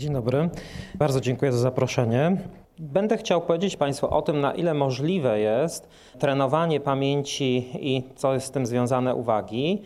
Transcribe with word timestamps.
Dzień 0.00 0.12
dobry. 0.12 0.48
Bardzo 0.94 1.20
dziękuję 1.20 1.52
za 1.52 1.58
zaproszenie. 1.58 2.36
Będę 2.78 3.16
chciał 3.16 3.40
powiedzieć 3.40 3.76
Państwu 3.76 4.14
o 4.14 4.22
tym, 4.22 4.40
na 4.40 4.54
ile 4.54 4.74
możliwe 4.74 5.40
jest 5.40 5.88
trenowanie 6.18 6.80
pamięci 6.80 7.68
i 7.74 8.02
co 8.16 8.34
jest 8.34 8.46
z 8.46 8.50
tym 8.50 8.66
związane 8.66 9.14
uwagi, 9.14 9.82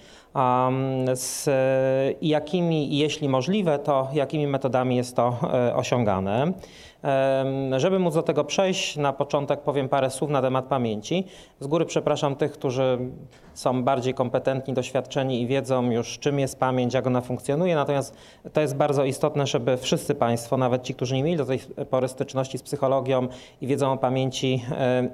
z 1.15 1.51
jakimi, 2.23 2.99
jeśli 2.99 3.29
możliwe, 3.29 3.79
to 3.79 4.09
jakimi 4.13 4.47
metodami 4.47 4.97
jest 4.97 5.17
to 5.17 5.39
e, 5.55 5.77
osiągane. 5.77 6.53
Żeby 7.77 7.99
móc 7.99 8.15
do 8.15 8.23
tego 8.23 8.45
przejść, 8.45 8.97
na 8.97 9.13
początek 9.13 9.61
powiem 9.61 9.89
parę 9.89 10.11
słów 10.11 10.31
na 10.31 10.43
temat 10.43 10.65
pamięci. 10.65 11.25
Z 11.61 11.67
góry 11.67 11.85
przepraszam 11.85 12.37
tych, 12.37 12.53
którzy 12.53 12.99
są 13.55 13.85
bardziej 13.85 14.15
kompetentni, 14.15 14.75
doświadczeni 14.75 15.43
i 15.43 15.47
wiedzą 15.47 15.91
już, 15.91 16.19
czym 16.19 16.39
jest 16.39 16.59
pamięć, 16.59 16.95
jak 16.95 17.07
ona 17.07 17.21
funkcjonuje. 17.21 17.75
Natomiast 17.75 18.17
to 18.53 18.61
jest 18.61 18.77
bardzo 18.77 19.05
istotne, 19.05 19.47
żeby 19.47 19.77
wszyscy 19.77 20.15
Państwo, 20.15 20.57
nawet 20.57 20.83
ci, 20.83 20.95
którzy 20.95 21.15
nie 21.15 21.23
mieli 21.23 21.37
do 21.37 21.47
tej 21.47 21.59
pory 21.91 22.09
styczności 22.09 22.59
z 22.59 22.63
psychologią 22.63 23.29
i 23.61 23.67
wiedzą 23.67 23.93
o 23.93 23.97
pamięci 23.97 24.65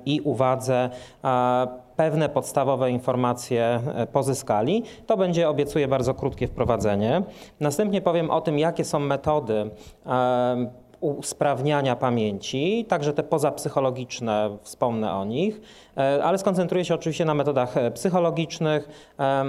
i 0.06 0.20
uwadze, 0.20 0.90
pewne 1.96 2.28
podstawowe 2.28 2.90
informacje 2.90 3.80
e, 3.94 4.06
pozyskali. 4.06 4.82
To 5.06 5.16
będzie, 5.16 5.48
obiecuję, 5.48 5.88
bardzo 5.88 6.14
krótkie 6.14 6.46
wprowadzenie. 6.46 7.22
Następnie 7.60 8.00
powiem 8.00 8.30
o 8.30 8.40
tym, 8.40 8.58
jakie 8.58 8.84
są 8.84 8.98
metody 8.98 9.70
usprawniania 11.00 11.96
pamięci, 11.96 12.84
także 12.88 13.12
te 13.12 13.22
pozapsychologiczne, 13.22 14.56
wspomnę 14.62 15.14
o 15.14 15.24
nich, 15.24 15.60
e, 15.96 16.24
ale 16.24 16.38
skoncentruję 16.38 16.84
się 16.84 16.94
oczywiście 16.94 17.24
na 17.24 17.34
metodach 17.34 17.76
e, 17.76 17.90
psychologicznych. 17.90 18.88
E, 19.18 19.44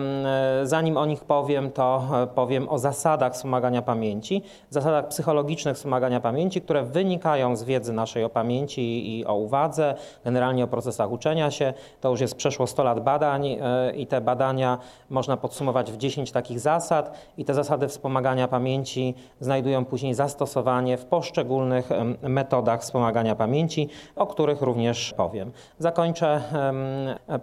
zanim 0.64 0.98
o 0.98 1.06
nich 1.06 1.24
powiem, 1.24 1.72
to 1.72 2.04
powiem 2.36 2.70
o 2.70 2.80
zasadach 2.80 3.34
wspomagania 3.34 3.82
pamięci, 3.82 4.42
zasadach 4.70 5.08
psychologicznych 5.08 5.76
wspomagania 5.76 6.20
pamięci, 6.20 6.62
które 6.62 6.84
wynikają 6.84 7.56
z 7.56 7.64
wiedzy 7.64 7.94
naszej 7.94 8.24
o 8.24 8.30
pamięci 8.30 9.18
i 9.18 9.26
o 9.26 9.36
uwadze, 9.36 9.96
generalnie 10.26 10.64
o 10.64 10.68
procesach 10.68 11.12
uczenia 11.12 11.52
się. 11.52 11.74
To 12.02 12.10
już 12.10 12.22
jest 12.22 12.36
przeszło 12.36 12.68
100 12.68 12.84
lat 12.84 13.00
badań 13.00 13.58
i 13.96 14.08
te 14.08 14.22
badania 14.22 14.78
można 15.10 15.38
podsumować 15.38 15.92
w 15.92 15.98
10 15.98 16.32
takich 16.32 16.60
zasad 16.60 17.18
i 17.38 17.46
te 17.46 17.54
zasady 17.54 17.88
wspomagania 17.88 18.48
pamięci 18.48 19.14
znajdują 19.40 19.86
później 19.86 20.14
zastosowanie 20.14 20.98
w 20.98 21.06
poszczególnych 21.06 21.41
poszczególnych 21.42 21.90
metodach 22.22 22.82
wspomagania 22.82 23.36
pamięci, 23.36 23.90
o 24.16 24.28
których 24.28 24.62
również 24.62 25.14
powiem. 25.18 25.52
Zakończę 25.80 26.42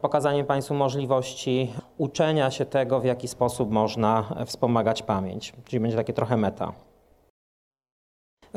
pokazaniem 0.01 0.47
Państwu 0.47 0.75
możliwości 0.75 1.73
uczenia 1.99 2.51
się 2.51 2.65
tego, 2.65 3.01
w 3.01 3.05
jaki 3.05 3.29
sposób 3.29 3.71
można 3.71 4.25
wspomagać 4.47 5.03
pamięć, 5.03 5.53
czyli 5.65 5.81
będzie 5.81 5.97
takie 5.97 6.13
trochę 6.13 6.37
meta. 6.37 6.73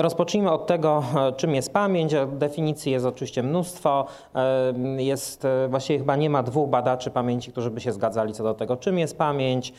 Rozpocznijmy 0.01 0.51
od 0.51 0.67
tego, 0.67 1.03
e, 1.15 1.33
czym 1.33 1.55
jest 1.55 1.73
pamięć. 1.73 2.11
Definicji 2.31 2.91
jest 2.91 3.05
oczywiście 3.05 3.43
mnóstwo. 3.43 4.05
E, 4.35 4.73
jest, 5.03 5.45
e, 5.45 5.67
właściwie 5.67 5.99
chyba 5.99 6.15
nie 6.15 6.29
ma 6.29 6.43
dwóch 6.43 6.69
badaczy 6.69 7.11
pamięci, 7.11 7.51
którzy 7.51 7.71
by 7.71 7.81
się 7.81 7.91
zgadzali 7.91 8.33
co 8.33 8.43
do 8.43 8.53
tego, 8.53 8.77
czym 8.77 8.99
jest 8.99 9.17
pamięć. 9.17 9.73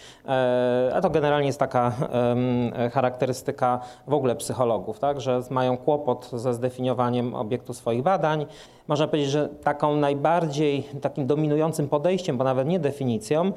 A 0.94 1.00
to 1.00 1.10
generalnie 1.10 1.46
jest 1.46 1.58
taka 1.58 1.92
charakterystyka 2.92 3.80
w 4.06 4.14
ogóle 4.14 4.36
psychologów, 4.36 4.98
tak? 4.98 5.20
że 5.20 5.40
mają 5.50 5.76
kłopot 5.76 6.30
ze 6.32 6.54
zdefiniowaniem 6.54 7.34
obiektu 7.34 7.74
swoich 7.74 8.02
badań 8.02 8.46
można 8.88 9.08
powiedzieć, 9.08 9.30
że 9.30 9.48
taką 9.48 9.96
najbardziej 9.96 10.88
takim 11.00 11.26
dominującym 11.26 11.88
podejściem, 11.88 12.38
bo 12.38 12.44
nawet 12.44 12.68
nie 12.68 12.80
definicją, 12.80 13.52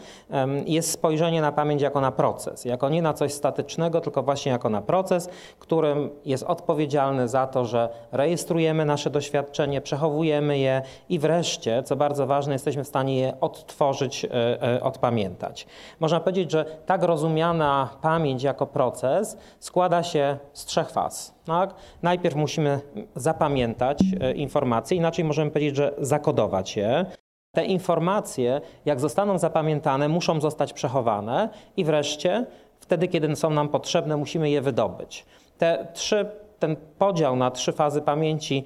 jest 0.65 0.91
spojrzenie 0.91 1.41
na 1.41 1.51
pamięć 1.51 1.81
jako 1.81 2.01
na 2.01 2.11
proces, 2.11 2.65
jako 2.65 2.89
nie 2.89 3.01
na 3.01 3.13
coś 3.13 3.33
statycznego, 3.33 4.01
tylko 4.01 4.23
właśnie 4.23 4.51
jako 4.51 4.69
na 4.69 4.81
proces, 4.81 5.29
którym 5.59 6.09
jest 6.25 6.43
odpowiedzialny 6.43 7.27
za 7.27 7.47
to, 7.47 7.65
że 7.65 7.89
rejestrujemy 8.11 8.85
nasze 8.85 9.09
doświadczenie, 9.09 9.81
przechowujemy 9.81 10.57
je 10.57 10.81
i 11.09 11.19
wreszcie, 11.19 11.83
co 11.83 11.95
bardzo 11.95 12.27
ważne, 12.27 12.53
jesteśmy 12.53 12.83
w 12.83 12.87
stanie 12.87 13.19
je 13.19 13.33
odtworzyć, 13.41 14.25
e, 14.25 14.29
e, 14.75 14.83
odpamiętać. 14.83 15.67
Można 15.99 16.19
powiedzieć, 16.19 16.51
że 16.51 16.65
tak 16.85 17.03
rozumiana 17.03 17.89
pamięć 18.01 18.43
jako 18.43 18.67
proces 18.67 19.37
składa 19.59 20.03
się 20.03 20.37
z 20.53 20.65
trzech 20.65 20.89
faz. 20.89 21.34
Tak? 21.45 21.73
Najpierw 22.03 22.35
musimy 22.35 22.79
zapamiętać 23.15 23.99
e, 24.19 24.33
informacje, 24.33 24.97
inaczej 24.97 25.25
możemy 25.25 25.51
powiedzieć, 25.51 25.75
że 25.75 25.93
zakodować 25.97 26.77
je. 26.77 27.05
Te 27.51 27.65
informacje, 27.65 28.61
jak 28.85 28.99
zostaną 28.99 29.37
zapamiętane, 29.37 30.07
muszą 30.07 30.41
zostać 30.41 30.73
przechowane 30.73 31.49
i 31.77 31.83
wreszcie, 31.83 32.45
wtedy, 32.79 33.07
kiedy 33.07 33.35
są 33.35 33.49
nam 33.49 33.69
potrzebne, 33.69 34.17
musimy 34.17 34.49
je 34.49 34.61
wydobyć. 34.61 35.25
Te 35.57 35.87
trzy 35.93 36.25
ten 36.59 36.75
podział 36.97 37.35
na 37.35 37.51
trzy 37.51 37.71
fazy 37.71 38.01
pamięci 38.01 38.63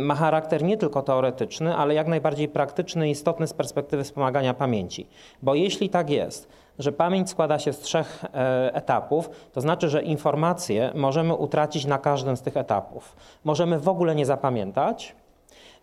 ma 0.00 0.14
charakter 0.14 0.62
nie 0.62 0.76
tylko 0.76 1.02
teoretyczny, 1.02 1.76
ale 1.76 1.94
jak 1.94 2.06
najbardziej 2.06 2.48
praktyczny 2.48 3.08
i 3.08 3.10
istotny 3.10 3.46
z 3.46 3.52
perspektywy 3.52 4.04
wspomagania 4.04 4.54
pamięci. 4.54 5.06
Bo 5.42 5.54
jeśli 5.54 5.88
tak 5.88 6.10
jest, 6.10 6.48
że 6.78 6.92
pamięć 6.92 7.30
składa 7.30 7.58
się 7.58 7.72
z 7.72 7.78
trzech 7.78 8.24
e, 8.24 8.74
etapów, 8.74 9.30
to 9.52 9.60
znaczy, 9.60 9.88
że 9.88 10.02
informacje 10.02 10.92
możemy 10.94 11.34
utracić 11.34 11.84
na 11.84 11.98
każdym 11.98 12.36
z 12.36 12.42
tych 12.42 12.56
etapów. 12.56 13.16
Możemy 13.44 13.78
w 13.78 13.88
ogóle 13.88 14.14
nie 14.14 14.26
zapamiętać. 14.26 15.14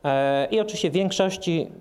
E, 0.04 0.48
I 0.52 0.60
oczywiście 0.60 0.92
większości, 0.92 1.72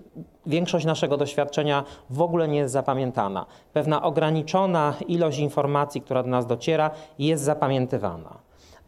większość 0.46 0.86
naszego 0.86 1.16
doświadczenia 1.16 1.84
w 2.10 2.22
ogóle 2.22 2.48
nie 2.48 2.58
jest 2.58 2.72
zapamiętana. 2.72 3.46
Pewna 3.72 4.02
ograniczona 4.02 4.94
ilość 5.08 5.38
informacji, 5.38 6.00
która 6.00 6.22
do 6.22 6.28
nas 6.28 6.46
dociera, 6.46 6.90
jest 7.18 7.44
zapamiętywana. 7.44 8.38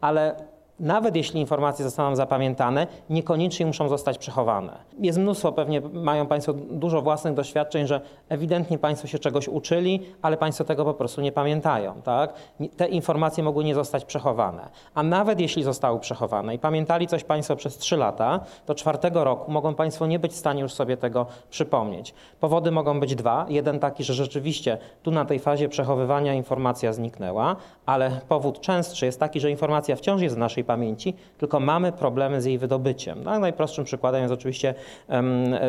Ale 0.01 0.35
nawet 0.81 1.15
jeśli 1.15 1.39
informacje 1.41 1.85
zostaną 1.85 2.15
zapamiętane, 2.15 2.87
niekoniecznie 3.09 3.65
muszą 3.65 3.89
zostać 3.89 4.17
przechowane. 4.17 4.77
Jest 4.99 5.19
mnóstwo, 5.19 5.51
pewnie 5.51 5.81
mają 5.81 6.27
Państwo 6.27 6.53
dużo 6.53 7.01
własnych 7.01 7.33
doświadczeń, 7.33 7.87
że 7.87 8.01
ewidentnie 8.29 8.77
Państwo 8.77 9.07
się 9.07 9.19
czegoś 9.19 9.47
uczyli, 9.47 9.99
ale 10.21 10.37
Państwo 10.37 10.63
tego 10.63 10.85
po 10.85 10.93
prostu 10.93 11.21
nie 11.21 11.31
pamiętają. 11.31 12.01
Tak? 12.01 12.33
Te 12.77 12.87
informacje 12.87 13.43
mogły 13.43 13.63
nie 13.63 13.75
zostać 13.75 14.05
przechowane. 14.05 14.69
A 14.93 15.03
nawet 15.03 15.39
jeśli 15.39 15.63
zostały 15.63 15.99
przechowane 15.99 16.55
i 16.55 16.59
pamiętali 16.59 17.07
coś 17.07 17.23
Państwo 17.23 17.55
przez 17.55 17.77
3 17.77 17.97
lata, 17.97 18.39
to 18.65 18.75
czwartego 18.75 19.23
roku 19.23 19.51
mogą 19.51 19.75
Państwo 19.75 20.07
nie 20.07 20.19
być 20.19 20.31
w 20.31 20.35
stanie 20.35 20.61
już 20.61 20.73
sobie 20.73 20.97
tego 20.97 21.25
przypomnieć. 21.49 22.13
Powody 22.39 22.71
mogą 22.71 22.99
być 22.99 23.15
dwa. 23.15 23.45
Jeden 23.49 23.79
taki, 23.79 24.03
że 24.03 24.13
rzeczywiście 24.13 24.77
tu 25.03 25.11
na 25.11 25.25
tej 25.25 25.39
fazie 25.39 25.69
przechowywania 25.69 26.33
informacja 26.33 26.93
zniknęła, 26.93 27.55
ale 27.85 28.21
powód 28.29 28.61
częstszy 28.61 29.05
jest 29.05 29.19
taki, 29.19 29.39
że 29.39 29.51
informacja 29.51 29.95
wciąż 29.95 30.21
jest 30.21 30.35
w 30.35 30.39
naszej 30.39 30.63
pamięci, 30.71 31.13
tylko 31.37 31.59
mamy 31.59 31.91
problemy 31.91 32.41
z 32.41 32.45
jej 32.45 32.57
wydobyciem. 32.57 33.23
No, 33.23 33.39
najprostszym 33.39 33.85
przykładem 33.85 34.21
jest 34.21 34.33
oczywiście 34.33 34.73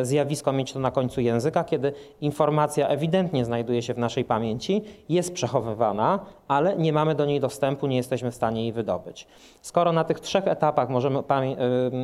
zjawisko 0.01 0.53
mieć 0.53 0.73
to 0.73 0.79
na 0.79 0.91
końcu 0.91 1.21
języka, 1.21 1.63
kiedy 1.63 1.93
informacja 2.21 2.87
ewidentnie 2.87 3.45
znajduje 3.45 3.81
się 3.81 3.93
w 3.93 3.97
naszej 3.97 4.25
pamięci, 4.25 4.81
jest 5.09 5.33
przechowywana, 5.33 6.19
ale 6.53 6.75
nie 6.75 6.93
mamy 6.93 7.15
do 7.15 7.25
niej 7.25 7.39
dostępu, 7.39 7.87
nie 7.87 7.97
jesteśmy 7.97 8.31
w 8.31 8.35
stanie 8.35 8.61
jej 8.61 8.71
wydobyć. 8.71 9.27
Skoro 9.61 9.91
na 9.91 10.03
tych 10.03 10.19
trzech 10.19 10.47
etapach 10.47 10.89
możemy, 10.89 11.23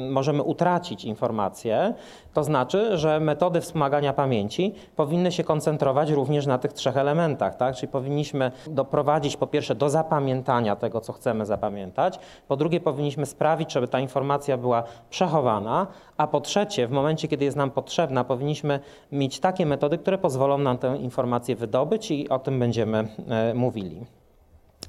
możemy 0.10 0.44
utracić 0.44 1.06
informację, 1.06 1.94
to 2.34 2.44
znaczy, 2.44 2.98
że 2.98 3.20
metody 3.20 3.62
wspomagania 3.62 4.14
pamięci 4.14 4.76
powinny 4.96 5.32
się 5.32 5.44
koncentrować 5.44 6.12
również 6.12 6.46
na 6.46 6.58
tych 6.58 6.74
trzech 6.74 6.98
elementach. 6.98 7.56
Tak? 7.56 7.76
Czyli 7.76 7.92
powinniśmy 7.92 8.52
doprowadzić 8.68 9.38
po 9.38 9.48
pierwsze 9.48 9.76
do 9.76 9.90
zapamiętania 9.90 10.76
tego, 10.76 11.02
co 11.02 11.14
chcemy 11.14 11.46
zapamiętać, 11.46 12.20
po 12.48 12.56
drugie 12.56 12.80
powinniśmy 12.80 13.26
sprawić, 13.26 13.74
żeby 13.74 13.88
ta 13.88 14.00
informacja 14.00 14.58
była 14.58 14.84
przechowana, 15.10 15.88
a 16.18 16.28
po 16.28 16.42
trzecie, 16.42 16.88
w 16.88 16.92
momencie, 16.92 17.28
kiedy 17.28 17.46
jest 17.46 17.58
nam 17.58 17.72
potrzebna, 17.72 18.24
powinniśmy 18.24 18.80
mieć 19.12 19.40
takie 19.40 19.66
metody, 19.66 19.98
które 19.98 20.18
pozwolą 20.18 20.58
nam 20.58 20.78
tę 20.78 20.98
informację 20.98 21.56
wydobyć 21.56 22.12
i 22.12 22.30
o 22.30 22.40
tym 22.40 22.60
będziemy 22.60 23.08
e, 23.30 23.54
mówili. 23.54 24.06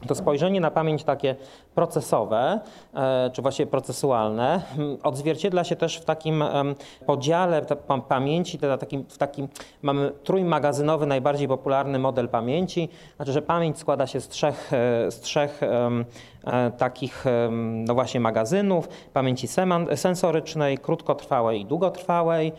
To 0.07 0.15
spojrzenie 0.15 0.61
na 0.61 0.71
pamięć 0.71 1.05
takie 1.05 1.37
procesowe, 1.75 2.61
e, 2.95 3.31
czy 3.33 3.43
właściwie 3.43 3.67
procesualne, 3.67 4.63
odzwierciedla 5.03 5.65
się 5.65 5.77
też 5.77 5.97
w 5.97 6.05
takim 6.05 6.45
podziale 7.07 7.63
pamięci, 8.09 8.59
w 9.09 9.19
takim 9.19 9.49
mamy 9.83 10.13
trójmagazynowy, 10.25 11.07
najbardziej 11.07 11.49
popularny 11.49 11.99
model 11.99 12.29
pamięci, 12.29 12.89
znaczy, 13.17 13.33
że 13.33 13.43
pamięć 13.43 13.79
składa 13.79 14.07
się 14.07 14.21
z 14.21 14.29
trzech, 14.29 14.73
e, 14.73 15.11
z 15.11 15.21
trzech 15.21 15.61
e, 15.63 16.71
takich 16.79 17.25
no 17.87 17.95
właśnie 17.95 18.21
magazynów, 18.21 18.89
pamięci 19.13 19.49
sensorycznej, 19.95 20.79
krótkotrwałej 20.79 21.61
i 21.61 21.67
długotrwałej 21.67 22.53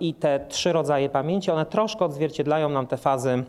i 0.00 0.14
te 0.14 0.46
trzy 0.48 0.72
rodzaje 0.72 1.08
pamięci, 1.08 1.50
one 1.50 1.66
troszkę 1.66 2.04
odzwierciedlają 2.04 2.68
nam 2.68 2.86
te 2.86 2.96
fazy 2.96 3.44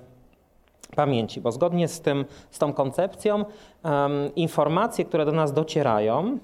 pamięci, 0.95 1.41
bo 1.41 1.51
zgodnie 1.51 1.87
z, 1.87 2.01
tym, 2.01 2.25
z 2.51 2.59
tą 2.59 2.73
koncepcją 2.73 3.45
um, 3.83 4.35
informacje, 4.35 5.05
które 5.05 5.25
do 5.25 5.31
nas 5.31 5.53
docierają, 5.53 6.37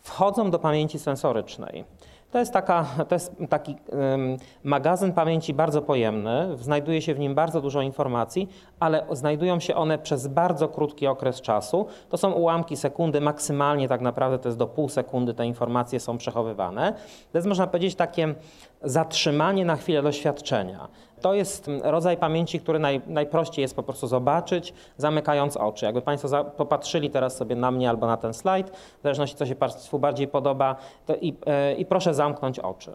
wchodzą 0.00 0.50
do 0.50 0.58
pamięci 0.58 0.98
sensorycznej. 0.98 1.84
To 2.30 2.38
jest, 2.38 2.52
taka, 2.52 2.86
to 3.08 3.14
jest 3.14 3.36
taki 3.48 3.76
um, 3.88 4.36
magazyn 4.64 5.12
pamięci 5.12 5.54
bardzo 5.54 5.82
pojemny, 5.82 6.56
znajduje 6.56 7.02
się 7.02 7.14
w 7.14 7.18
nim 7.18 7.34
bardzo 7.34 7.60
dużo 7.60 7.82
informacji, 7.82 8.48
ale 8.80 9.06
znajdują 9.12 9.60
się 9.60 9.74
one 9.74 9.98
przez 9.98 10.26
bardzo 10.26 10.68
krótki 10.68 11.06
okres 11.06 11.40
czasu. 11.40 11.86
To 12.08 12.16
są 12.16 12.32
ułamki 12.32 12.76
sekundy, 12.76 13.20
maksymalnie 13.20 13.88
tak 13.88 14.00
naprawdę 14.00 14.38
to 14.38 14.48
jest 14.48 14.58
do 14.58 14.66
pół 14.66 14.88
sekundy 14.88 15.34
te 15.34 15.46
informacje 15.46 16.00
są 16.00 16.18
przechowywane. 16.18 16.92
To 17.32 17.38
jest 17.38 17.48
można 17.48 17.66
powiedzieć 17.66 17.94
takie 17.94 18.34
zatrzymanie 18.82 19.64
na 19.64 19.76
chwilę 19.76 20.02
doświadczenia. 20.02 20.88
To 21.20 21.34
jest 21.34 21.70
rodzaj 21.82 22.16
pamięci, 22.16 22.60
który 22.60 22.78
naj, 22.78 23.00
najprościej 23.06 23.62
jest 23.62 23.76
po 23.76 23.82
prostu 23.82 24.06
zobaczyć, 24.06 24.74
zamykając 24.96 25.56
oczy. 25.56 25.84
Jakby 25.84 26.02
Państwo 26.02 26.28
za, 26.28 26.44
popatrzyli 26.44 27.10
teraz 27.10 27.36
sobie 27.36 27.56
na 27.56 27.70
mnie 27.70 27.90
albo 27.90 28.06
na 28.06 28.16
ten 28.16 28.34
slajd, 28.34 28.70
w 28.70 29.02
zależności 29.02 29.36
co 29.36 29.46
się 29.46 29.54
Państwu 29.54 29.98
bardziej 29.98 30.28
podoba, 30.28 30.76
i, 31.20 31.34
e, 31.46 31.74
i 31.74 31.86
proszę 31.86 32.14
zamknąć 32.14 32.58
oczy. 32.58 32.92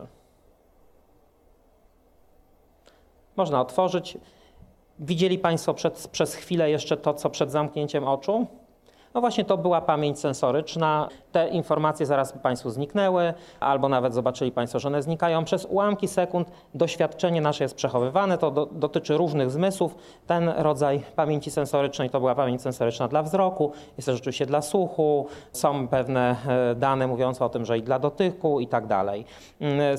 Można 3.35 3.61
otworzyć. 3.61 4.17
Widzieli 4.99 5.39
Państwo 5.39 5.73
przed, 5.73 6.07
przez 6.07 6.35
chwilę 6.35 6.69
jeszcze 6.69 6.97
to, 6.97 7.13
co 7.13 7.29
przed 7.29 7.51
zamknięciem 7.51 8.07
oczu? 8.07 8.47
No 9.13 9.21
właśnie 9.21 9.45
to 9.45 9.57
była 9.57 9.81
pamięć 9.81 10.19
sensoryczna. 10.19 11.09
Te 11.31 11.47
informacje 11.47 12.05
zaraz 12.05 12.33
Państwu 12.33 12.69
zniknęły, 12.69 13.33
albo 13.59 13.89
nawet 13.89 14.13
zobaczyli 14.13 14.51
Państwo, 14.51 14.79
że 14.79 14.87
one 14.87 15.01
znikają. 15.01 15.45
Przez 15.45 15.65
ułamki 15.65 16.07
sekund 16.07 16.51
doświadczenie 16.73 17.41
nasze 17.41 17.63
jest 17.63 17.75
przechowywane. 17.75 18.37
To 18.37 18.51
do, 18.51 18.65
dotyczy 18.65 19.17
różnych 19.17 19.51
zmysłów. 19.51 19.95
Ten 20.27 20.49
rodzaj 20.49 21.03
pamięci 21.15 21.51
sensorycznej 21.51 22.09
to 22.09 22.19
była 22.19 22.35
pamięć 22.35 22.61
sensoryczna 22.61 23.07
dla 23.07 23.23
wzroku, 23.23 23.71
jest 23.97 24.05
też 24.05 24.19
oczywiście 24.19 24.45
dla 24.45 24.61
słuchu. 24.61 25.27
Są 25.51 25.87
pewne 25.87 26.35
e, 26.47 26.75
dane 26.75 27.07
mówiące 27.07 27.45
o 27.45 27.49
tym, 27.49 27.65
że 27.65 27.77
i 27.77 27.83
dla 27.83 27.99
dotyku 27.99 28.59
i 28.59 28.67
tak 28.67 28.87
dalej. 28.87 29.25
Mm, 29.61 29.97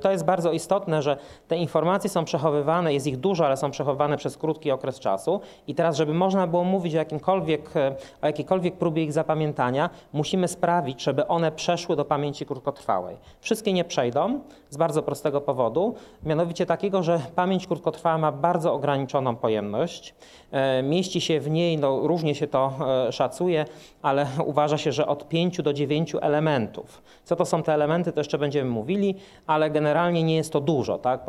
to 0.00 0.10
jest 0.10 0.24
bardzo 0.24 0.52
istotne, 0.52 1.02
że 1.02 1.16
te 1.48 1.56
informacje 1.56 2.10
są 2.10 2.24
przechowywane, 2.24 2.94
jest 2.94 3.06
ich 3.06 3.16
dużo, 3.16 3.46
ale 3.46 3.56
są 3.56 3.70
przechowywane 3.70 4.16
przez 4.16 4.36
krótki 4.36 4.70
okres 4.70 5.00
czasu. 5.00 5.40
I 5.66 5.74
teraz, 5.74 5.96
żeby 5.96 6.14
można 6.14 6.46
było 6.46 6.64
mówić 6.64 6.94
o 6.94 6.98
jakimkolwiek, 6.98 7.76
e, 7.76 7.94
o 8.22 8.26
jakiej 8.26 8.45
jakiejkolwiek 8.46 8.78
próbie 8.78 9.02
ich 9.04 9.12
zapamiętania, 9.12 9.90
musimy 10.12 10.48
sprawić, 10.48 11.02
żeby 11.02 11.26
one 11.26 11.52
przeszły 11.52 11.96
do 11.96 12.04
pamięci 12.04 12.46
krótkotrwałej. 12.46 13.16
Wszystkie 13.40 13.72
nie 13.72 13.84
przejdą 13.84 14.40
z 14.70 14.76
bardzo 14.76 15.02
prostego 15.02 15.40
powodu, 15.40 15.94
mianowicie 16.24 16.66
takiego, 16.66 17.02
że 17.02 17.20
pamięć 17.34 17.66
krótkotrwała 17.66 18.18
ma 18.18 18.32
bardzo 18.32 18.72
ograniczoną 18.72 19.36
pojemność. 19.36 20.14
E, 20.50 20.82
mieści 20.82 21.20
się 21.20 21.40
w 21.40 21.50
niej, 21.50 21.78
no 21.78 22.06
różnie 22.06 22.34
się 22.34 22.46
to 22.46 22.72
e, 23.08 23.12
szacuje, 23.12 23.64
ale 24.02 24.26
uważa 24.52 24.78
się, 24.78 24.92
że 24.92 25.06
od 25.06 25.28
5 25.28 25.62
do 25.62 25.72
9 25.72 26.14
elementów. 26.20 27.02
Co 27.24 27.36
to 27.36 27.44
są 27.44 27.62
te 27.62 27.74
elementy, 27.74 28.12
to 28.12 28.20
jeszcze 28.20 28.38
będziemy 28.38 28.70
mówili, 28.70 29.14
ale 29.46 29.70
generalnie 29.70 30.22
nie 30.22 30.36
jest 30.36 30.52
to 30.52 30.60
dużo. 30.60 30.98
Tak? 30.98 31.20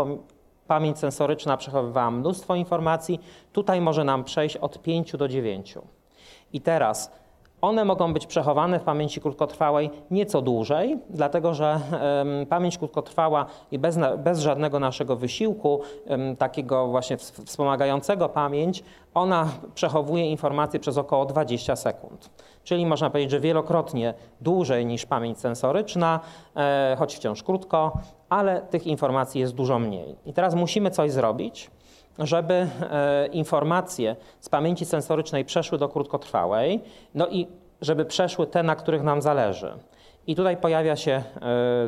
Pamięć 0.67 0.99
sensoryczna 0.99 1.57
przechowywała 1.57 2.11
mnóstwo 2.11 2.55
informacji, 2.55 3.19
tutaj 3.53 3.81
może 3.81 4.03
nam 4.03 4.23
przejść 4.23 4.57
od 4.57 4.81
5 4.81 5.11
do 5.11 5.27
9. 5.27 5.77
I 6.53 6.61
teraz 6.61 7.11
one 7.61 7.85
mogą 7.85 8.13
być 8.13 8.27
przechowane 8.27 8.79
w 8.79 8.83
pamięci 8.83 9.21
krótkotrwałej 9.21 9.89
nieco 10.11 10.41
dłużej, 10.41 10.97
dlatego 11.09 11.53
że 11.53 11.79
pamięć 12.49 12.77
krótkotrwała 12.77 13.45
i 13.71 13.79
bez, 13.79 13.99
bez 14.17 14.39
żadnego 14.39 14.79
naszego 14.79 15.15
wysiłku, 15.15 15.81
takiego 16.37 16.87
właśnie 16.87 17.17
wspomagającego 17.17 18.29
pamięć, 18.29 18.83
ona 19.13 19.47
przechowuje 19.75 20.31
informacje 20.31 20.79
przez 20.79 20.97
około 20.97 21.25
20 21.25 21.75
sekund. 21.75 22.29
Czyli 22.63 22.85
można 22.85 23.09
powiedzieć, 23.09 23.31
że 23.31 23.39
wielokrotnie 23.39 24.13
dłużej 24.41 24.85
niż 24.85 25.05
pamięć 25.05 25.39
sensoryczna, 25.39 26.19
e, 26.55 26.95
choć 26.99 27.15
wciąż 27.15 27.43
krótko, 27.43 27.99
ale 28.29 28.61
tych 28.61 28.87
informacji 28.87 29.41
jest 29.41 29.53
dużo 29.53 29.79
mniej. 29.79 30.15
I 30.25 30.33
teraz 30.33 30.55
musimy 30.55 30.91
coś 30.91 31.11
zrobić, 31.11 31.71
żeby 32.19 32.53
e, 32.53 33.27
informacje 33.27 34.15
z 34.39 34.49
pamięci 34.49 34.85
sensorycznej 34.85 35.45
przeszły 35.45 35.77
do 35.77 35.89
krótkotrwałej, 35.89 36.83
no 37.15 37.27
i 37.27 37.47
żeby 37.81 38.05
przeszły 38.05 38.47
te, 38.47 38.63
na 38.63 38.75
których 38.75 39.03
nam 39.03 39.21
zależy. 39.21 39.73
I 40.27 40.35
tutaj 40.35 40.57
pojawia 40.57 40.95
się 40.95 41.11
e, 41.11 41.23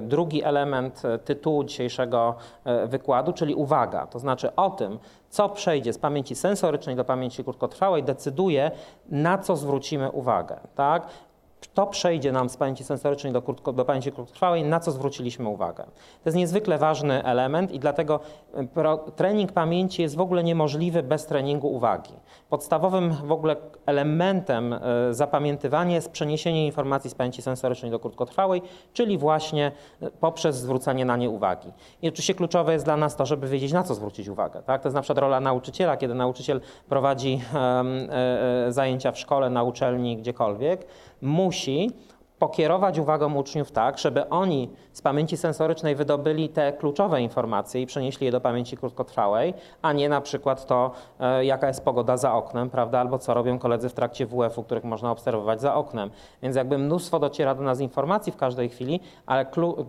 drugi 0.02 0.44
element 0.44 1.06
e, 1.06 1.18
tytułu 1.18 1.64
dzisiejszego 1.64 2.36
wykładu, 2.88 3.34
czyli 3.34 3.56
uwaga. 3.56 4.08
To 4.08 4.20
znaczy 4.20 4.56
o 4.56 4.70
tym, 4.70 5.00
co 5.30 5.50
przejdzie 5.50 5.94
z 5.94 5.98
pamięci 5.98 6.36
sensorycznej 6.36 6.96
do 6.96 7.06
pamięci 7.06 7.44
krótkotrwałej, 7.44 8.04
decyduje, 8.04 8.72
na 9.10 9.38
co 9.38 9.56
zwrócimy 9.56 10.12
uwagę. 10.12 10.60
Tak? 10.76 11.08
To 11.68 11.88
przejdzie 11.88 12.32
nam 12.32 12.50
z 12.50 12.58
pamięci 12.58 12.84
sensorycznej 12.84 13.34
do, 13.34 13.42
krótko, 13.42 13.74
do 13.74 13.86
pamięci 13.86 14.12
krótkotrwałej, 14.12 14.64
na 14.64 14.80
co 14.80 14.92
zwróciliśmy 14.92 15.50
uwagę. 15.50 15.84
To 15.84 16.30
jest 16.30 16.38
niezwykle 16.38 16.78
ważny 16.78 17.24
element 17.24 17.72
i 17.72 17.80
dlatego 17.80 18.20
e, 18.54 18.98
trening 19.16 19.52
pamięci 19.52 20.02
jest 20.02 20.16
w 20.16 20.22
ogóle 20.22 20.44
niemożliwy 20.44 21.04
bez 21.04 21.26
treningu 21.26 21.68
uwagi. 21.68 22.14
Podstawowym 22.50 23.14
w 23.14 23.32
ogóle 23.32 23.56
elementem 23.86 24.74
e, 24.74 24.80
zapamiętywania 25.12 25.96
jest 25.96 26.12
przeniesienie 26.12 26.66
informacji 26.66 27.10
z 27.10 27.16
pamięci 27.16 27.42
sensorycznej 27.42 27.92
do 27.92 28.00
krótkotrwałej, 28.00 28.62
czyli 28.94 29.18
właśnie 29.18 29.72
e, 30.02 30.12
poprzez 30.12 30.56
zwrócenie 30.56 31.06
na 31.06 31.18
nie 31.18 31.30
uwagi. 31.30 31.74
I 32.02 32.08
oczywiście 32.08 32.36
kluczowe 32.36 32.74
jest 32.74 32.86
dla 32.86 32.98
nas 32.98 33.16
to, 33.16 33.26
żeby 33.26 33.48
wiedzieć, 33.48 33.72
na 33.72 33.84
co 33.84 33.96
zwrócić 33.96 34.28
uwagę. 34.28 34.64
Tak? 34.64 34.82
To 34.82 34.88
jest 34.88 34.96
na 34.96 35.02
przykład 35.02 35.18
rola 35.18 35.40
nauczyciela, 35.40 35.98
kiedy 35.98 36.16
nauczyciel 36.16 36.62
prowadzi 36.90 37.42
um, 37.54 37.88
zajęcia 38.70 39.12
w 39.12 39.20
szkole, 39.20 39.50
na 39.50 39.64
uczelni, 39.64 40.18
gdziekolwiek, 40.18 40.86
musi 41.22 41.92
pokierować 42.40 43.00
uwagę 43.00 43.28
uczniów 43.28 43.72
tak, 43.72 43.98
żeby 43.98 44.30
oni 44.30 44.70
z 44.94 45.02
pamięci 45.02 45.38
sensorycznej 45.38 45.96
wydobyli 45.96 46.50
te 46.50 46.74
kluczowe 46.74 47.22
informacje 47.22 47.82
i 47.82 47.86
przenieśli 47.86 48.26
je 48.26 48.32
do 48.32 48.42
pamięci 48.42 48.78
krótkotrwałej, 48.78 49.54
a 49.82 49.94
nie 49.94 50.10
na 50.10 50.22
przykład 50.22 50.66
to, 50.66 50.92
e, 51.20 51.46
jaka 51.46 51.68
jest 51.68 51.86
pogoda 51.86 52.18
za 52.18 52.34
oknem, 52.34 52.70
prawda, 52.70 53.00
albo 53.00 53.20
co 53.20 53.34
robią 53.34 53.60
koledzy 53.60 53.90
w 53.90 53.94
trakcie 53.94 54.26
WF-u, 54.26 54.64
których 54.64 54.84
można 54.84 55.12
obserwować 55.12 55.62
za 55.62 55.76
oknem. 55.76 56.12
Więc 56.42 56.56
jakby 56.56 56.78
mnóstwo 56.78 57.20
dociera 57.20 57.56
do 57.56 57.64
nas 57.64 57.80
informacji 57.80 58.32
w 58.32 58.38
każdej 58.38 58.70
chwili, 58.70 59.00
ale 59.26 59.46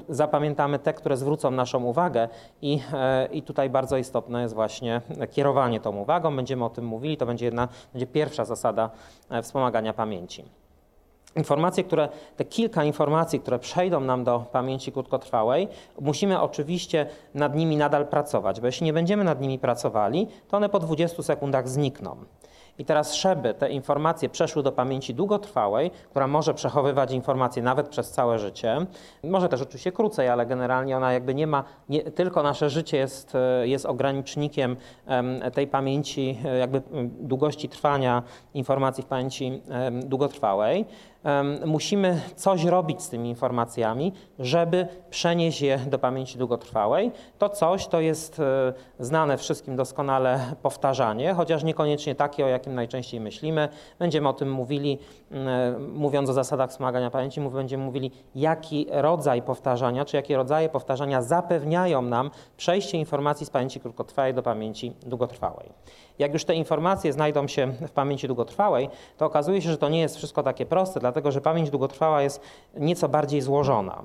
zapamiętamy 0.08 0.78
te, 0.78 0.94
które 0.94 1.16
zwrócą 1.16 1.50
naszą 1.50 1.84
uwagę 1.84 2.28
i, 2.62 2.80
e, 2.92 3.26
i 3.26 3.42
tutaj 3.42 3.70
bardzo 3.70 3.96
istotne 3.96 4.42
jest 4.42 4.54
właśnie 4.54 5.00
kierowanie 5.30 5.80
tą 5.80 5.96
uwagą. 5.96 6.36
Będziemy 6.36 6.64
o 6.64 6.70
tym 6.70 6.84
mówili, 6.84 7.16
to 7.16 7.26
będzie 7.26 7.44
jedna, 7.44 7.68
będzie 7.92 8.06
pierwsza 8.06 8.44
zasada 8.44 8.90
e, 9.30 9.42
wspomagania 9.42 9.92
pamięci. 9.92 10.59
Informacje, 11.36 11.84
które, 11.84 12.08
te 12.36 12.44
kilka 12.44 12.84
informacji, 12.84 13.40
które 13.40 13.58
przejdą 13.58 14.00
nam 14.00 14.24
do 14.24 14.44
pamięci 14.52 14.92
krótkotrwałej, 14.92 15.68
musimy 16.00 16.40
oczywiście 16.40 17.06
nad 17.34 17.54
nimi 17.54 17.76
nadal 17.76 18.06
pracować, 18.06 18.60
bo 18.60 18.66
jeśli 18.66 18.86
nie 18.86 18.92
będziemy 18.92 19.24
nad 19.24 19.40
nimi 19.40 19.58
pracowali, 19.58 20.26
to 20.48 20.56
one 20.56 20.68
po 20.68 20.78
20 20.78 21.22
sekundach 21.22 21.68
znikną. 21.68 22.16
I 22.78 22.84
teraz, 22.84 23.14
żeby 23.14 23.54
te 23.54 23.70
informacje 23.70 24.28
przeszły 24.28 24.62
do 24.62 24.72
pamięci 24.72 25.14
długotrwałej, 25.14 25.90
która 26.10 26.26
może 26.26 26.54
przechowywać 26.54 27.12
informacje 27.12 27.62
nawet 27.62 27.88
przez 27.88 28.10
całe 28.10 28.38
życie, 28.38 28.86
może 29.24 29.48
też 29.48 29.62
oczywiście 29.62 29.92
krócej, 29.92 30.28
ale 30.28 30.46
generalnie 30.46 30.96
ona 30.96 31.12
jakby 31.12 31.34
nie 31.34 31.46
ma, 31.46 31.64
nie, 31.88 32.02
tylko 32.02 32.42
nasze 32.42 32.70
życie 32.70 32.96
jest, 32.96 33.36
jest 33.62 33.86
ogranicznikiem 33.86 34.76
tej 35.54 35.66
pamięci, 35.66 36.38
jakby 36.58 36.82
długości 37.20 37.68
trwania 37.68 38.22
informacji 38.54 39.04
w 39.04 39.06
pamięci 39.06 39.62
długotrwałej 40.02 40.84
musimy 41.66 42.20
coś 42.36 42.64
robić 42.64 43.02
z 43.02 43.08
tymi 43.08 43.28
informacjami, 43.28 44.12
żeby 44.38 44.86
przenieść 45.10 45.60
je 45.60 45.78
do 45.78 45.98
pamięci 45.98 46.38
długotrwałej. 46.38 47.10
To 47.38 47.48
coś 47.48 47.86
to 47.86 48.00
jest 48.00 48.40
e, 48.40 48.72
znane 48.98 49.38
wszystkim 49.38 49.76
doskonale 49.76 50.40
powtarzanie, 50.62 51.34
chociaż 51.34 51.64
niekoniecznie 51.64 52.14
takie, 52.14 52.44
o 52.44 52.48
jakim 52.48 52.74
najczęściej 52.74 53.20
myślimy. 53.20 53.68
Będziemy 53.98 54.28
o 54.28 54.32
tym 54.32 54.52
mówili, 54.52 54.98
mówiąc 55.92 56.30
o 56.30 56.32
zasadach 56.32 56.70
wspomagania 56.70 57.10
pamięci, 57.10 57.40
będziemy 57.40 57.84
mówili, 57.84 58.10
jaki 58.34 58.86
rodzaj 58.90 59.42
powtarzania, 59.42 60.04
czy 60.04 60.16
jakie 60.16 60.36
rodzaje 60.36 60.68
powtarzania 60.68 61.22
zapewniają 61.22 62.02
nam 62.02 62.30
przejście 62.56 62.98
informacji 62.98 63.46
z 63.46 63.50
pamięci 63.50 63.80
krótkotrwałej 63.80 64.34
do 64.34 64.42
pamięci 64.42 64.92
długotrwałej. 65.06 65.72
Jak 66.18 66.32
już 66.32 66.44
te 66.44 66.54
informacje 66.54 67.12
znajdą 67.12 67.46
się 67.46 67.66
w 67.66 67.90
pamięci 67.90 68.26
długotrwałej, 68.26 68.88
to 69.16 69.26
okazuje 69.26 69.62
się, 69.62 69.70
że 69.70 69.78
to 69.78 69.88
nie 69.88 70.00
jest 70.00 70.16
wszystko 70.16 70.42
takie 70.42 70.66
proste, 70.66 71.00
dlatego 71.00 71.32
że 71.32 71.40
pamięć 71.40 71.70
długotrwała 71.70 72.22
jest 72.22 72.40
nieco 72.76 73.08
bardziej 73.08 73.40
złożona. 73.40 74.02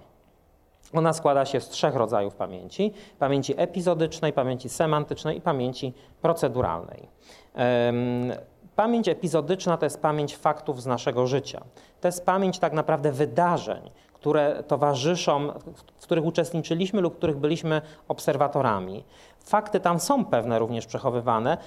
Ona 0.94 1.14
składa 1.14 1.46
się 1.46 1.62
z 1.62 1.70
trzech 1.70 1.96
rodzajów 1.96 2.36
pamięci: 2.36 2.94
pamięci 3.20 3.54
epizodycznej, 3.58 4.34
pamięci 4.34 4.70
semantycznej 4.70 5.38
i 5.38 5.42
pamięci 5.42 5.94
proceduralnej. 6.22 7.08
Pamięć 8.76 9.08
epizodyczna 9.08 9.78
to 9.78 9.86
jest 9.86 10.02
pamięć 10.02 10.38
faktów 10.38 10.82
z 10.82 10.86
naszego 10.86 11.28
życia. 11.28 11.62
To 12.02 12.08
jest 12.08 12.26
pamięć 12.26 12.60
tak 12.60 12.74
naprawdę 12.74 13.12
wydarzeń, 13.12 13.92
które 14.14 14.64
towarzyszą, 14.64 15.48
w 15.98 16.04
których 16.04 16.26
uczestniczyliśmy 16.26 17.02
lub 17.02 17.18
których 17.18 17.38
byliśmy 17.38 17.82
obserwatorami. 18.08 19.04
Fakty 19.40 19.80
tam 19.80 20.00
są 20.00 20.26
pewne 20.26 20.60
również 20.60 20.86
przechowywane, 20.86 21.58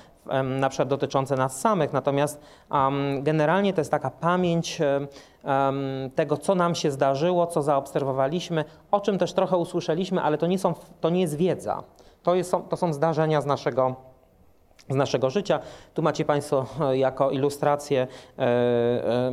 na 0.44 0.68
przykład 0.68 0.88
dotyczące 0.88 1.36
nas 1.36 1.60
samych, 1.60 1.92
natomiast 1.92 2.40
generalnie 3.18 3.72
to 3.72 3.80
jest 3.80 3.90
taka 3.90 4.10
pamięć 4.10 4.78
tego, 6.14 6.36
co 6.36 6.54
nam 6.54 6.74
się 6.74 6.90
zdarzyło, 6.90 7.46
co 7.46 7.62
zaobserwowaliśmy, 7.62 8.64
o 8.90 9.00
czym 9.00 9.18
też 9.18 9.32
trochę 9.32 9.56
usłyszeliśmy, 9.56 10.22
ale 10.22 10.38
to 10.38 10.46
nie, 10.46 10.58
są, 10.58 10.74
to 11.00 11.10
nie 11.10 11.20
jest 11.20 11.36
wiedza. 11.36 11.82
To, 12.22 12.34
jest, 12.34 12.54
to 12.68 12.76
są 12.76 12.92
zdarzenia 12.92 13.40
z 13.40 13.46
naszego 13.46 13.96
z 14.88 14.94
naszego 14.94 15.30
życia. 15.30 15.60
Tu 15.94 16.02
macie 16.02 16.24
Państwo 16.24 16.66
e, 16.80 16.98
jako 16.98 17.30
ilustrację 17.30 18.06
e, 18.38 19.32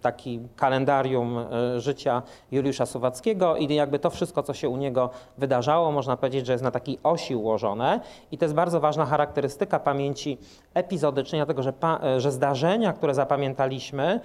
taki 0.00 0.40
kalendarium 0.56 1.38
e, 1.38 1.80
życia 1.80 2.22
Juliusza 2.50 2.86
Suwackiego 2.86 3.56
i 3.56 3.74
jakby 3.74 3.98
to 3.98 4.10
wszystko, 4.10 4.42
co 4.42 4.54
się 4.54 4.68
u 4.68 4.76
niego 4.76 5.10
wydarzało, 5.38 5.92
można 5.92 6.16
powiedzieć, 6.16 6.46
że 6.46 6.52
jest 6.52 6.64
na 6.64 6.70
takiej 6.70 6.98
osi 7.02 7.36
ułożone 7.36 8.00
i 8.30 8.38
to 8.38 8.44
jest 8.44 8.54
bardzo 8.54 8.80
ważna 8.80 9.06
charakterystyka 9.06 9.80
pamięci 9.80 10.38
epizodycznej, 10.74 11.38
dlatego 11.38 11.62
że, 11.62 11.72
że 12.18 12.32
zdarzenia, 12.32 12.92
które 12.92 13.14
zapamiętaliśmy 13.14 14.20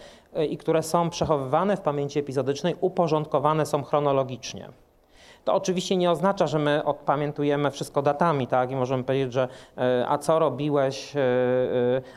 i 0.50 0.58
które 0.58 0.84
są 0.84 1.10
przechowywane 1.10 1.78
w 1.78 1.82
pamięci 1.82 2.20
epizodycznej, 2.20 2.76
uporządkowane 2.82 3.66
są 3.66 3.84
chronologicznie. 3.84 4.70
To 5.48 5.54
oczywiście 5.54 5.98
nie 5.98 6.12
oznacza, 6.12 6.48
że 6.48 6.60
my 6.60 6.84
odpamiętujemy 6.84 7.72
wszystko 7.72 8.02
datami, 8.02 8.48
tak? 8.48 8.72
I 8.72 8.76
możemy 8.76 9.04
powiedzieć, 9.04 9.34
że 9.34 9.48
e, 9.78 10.06
a 10.08 10.18
co 10.18 10.40
robiłeś, 10.40 11.16
e, 11.16 11.22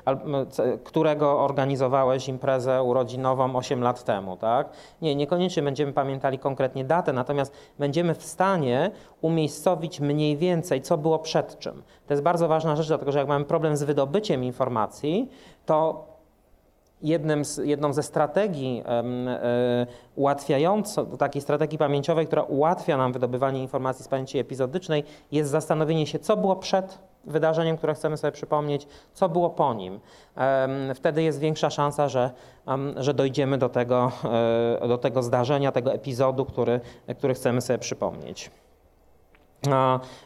e, 0.06 0.78
którego 0.84 1.40
organizowałeś 1.40 2.28
imprezę 2.28 2.82
urodzinową 2.82 3.56
8 3.56 3.82
lat 3.82 4.04
temu, 4.04 4.37
tak? 4.37 4.68
Nie, 5.02 5.14
niekoniecznie 5.14 5.62
będziemy 5.62 5.92
pamiętali 5.92 6.38
konkretnie 6.38 6.84
datę, 6.84 7.12
natomiast 7.12 7.52
będziemy 7.78 8.14
w 8.14 8.22
stanie 8.22 8.90
umiejscowić 9.20 10.00
mniej 10.00 10.37
więcej, 10.37 10.82
co 10.82 10.99
było 10.99 11.18
przed 11.18 11.58
czym. 11.58 11.82
To 12.06 12.14
jest 12.14 12.22
bardzo 12.22 12.49
ważna 12.49 12.76
rzecz, 12.76 12.88
dlatego 12.88 13.12
że 13.12 13.18
jak 13.18 13.28
mamy 13.28 13.44
problem 13.44 13.76
z 13.76 13.82
wydobyciem 13.82 14.44
informacji, 14.44 15.30
to 15.66 16.09
z, 17.42 17.57
jedną 17.57 17.92
ze 17.92 18.02
strategii 18.02 18.83
e, 18.87 19.87
ułatwiającą, 20.16 21.07
takiej 21.07 21.42
strategii 21.42 21.78
pamięciowej, 21.78 22.26
która 22.26 22.42
ułatwia 22.42 22.97
nam 22.97 23.12
wydobywanie 23.12 23.62
informacji 23.62 24.04
z 24.04 24.09
pamięci 24.09 24.38
epizodycznej, 24.38 25.04
jest 25.33 25.50
zastanowienie 25.50 26.07
się, 26.07 26.19
co 26.19 26.37
było 26.37 26.57
przed 26.57 26.99
wydarzeniem, 27.25 27.76
które 27.76 27.95
chcemy 27.95 28.16
sobie 28.16 28.33
przypomnieć, 28.33 28.87
co 29.12 29.28
było 29.28 29.50
po 29.50 29.75
nim. 29.75 30.00
Wtedy 30.95 31.23
jest 31.23 31.38
większa 31.38 31.71
szansa, 31.71 32.09
że, 32.09 32.30
że 32.97 33.14
dojdziemy 33.14 33.59
do 33.59 33.69
tego, 33.69 34.12
e, 34.83 34.88
do 34.88 34.99
tego 34.99 35.23
zdarzenia, 35.23 35.73
tego 35.73 35.92
epizodu, 35.92 36.45
który, 36.45 36.80
który 37.19 37.35
chcemy 37.35 37.61
sobie 37.61 37.78
przypomnieć. 37.78 38.50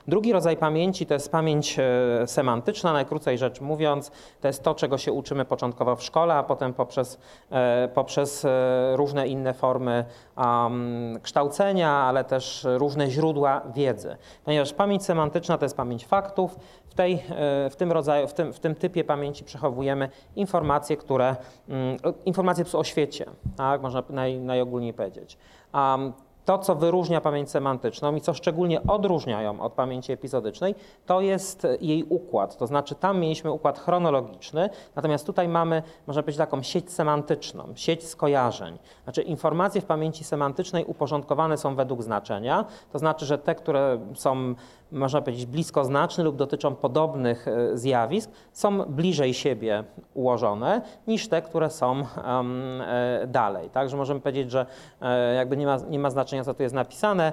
Drugi 0.08 0.32
rodzaj 0.32 0.56
pamięci 0.56 1.06
to 1.06 1.14
jest 1.14 1.32
pamięć 1.32 1.78
e, 1.78 2.26
semantyczna, 2.26 2.92
najkrócej 2.92 3.38
rzecz 3.38 3.60
mówiąc, 3.60 4.10
to 4.40 4.48
jest 4.48 4.62
to, 4.62 4.74
czego 4.74 4.98
się 4.98 5.12
uczymy 5.12 5.44
początkowo 5.44 5.96
w 5.96 6.02
szkole, 6.02 6.34
a 6.34 6.42
potem 6.42 6.74
poprzez, 6.74 7.18
e, 7.50 7.88
poprzez 7.94 8.44
e, 8.44 8.92
różne 8.96 9.28
inne 9.28 9.54
formy 9.54 10.04
um, 10.36 11.18
kształcenia, 11.22 11.90
ale 11.90 12.24
też 12.24 12.66
różne 12.76 13.10
źródła 13.10 13.62
wiedzy. 13.74 14.16
Ponieważ 14.44 14.72
pamięć 14.72 15.04
semantyczna 15.04 15.58
to 15.58 15.64
jest 15.64 15.76
pamięć 15.76 16.06
faktów, 16.06 16.56
w, 16.86 16.94
tej, 16.94 17.22
w, 17.70 17.76
tym, 17.76 17.92
rodzaju, 17.92 18.28
w, 18.28 18.34
tym, 18.34 18.52
w 18.52 18.60
tym 18.60 18.74
typie 18.74 19.04
pamięci 19.04 19.44
przechowujemy 19.44 20.08
informacje, 20.36 20.96
które, 20.96 21.36
um, 21.68 21.96
informacje 22.24 22.64
o 22.72 22.84
świecie, 22.84 23.26
tak, 23.56 23.82
można 23.82 24.02
naj, 24.10 24.38
najogólniej 24.38 24.94
powiedzieć. 24.94 25.38
Um, 25.74 26.12
to, 26.44 26.58
co 26.58 26.74
wyróżnia 26.74 27.20
pamięć 27.20 27.50
semantyczną 27.50 28.14
i 28.16 28.20
co 28.20 28.34
szczególnie 28.34 28.82
odróżniają 28.82 29.60
od 29.60 29.72
pamięci 29.72 30.12
epizodycznej, 30.12 30.74
to 31.06 31.20
jest 31.20 31.66
jej 31.80 32.04
układ. 32.04 32.56
To 32.56 32.66
znaczy, 32.66 32.94
tam 32.94 33.20
mieliśmy 33.20 33.52
układ 33.52 33.78
chronologiczny, 33.78 34.70
natomiast 34.96 35.26
tutaj 35.26 35.48
mamy, 35.48 35.82
można 36.06 36.22
powiedzieć, 36.22 36.38
taką 36.38 36.62
sieć 36.62 36.92
semantyczną, 36.92 37.64
sieć 37.74 38.08
skojarzeń. 38.08 38.78
Znaczy, 39.04 39.22
informacje 39.22 39.80
w 39.80 39.84
pamięci 39.84 40.24
semantycznej 40.24 40.84
uporządkowane 40.84 41.56
są 41.56 41.74
według 41.74 42.02
znaczenia, 42.02 42.64
to 42.92 42.98
znaczy, 42.98 43.26
że 43.26 43.38
te, 43.38 43.54
które 43.54 43.98
są 44.14 44.54
można 44.94 45.20
powiedzieć, 45.20 45.46
bliskoznaczne 45.46 46.24
lub 46.24 46.36
dotyczą 46.36 46.74
podobnych 46.74 47.48
e, 47.48 47.76
zjawisk, 47.76 48.30
są 48.52 48.78
bliżej 48.78 49.34
siebie 49.34 49.84
ułożone 50.14 50.82
niż 51.06 51.28
te, 51.28 51.42
które 51.42 51.70
są 51.70 51.96
e, 52.26 53.26
dalej. 53.26 53.70
Także 53.70 53.96
możemy 53.96 54.20
powiedzieć, 54.20 54.50
że 54.50 54.66
e, 55.00 55.34
jakby 55.34 55.56
nie 55.56 55.66
ma, 55.66 55.76
nie 55.88 55.98
ma 55.98 56.10
znaczenia, 56.10 56.33
co 56.42 56.54
tu 56.54 56.62
jest 56.62 56.74
napisane. 56.74 57.32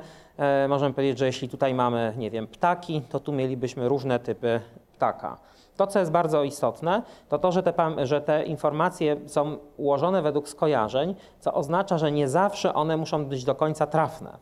Możemy 0.70 0.94
powiedzieć, 0.94 1.20
że 1.20 1.26
jeśli 1.26 1.50
tutaj 1.50 1.74
mamy, 1.74 2.14
nie 2.18 2.32
wiem, 2.32 2.48
ptaki, 2.48 3.02
to 3.10 3.20
tu 3.20 3.34
mielibyśmy 3.34 3.90
różne 3.90 4.20
typy 4.20 4.62
ptaka. 4.94 5.38
To, 5.78 5.88
co 5.88 6.00
jest 6.00 6.12
bardzo 6.12 6.44
istotne, 6.44 7.02
to 7.30 7.40
to, 7.40 7.52
że 7.52 7.64
te, 7.64 7.74
że 8.04 8.22
te, 8.22 8.44
informacje 8.44 9.18
są 9.28 9.58
ułożone 9.78 10.22
według 10.22 10.50
skojarzeń, 10.50 11.16
co 11.40 11.54
oznacza, 11.54 11.98
że 11.98 12.12
nie 12.12 12.28
zawsze 12.28 12.74
one 12.74 12.98
muszą 12.98 13.26
być 13.26 13.44
do 13.44 13.56
końca 13.56 13.88
trafne. 13.88 14.38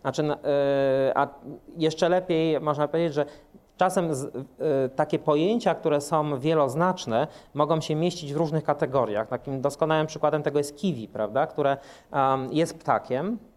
Znaczy, 0.00 0.22
e, 0.22 1.12
a 1.14 1.28
jeszcze 1.76 2.08
lepiej 2.08 2.60
można 2.60 2.88
powiedzieć, 2.88 3.14
że 3.14 3.26
Czasem 3.80 4.14
z, 4.14 4.24
y, 4.24 4.30
takie 4.96 5.18
pojęcia, 5.18 5.74
które 5.74 6.00
są 6.00 6.38
wieloznaczne, 6.38 7.26
mogą 7.54 7.80
się 7.80 7.94
mieścić 7.94 8.34
w 8.34 8.36
różnych 8.36 8.64
kategoriach. 8.64 9.28
Takim 9.28 9.60
doskonałym 9.60 10.06
przykładem 10.06 10.42
tego 10.42 10.58
jest 10.58 10.76
kiwi, 10.76 11.08
prawda, 11.08 11.46
które 11.46 11.76
um, 12.12 12.52
jest 12.52 12.78
ptakiem, 12.78 13.26
e, 13.28 13.49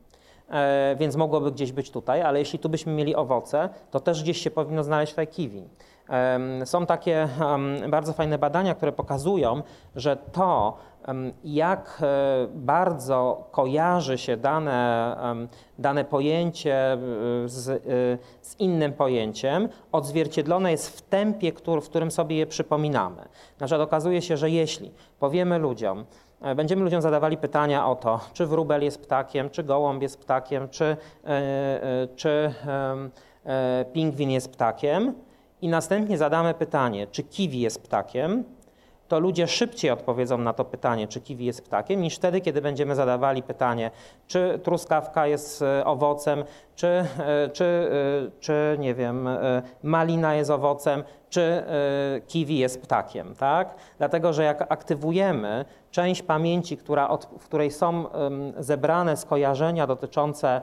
więc 0.95 1.15
mogłoby 1.15 1.51
gdzieś 1.51 1.71
być 1.71 1.91
tutaj, 1.91 2.21
ale 2.21 2.39
jeśli 2.39 2.59
tu 2.59 2.69
byśmy 2.69 2.93
mieli 2.93 3.15
owoce, 3.15 3.69
to 3.91 3.99
też 3.99 4.23
gdzieś 4.23 4.37
się 4.37 4.51
powinno 4.51 4.83
znaleźć 4.83 5.11
tutaj 5.11 5.27
kiwi. 5.27 5.63
Są 6.65 6.85
takie 6.85 7.27
bardzo 7.89 8.13
fajne 8.13 8.37
badania, 8.37 8.75
które 8.75 8.91
pokazują, 8.91 9.61
że 9.95 10.17
to, 10.17 10.77
jak 11.43 11.99
e, 12.01 12.47
bardzo 12.53 13.47
kojarzy 13.51 14.17
się 14.17 14.37
dane, 14.37 15.15
dane 15.79 16.05
pojęcie 16.05 16.93
e, 16.93 16.97
z, 17.45 17.69
e, 17.69 17.79
z, 18.41 18.59
innym 18.59 18.93
pojęciem, 18.93 19.69
odzwierciedlone 19.91 20.71
jest 20.71 20.97
w 20.97 21.01
tempie, 21.01 21.51
w 21.81 21.89
którym 21.89 22.11
sobie 22.11 22.37
je 22.37 22.47
przypominamy. 22.47 23.21
Na 23.59 23.65
przykład 23.65 23.87
okazuje 23.87 24.21
się, 24.21 24.37
że 24.37 24.49
jeśli 24.49 24.91
powiemy 25.19 25.57
ludziom, 25.59 26.05
będziemy 26.55 26.83
ludziom 26.83 27.01
zadawali 27.01 27.37
pytania 27.37 27.87
o 27.87 27.95
to, 27.95 28.19
czy 28.33 28.45
wróbel 28.45 28.83
jest 28.83 29.01
ptakiem, 29.01 29.49
czy 29.49 29.63
gołąb 29.63 30.01
jest 30.01 30.19
ptakiem, 30.19 30.69
czy, 30.69 30.97
czy 32.15 32.53
pingwin 33.93 34.29
jest 34.29 34.51
ptakiem, 34.51 35.13
i 35.61 35.67
następnie 35.67 36.17
zadamy 36.17 36.53
pytanie, 36.53 37.07
czy 37.07 37.23
kiwi 37.23 37.59
jest 37.59 37.83
ptakiem, 37.83 38.43
to 39.07 39.19
ludzie 39.19 39.47
szybciej 39.47 39.91
odpowiedzą 39.91 40.37
na 40.37 40.53
to 40.53 40.65
pytanie, 40.65 41.07
czy 41.07 41.21
kiwi 41.21 41.45
jest 41.45 41.65
ptakiem, 41.65 42.01
niż 42.01 42.15
wtedy, 42.15 42.41
kiedy 42.41 42.61
będziemy 42.61 42.95
zadawali 42.95 43.43
pytanie, 43.43 43.91
czy 44.27 44.59
truskawka 44.63 45.27
jest 45.27 45.61
e, 45.61 45.85
owocem, 45.85 46.43
czy, 46.75 46.87
e, 46.87 47.05
czy, 47.53 47.65
e, 47.65 48.39
czy 48.39 48.75
nie 48.79 48.93
wiem, 48.93 49.29
malina 49.83 50.35
jest 50.35 50.51
owocem, 50.51 51.03
czy 51.29 51.63
kiwi 52.27 52.57
jest 52.57 52.81
ptakiem, 52.81 53.35
tak? 53.35 53.75
Dlatego, 53.97 54.33
że 54.33 54.43
jak 54.43 54.71
aktywujemy 54.71 55.65
część 55.93 56.21
pamięci, 56.21 56.77
która 56.77 57.09
od, 57.09 57.25
w 57.39 57.45
której 57.45 57.71
są 57.71 58.05
zebrane 58.57 59.17
skojarzenia 59.17 59.87
dotyczące, 59.87 60.61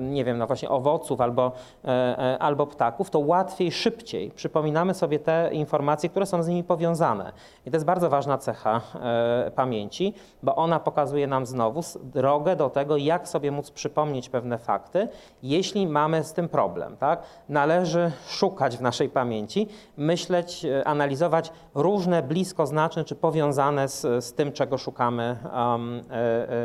nie 0.00 0.24
wiem, 0.24 0.38
no 0.38 0.46
właśnie 0.46 0.68
owoców 0.68 1.20
albo, 1.20 1.52
e, 1.84 1.88
e, 1.88 2.38
albo 2.38 2.66
ptaków, 2.66 3.10
to 3.10 3.18
łatwiej, 3.18 3.72
szybciej 3.72 4.30
przypominamy 4.30 4.94
sobie 4.94 5.18
te 5.18 5.50
informacje, 5.52 6.08
które 6.08 6.26
są 6.26 6.42
z 6.42 6.48
nimi 6.48 6.64
powiązane. 6.64 7.32
I 7.66 7.70
to 7.70 7.76
jest 7.76 7.86
bardzo 7.86 8.10
ważna 8.10 8.38
cecha 8.38 8.80
e, 8.94 9.50
pamięci, 9.54 10.14
bo 10.42 10.56
ona 10.56 10.80
pokazuje 10.80 11.26
nam 11.26 11.46
znowu 11.46 11.80
drogę 12.02 12.56
do 12.56 12.70
tego, 12.70 12.96
jak 12.96 13.28
sobie 13.28 13.50
móc 13.50 13.70
przypomnieć 13.70 14.28
pewne 14.28 14.58
fakty, 14.58 15.08
jeśli 15.42 15.86
mamy 15.86 16.24
z 16.24 16.32
tym 16.32 16.48
problem. 16.48 16.96
Tak? 16.96 17.22
Należy 17.48 18.12
szukać 18.28 18.76
w 18.76 18.80
naszej 18.80 19.08
pamięci, 19.08 19.68
myśleć, 19.96 20.66
analizować 20.84 21.52
różne 21.74 22.22
bliskoznaczne 22.22 23.04
czy 23.04 23.14
powiązane 23.14 23.88
z, 23.88 24.15
z 24.20 24.32
tym, 24.32 24.52
czego 24.52 24.78
szukamy 24.78 25.36
um, 25.54 26.00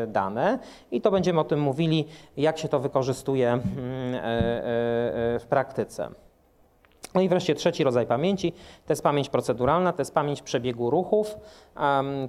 dane 0.07 0.59
i 0.91 1.01
to 1.01 1.11
będziemy 1.11 1.39
o 1.39 1.43
tym 1.43 1.59
mówili, 1.59 2.07
jak 2.37 2.57
się 2.57 2.67
to 2.67 2.79
wykorzystuje 2.79 3.51
mm, 3.51 3.63
w 5.39 5.45
praktyce. 5.49 6.09
No 7.15 7.21
i 7.21 7.29
wreszcie 7.29 7.55
trzeci 7.55 7.83
rodzaj 7.83 8.07
pamięci 8.07 8.51
to 8.85 8.93
jest 8.93 9.03
pamięć 9.03 9.29
proceduralna, 9.29 9.93
to 9.93 10.01
jest 10.01 10.13
pamięć 10.13 10.41
przebiegu 10.41 10.89
ruchów. 10.89 11.37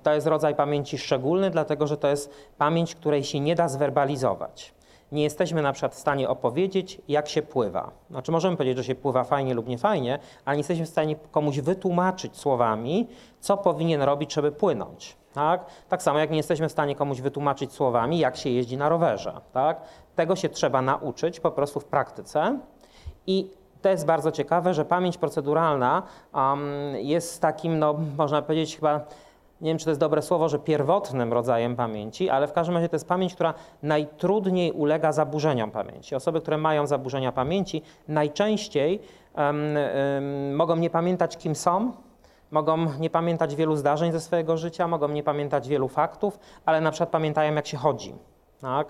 To 0.02 0.14
jest 0.14 0.26
rodzaj 0.26 0.54
pamięci 0.54 0.98
szczególny, 0.98 1.50
dlatego 1.50 1.86
że 1.86 1.96
to 1.96 2.08
jest 2.08 2.34
pamięć, 2.58 2.94
której 2.94 3.24
się 3.24 3.40
nie 3.40 3.54
da 3.54 3.68
zwerbalizować. 3.68 4.74
Nie 5.12 5.22
jesteśmy 5.22 5.62
na 5.62 5.72
przykład 5.72 5.94
w 5.94 5.98
stanie 5.98 6.28
opowiedzieć, 6.28 7.00
jak 7.08 7.28
się 7.28 7.42
pływa. 7.42 7.90
Znaczy 8.10 8.32
możemy 8.32 8.56
powiedzieć, 8.56 8.76
że 8.76 8.84
się 8.84 8.94
pływa 8.94 9.24
fajnie 9.24 9.54
lub 9.54 9.68
nie 9.68 9.78
fajnie, 9.78 10.18
ale 10.44 10.56
nie 10.56 10.60
jesteśmy 10.60 10.86
w 10.86 10.88
stanie 10.88 11.16
komuś 11.30 11.60
wytłumaczyć 11.60 12.36
słowami, 12.36 13.08
co 13.40 13.56
powinien 13.56 14.02
robić, 14.02 14.34
żeby 14.34 14.52
płynąć. 14.52 15.16
Tak? 15.34 15.66
tak 15.88 16.02
samo 16.02 16.18
jak 16.18 16.30
nie 16.30 16.36
jesteśmy 16.36 16.68
w 16.68 16.72
stanie 16.72 16.96
komuś 16.96 17.20
wytłumaczyć 17.20 17.72
słowami, 17.72 18.18
jak 18.18 18.36
się 18.36 18.50
jeździ 18.50 18.76
na 18.76 18.88
rowerze. 18.88 19.40
Tak? 19.52 19.80
Tego 20.16 20.36
się 20.36 20.48
trzeba 20.48 20.82
nauczyć 20.82 21.40
po 21.40 21.50
prostu 21.50 21.80
w 21.80 21.84
praktyce. 21.84 22.58
I 23.26 23.50
to 23.82 23.88
jest 23.88 24.06
bardzo 24.06 24.32
ciekawe, 24.32 24.74
że 24.74 24.84
pamięć 24.84 25.18
proceduralna 25.18 26.02
um, 26.34 26.62
jest 26.96 27.40
takim, 27.40 27.78
no, 27.78 27.94
można 28.16 28.42
powiedzieć, 28.42 28.76
chyba 28.76 29.00
nie 29.62 29.70
wiem 29.70 29.78
czy 29.78 29.84
to 29.84 29.90
jest 29.90 30.00
dobre 30.00 30.22
słowo, 30.22 30.48
że 30.48 30.58
pierwotnym 30.58 31.32
rodzajem 31.32 31.76
pamięci, 31.76 32.30
ale 32.30 32.48
w 32.48 32.52
każdym 32.52 32.74
razie 32.76 32.88
to 32.88 32.96
jest 32.96 33.08
pamięć, 33.08 33.34
która 33.34 33.54
najtrudniej 33.82 34.72
ulega 34.72 35.12
zaburzeniom 35.12 35.70
pamięci. 35.70 36.14
Osoby, 36.14 36.40
które 36.40 36.58
mają 36.58 36.86
zaburzenia 36.86 37.32
pamięci, 37.32 37.82
najczęściej 38.08 39.00
um, 39.36 39.56
um, 40.14 40.54
mogą 40.54 40.76
nie 40.76 40.90
pamiętać, 40.90 41.36
kim 41.36 41.54
są, 41.54 41.92
mogą 42.50 42.86
nie 43.00 43.10
pamiętać 43.10 43.54
wielu 43.54 43.76
zdarzeń 43.76 44.12
ze 44.12 44.20
swojego 44.20 44.56
życia, 44.56 44.88
mogą 44.88 45.08
nie 45.08 45.22
pamiętać 45.22 45.68
wielu 45.68 45.88
faktów, 45.88 46.38
ale 46.64 46.80
na 46.80 46.90
przykład 46.90 47.08
pamiętają, 47.10 47.54
jak 47.54 47.66
się 47.66 47.76
chodzi. 47.76 48.14
Tak? 48.60 48.88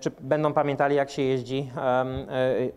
Czy 0.00 0.10
będą 0.20 0.52
pamiętali, 0.52 0.96
jak 0.96 1.10
się 1.10 1.22
jeździ, 1.22 1.70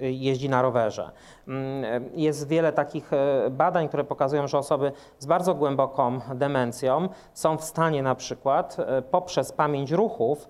e, 0.01 0.11
jeździ 0.11 0.49
na 0.49 0.61
rowerze. 0.61 1.11
Mm, 1.47 2.09
jest 2.15 2.47
wiele 2.47 2.73
takich 2.73 3.13
e, 3.13 3.49
badań, 3.49 3.87
które 3.87 4.03
pokazują, 4.03 4.47
że 4.47 4.57
osoby 4.57 4.91
z 5.19 5.25
bardzo 5.25 5.55
głęboką 5.55 6.19
demencją 6.35 7.09
są 7.33 7.57
w 7.57 7.63
stanie 7.63 8.03
na 8.03 8.15
przykład 8.15 8.77
e, 8.79 9.01
poprzez 9.01 9.51
pamięć 9.51 9.91
ruchów, 9.91 10.49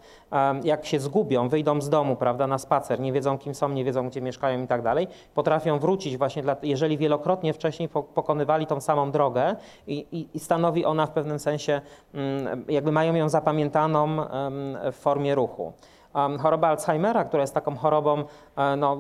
jak 0.64 0.86
się 0.86 1.00
zgubią, 1.00 1.50
wyjdą 1.50 1.82
z 1.82 1.90
domu 1.90 2.16
prawda, 2.16 2.48
na 2.48 2.58
spacer, 2.58 3.00
nie 3.00 3.14
wiedzą 3.14 3.38
kim 3.38 3.56
są, 3.56 3.70
nie 3.70 3.84
wiedzą 3.84 4.10
gdzie 4.10 4.22
mieszkają 4.22 4.64
i 4.64 4.68
tak 4.68 4.82
dalej, 4.82 5.08
potrafią 5.34 5.80
wrócić 5.80 6.18
właśnie, 6.18 6.42
dla, 6.42 6.56
jeżeli 6.64 6.98
wielokrotnie 6.98 7.54
wcześniej 7.54 7.90
pokonywali 7.90 8.68
tą 8.68 8.82
samą 8.82 9.12
drogę 9.12 9.56
i, 9.88 9.94
i, 10.12 10.28
i 10.34 10.40
stanowi 10.40 10.86
ona 10.86 11.06
w 11.06 11.12
pewnym 11.12 11.40
sensie, 11.40 11.82
mm, 12.14 12.66
jakby 12.70 12.92
mają 12.92 13.16
ją 13.16 13.30
zapamiętaną 13.30 14.18
w 14.92 14.96
formie 14.96 15.36
ruchu 15.36 15.43
ruchu. 15.44 15.74
Choroba 16.42 16.68
Alzheimera, 16.68 17.24
która 17.24 17.42
jest 17.42 17.54
taką 17.54 17.76
chorobą, 17.76 18.24
e, 18.58 18.76
no, 18.76 18.98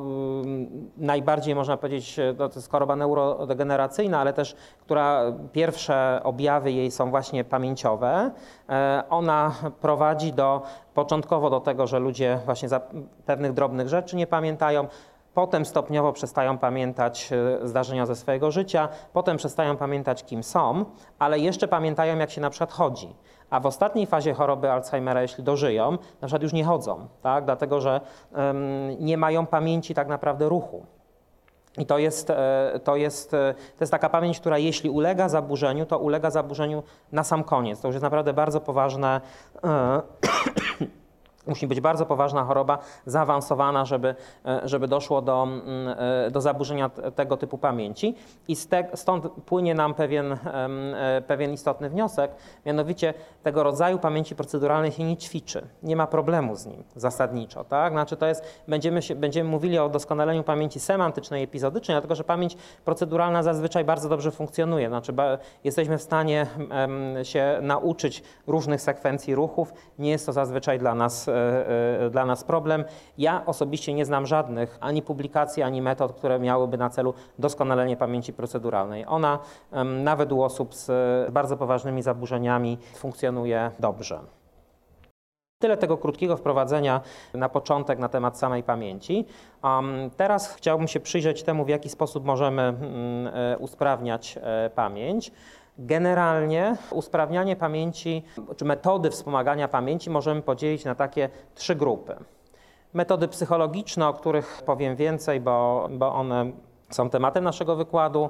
najbardziej 0.97 1.55
można 1.55 1.77
powiedzieć, 1.77 2.19
e, 2.19 2.33
no, 2.39 2.49
to 2.49 2.55
jest 2.55 2.71
choroba 2.71 2.95
neurodegeneracyjna, 2.95 4.19
ale 4.19 4.33
też, 4.33 4.55
która 4.79 5.23
pierwsze 5.51 6.21
objawy 6.23 6.71
jej 6.71 6.91
są 6.91 7.09
właśnie 7.09 7.43
pamięciowe. 7.43 8.31
E, 8.69 9.03
ona 9.09 9.51
prowadzi 9.81 10.33
do, 10.33 10.61
początkowo 10.93 11.49
do 11.49 11.59
tego, 11.59 11.87
że 11.87 11.99
ludzie 11.99 12.39
właśnie 12.45 12.69
pewnych 13.25 13.53
drobnych 13.53 13.89
rzeczy 13.89 14.15
nie 14.15 14.27
pamiętają, 14.27 14.87
Potem 15.33 15.65
stopniowo 15.65 16.13
przestają 16.13 16.57
pamiętać 16.57 17.29
zdarzenia 17.63 18.05
ze 18.05 18.15
swojego 18.15 18.51
życia, 18.51 18.89
potem 19.13 19.37
przestają 19.37 19.77
pamiętać, 19.77 20.23
kim 20.23 20.43
są, 20.43 20.85
ale 21.19 21.39
jeszcze 21.39 21.67
pamiętają, 21.67 22.17
jak 22.17 22.31
się 22.31 22.41
na 22.41 22.49
przykład 22.49 22.71
chodzi 22.71 23.15
a 23.53 23.59
w 23.59 23.65
ostatniej 23.65 24.07
fazie 24.07 24.33
choroby 24.33 24.71
Alzheimera, 24.71 25.21
jeśli 25.21 25.43
dożyją, 25.43 25.91
na 25.91 26.27
przykład 26.27 26.43
już 26.43 26.53
nie 26.53 26.63
chodzą, 26.63 27.07
tak? 27.21 27.45
dlatego 27.45 27.81
że 27.81 28.01
nie 28.99 29.17
mają 29.17 29.45
pamięci 29.45 29.93
tak 29.93 30.07
naprawdę 30.07 30.49
ruchu. 30.49 30.85
I 31.77 31.85
to 31.85 31.97
jest, 31.97 32.29
e, 32.29 32.79
to, 32.83 32.95
jest, 32.95 33.33
e, 33.33 33.53
to 33.53 33.83
jest 33.83 33.91
taka 33.91 34.09
pamięć, 34.09 34.39
która 34.39 34.57
jeśli 34.57 34.89
ulega 34.89 35.29
zaburzeniu, 35.29 35.85
to 35.85 35.99
ulega 35.99 36.29
zaburzeniu 36.29 36.83
na 37.11 37.23
sam 37.23 37.43
koniec. 37.43 37.81
To 37.81 37.87
już 37.87 37.95
jest 37.95 38.03
naprawdę 38.03 38.33
bardzo 38.33 38.61
poważne 38.61 39.21
e, 39.63 40.01
Musi 41.47 41.67
być 41.67 41.81
bardzo 41.81 42.05
poważna 42.05 42.43
choroba, 42.43 42.77
zaawansowana, 43.05 43.85
żeby, 43.85 44.15
e, 44.45 44.61
żeby 44.63 44.87
doszło 44.87 45.21
do, 45.21 45.43
mm, 45.43 45.95
e, 46.27 46.31
do 46.31 46.41
zaburzenia 46.41 46.89
tego 46.89 47.37
typu 47.37 47.57
pamięci. 47.57 48.15
I 48.47 48.55
stąd 48.93 49.27
płynie 49.45 49.75
nam 49.75 49.93
pewien, 49.93 50.31
e, 50.31 51.21
pewien 51.27 51.53
istotny 51.53 51.89
wniosek, 51.89 52.31
mianowicie 52.65 53.13
tego 53.43 53.63
rodzaju 53.63 53.99
pamięci 53.99 54.35
proceduralnej 54.35 54.91
się 54.91 55.03
nie 55.03 55.17
ćwiczy. 55.17 55.67
Nie 55.83 55.95
ma 55.95 56.07
problemu 56.07 56.55
z 56.55 56.65
nim 56.65 56.83
zasadniczo. 56.95 57.63
Tak? 57.63 57.93
Znaczy 57.93 58.17
to 58.17 58.25
jest, 58.25 58.63
będziemy, 58.67 59.01
się, 59.01 59.15
będziemy 59.15 59.49
mówili 59.49 59.79
o 59.79 59.89
doskonaleniu 59.89 60.43
pamięci 60.43 60.79
semantycznej 60.79 61.43
epizodycznej, 61.43 61.95
dlatego 61.95 62.15
że 62.15 62.23
pamięć 62.23 62.57
proceduralna 62.85 63.43
zazwyczaj 63.43 63.85
bardzo 63.85 64.09
dobrze 64.09 64.31
funkcjonuje. 64.31 64.87
Znaczy 64.87 65.13
jesteśmy 65.63 65.97
w 65.97 66.01
stanie 66.01 66.47
się 67.23 67.59
nauczyć 67.61 68.23
różnych 68.47 68.81
sekwencji 68.81 69.35
ruchów. 69.35 69.73
Nie 69.99 70.09
jest 70.09 70.25
to 70.25 70.33
zazwyczaj 70.33 70.79
dla 70.79 70.95
nas 70.95 71.29
dla 72.11 72.25
nas 72.25 72.43
problem. 72.43 72.83
Ja 73.17 73.45
osobiście 73.45 73.93
nie 73.93 74.05
znam 74.05 74.25
żadnych 74.25 74.77
ani 74.81 75.01
publikacji, 75.01 75.63
ani 75.63 75.81
metod, 75.81 76.13
które 76.13 76.39
miałyby 76.39 76.77
na 76.77 76.89
celu 76.89 77.13
doskonalenie 77.39 77.97
pamięci 77.97 78.33
proceduralnej. 78.33 79.05
Ona 79.07 79.39
nawet 80.03 80.31
u 80.31 80.41
osób 80.41 80.75
z 80.75 80.91
bardzo 81.31 81.57
poważnymi 81.57 82.01
zaburzeniami 82.01 82.77
funkcjonuje 82.95 83.71
dobrze. 83.79 84.19
Tyle 85.59 85.77
tego 85.77 85.97
krótkiego 85.97 86.37
wprowadzenia 86.37 87.01
na 87.33 87.49
początek 87.49 87.99
na 87.99 88.09
temat 88.09 88.37
samej 88.37 88.63
pamięci. 88.63 89.25
Um, 89.63 90.09
teraz 90.17 90.55
chciałbym 90.55 90.87
się 90.87 90.99
przyjrzeć 90.99 91.43
temu, 91.43 91.65
w 91.65 91.69
jaki 91.69 91.89
sposób 91.89 92.25
możemy 92.25 92.73
um, 92.81 93.29
usprawniać 93.59 94.39
pamięć. 94.75 95.31
Generalnie 95.77 96.75
usprawnianie 96.91 97.55
pamięci, 97.55 98.23
czy 98.57 98.65
metody 98.65 99.09
wspomagania 99.09 99.67
pamięci 99.67 100.09
możemy 100.09 100.41
podzielić 100.41 100.85
na 100.85 100.95
takie 100.95 101.29
trzy 101.55 101.75
grupy. 101.75 102.15
Metody 102.93 103.27
psychologiczne, 103.27 104.07
o 104.07 104.13
których 104.13 104.61
powiem 104.65 104.95
więcej, 104.95 105.39
bo, 105.39 105.87
bo 105.91 106.13
one 106.13 106.51
są 106.89 107.09
tematem 107.09 107.43
naszego 107.43 107.75
wykładu. 107.75 108.29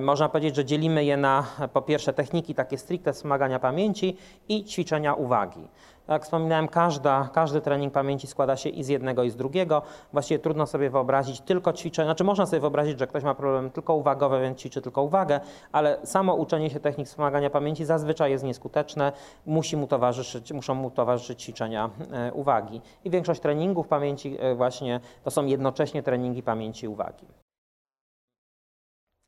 Można 0.00 0.28
powiedzieć, 0.28 0.56
że 0.56 0.64
dzielimy 0.64 1.04
je 1.04 1.16
na 1.16 1.46
po 1.72 1.82
pierwsze 1.82 2.12
techniki 2.12 2.54
takie 2.54 2.78
stricte 2.78 3.12
wspomagania 3.12 3.58
pamięci 3.58 4.16
i 4.48 4.64
ćwiczenia 4.64 5.14
uwagi. 5.14 5.68
Jak 6.10 6.24
wspominałem, 6.24 6.68
każda, 6.68 7.28
każdy 7.32 7.60
trening 7.60 7.92
pamięci 7.92 8.26
składa 8.26 8.56
się 8.56 8.68
i 8.68 8.84
z 8.84 8.88
jednego, 8.88 9.22
i 9.22 9.30
z 9.30 9.36
drugiego. 9.36 9.82
Właściwie 10.12 10.38
trudno 10.38 10.66
sobie 10.66 10.90
wyobrazić 10.90 11.40
tylko 11.40 11.72
ćwiczenie, 11.72 12.06
znaczy 12.06 12.24
można 12.24 12.46
sobie 12.46 12.60
wyobrazić, 12.60 12.98
że 12.98 13.06
ktoś 13.06 13.24
ma 13.24 13.34
problem 13.34 13.70
tylko 13.70 13.94
uwagowy, 13.94 14.40
więc 14.40 14.58
ćwiczy 14.58 14.82
tylko 14.82 15.02
uwagę, 15.02 15.40
ale 15.72 15.98
samo 16.06 16.34
uczenie 16.34 16.70
się 16.70 16.80
technik 16.80 17.06
wspomagania 17.06 17.50
pamięci 17.50 17.84
zazwyczaj 17.84 18.30
jest 18.30 18.44
nieskuteczne, 18.44 19.12
musi 19.46 19.76
mu 19.76 19.86
towarzyszyć, 19.86 20.52
muszą 20.52 20.74
mu 20.74 20.90
towarzyszyć 20.90 21.42
ćwiczenia 21.42 21.90
e, 22.12 22.32
uwagi. 22.32 22.80
I 23.04 23.10
większość 23.10 23.40
treningów 23.40 23.88
pamięci 23.88 24.36
e, 24.40 24.54
właśnie 24.54 25.00
to 25.24 25.30
są 25.30 25.46
jednocześnie 25.46 26.02
treningi 26.02 26.42
pamięci 26.42 26.88
uwagi. 26.88 27.26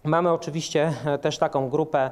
Mamy 0.05 0.33
oczywiście 0.33 0.93
e, 1.05 1.19
też 1.19 1.39
taką 1.39 1.69
grupę 1.69 2.11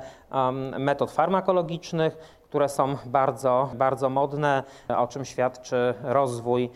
metod 0.79 1.11
farmakologicznych, 1.11 2.40
które 2.51 2.69
są 2.69 2.97
bardzo, 3.07 3.71
bardzo 3.75 4.09
modne, 4.09 4.63
o 4.89 5.07
czym 5.07 5.25
świadczy 5.25 5.95
rozwój 6.03 6.71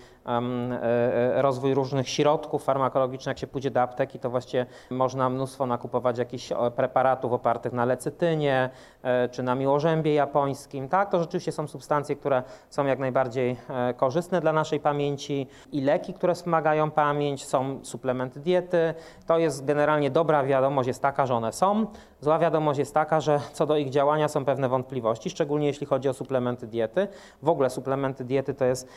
rozwój 1.35 1.75
różnych 1.75 2.09
środków 2.09 2.65
farmakologicznych. 2.65 3.27
Jak 3.27 3.39
się 3.39 3.47
pójdzie 3.47 3.71
do 3.71 3.83
apteki, 3.83 4.19
to 4.19 4.31
właściwie 4.31 4.67
można 4.91 5.31
mnóstwo 5.31 5.67
nakupować 5.67 6.19
jakichś 6.19 6.53
preparatów 6.77 7.33
opartych 7.33 7.73
na 7.73 7.85
lecytynie 7.85 8.71
e, 9.03 9.29
czy 9.29 9.43
na 9.43 9.55
miłożębie 9.55 10.15
japońskim. 10.15 10.89
Tak, 10.89 11.11
to 11.11 11.21
rzeczywiście 11.21 11.53
są 11.53 11.67
substancje, 11.67 12.17
które 12.17 12.43
są 12.71 12.87
jak 12.87 12.99
najbardziej 12.99 13.57
korzystne 13.97 14.41
dla 14.41 14.53
naszej 14.53 14.81
pamięci 14.81 15.47
i 15.73 15.81
leki, 15.81 16.15
które 16.15 16.35
wspomagają 16.35 16.91
pamięć, 16.91 17.45
są 17.45 17.81
suplementy 17.83 18.41
diety. 18.41 18.95
To 19.27 19.39
jest 19.39 19.65
generalnie 19.65 20.11
dobra 20.11 20.45
wiadomość 20.45 20.87
jest 20.87 21.03
taka, 21.03 21.27
że 21.27 21.35
one 21.35 21.53
są. 21.53 21.87
Zła 22.21 22.39
wiadomość 22.39 22.79
jest 22.79 22.95
taka, 22.95 23.21
że 23.21 23.41
co 23.53 23.67
do 23.67 23.77
ich 23.77 23.91
działania 23.91 24.29
są 24.29 24.45
pewne 24.45 24.69
wątpliwości, 24.69 25.31
szczególnie 25.31 25.67
jeśli 25.67 25.87
chodzi 25.87 26.09
o 26.09 26.13
suplementy 26.13 26.67
diety. 26.67 27.09
W 27.43 27.49
ogóle 27.49 27.71
suplementy 27.71 28.25
diety 28.25 28.55
to 28.55 28.65
jest 28.65 28.89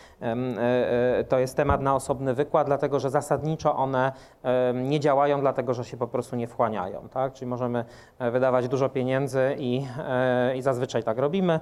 to 1.30 1.40
jest 1.40 1.58
temat 1.58 1.82
na 1.82 1.96
osobny 1.96 2.34
wykład, 2.34 2.68
dlatego 2.68 3.00
że 3.00 3.10
zasadniczo 3.10 3.76
one 3.76 4.12
nie 4.74 5.00
działają, 5.00 5.42
dlatego 5.42 5.74
że 5.74 5.86
się 5.86 5.98
po 5.98 6.08
prostu 6.08 6.36
nie 6.36 6.48
wchłaniają. 6.48 7.10
Tak? 7.10 7.34
Czyli 7.34 7.50
możemy 7.50 7.86
e, 8.20 8.32
wydawać 8.32 8.68
dużo 8.68 8.90
pieniędzy 8.90 9.56
i, 9.60 9.86
e, 10.08 10.58
i 10.58 10.62
zazwyczaj 10.62 11.04
tak 11.04 11.18
robimy, 11.18 11.60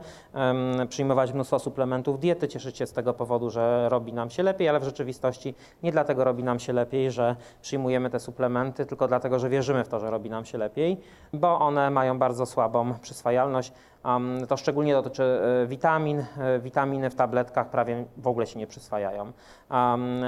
przyjmować 0.90 1.34
mnóstwo 1.34 1.60
suplementów 1.60 2.20
diety, 2.20 2.48
cieszyć 2.48 2.78
się 2.78 2.86
z 2.86 2.94
tego 2.94 3.14
powodu, 3.14 3.50
że 3.50 3.90
robi 3.90 4.14
nam 4.14 4.30
się 4.30 4.44
lepiej, 4.44 4.70
ale 4.70 4.80
w 4.80 4.84
rzeczywistości 4.84 5.56
nie 5.84 5.92
dlatego 5.92 6.24
robi 6.24 6.44
nam 6.44 6.60
się 6.60 6.74
lepiej, 6.74 7.12
że 7.12 7.36
przyjmujemy 7.62 8.10
te 8.10 8.20
suplementy, 8.20 8.86
tylko 8.86 9.08
dlatego, 9.08 9.40
że 9.40 9.50
wierzymy 9.50 9.84
w 9.84 9.88
to, 9.88 10.00
że 10.00 10.12
robi 10.12 10.30
nam 10.30 10.46
się 10.46 10.58
lepiej, 10.58 11.02
bo 11.34 11.60
one 11.60 11.90
mają 11.90 12.20
bardzo 12.20 12.46
słabą 12.46 12.94
przyswajalność 13.02 13.74
to 14.48 14.58
szczególnie 14.58 14.94
dotyczy 14.94 15.24
e, 15.24 15.68
witamin. 15.68 16.26
E, 16.38 16.60
witaminy 16.60 17.10
w 17.10 17.16
tabletkach 17.16 17.70
prawie 17.70 18.06
w 18.18 18.28
ogóle 18.28 18.48
się 18.48 18.60
nie 18.60 18.68
przyswajają. 18.68 19.32
Um, 19.72 20.24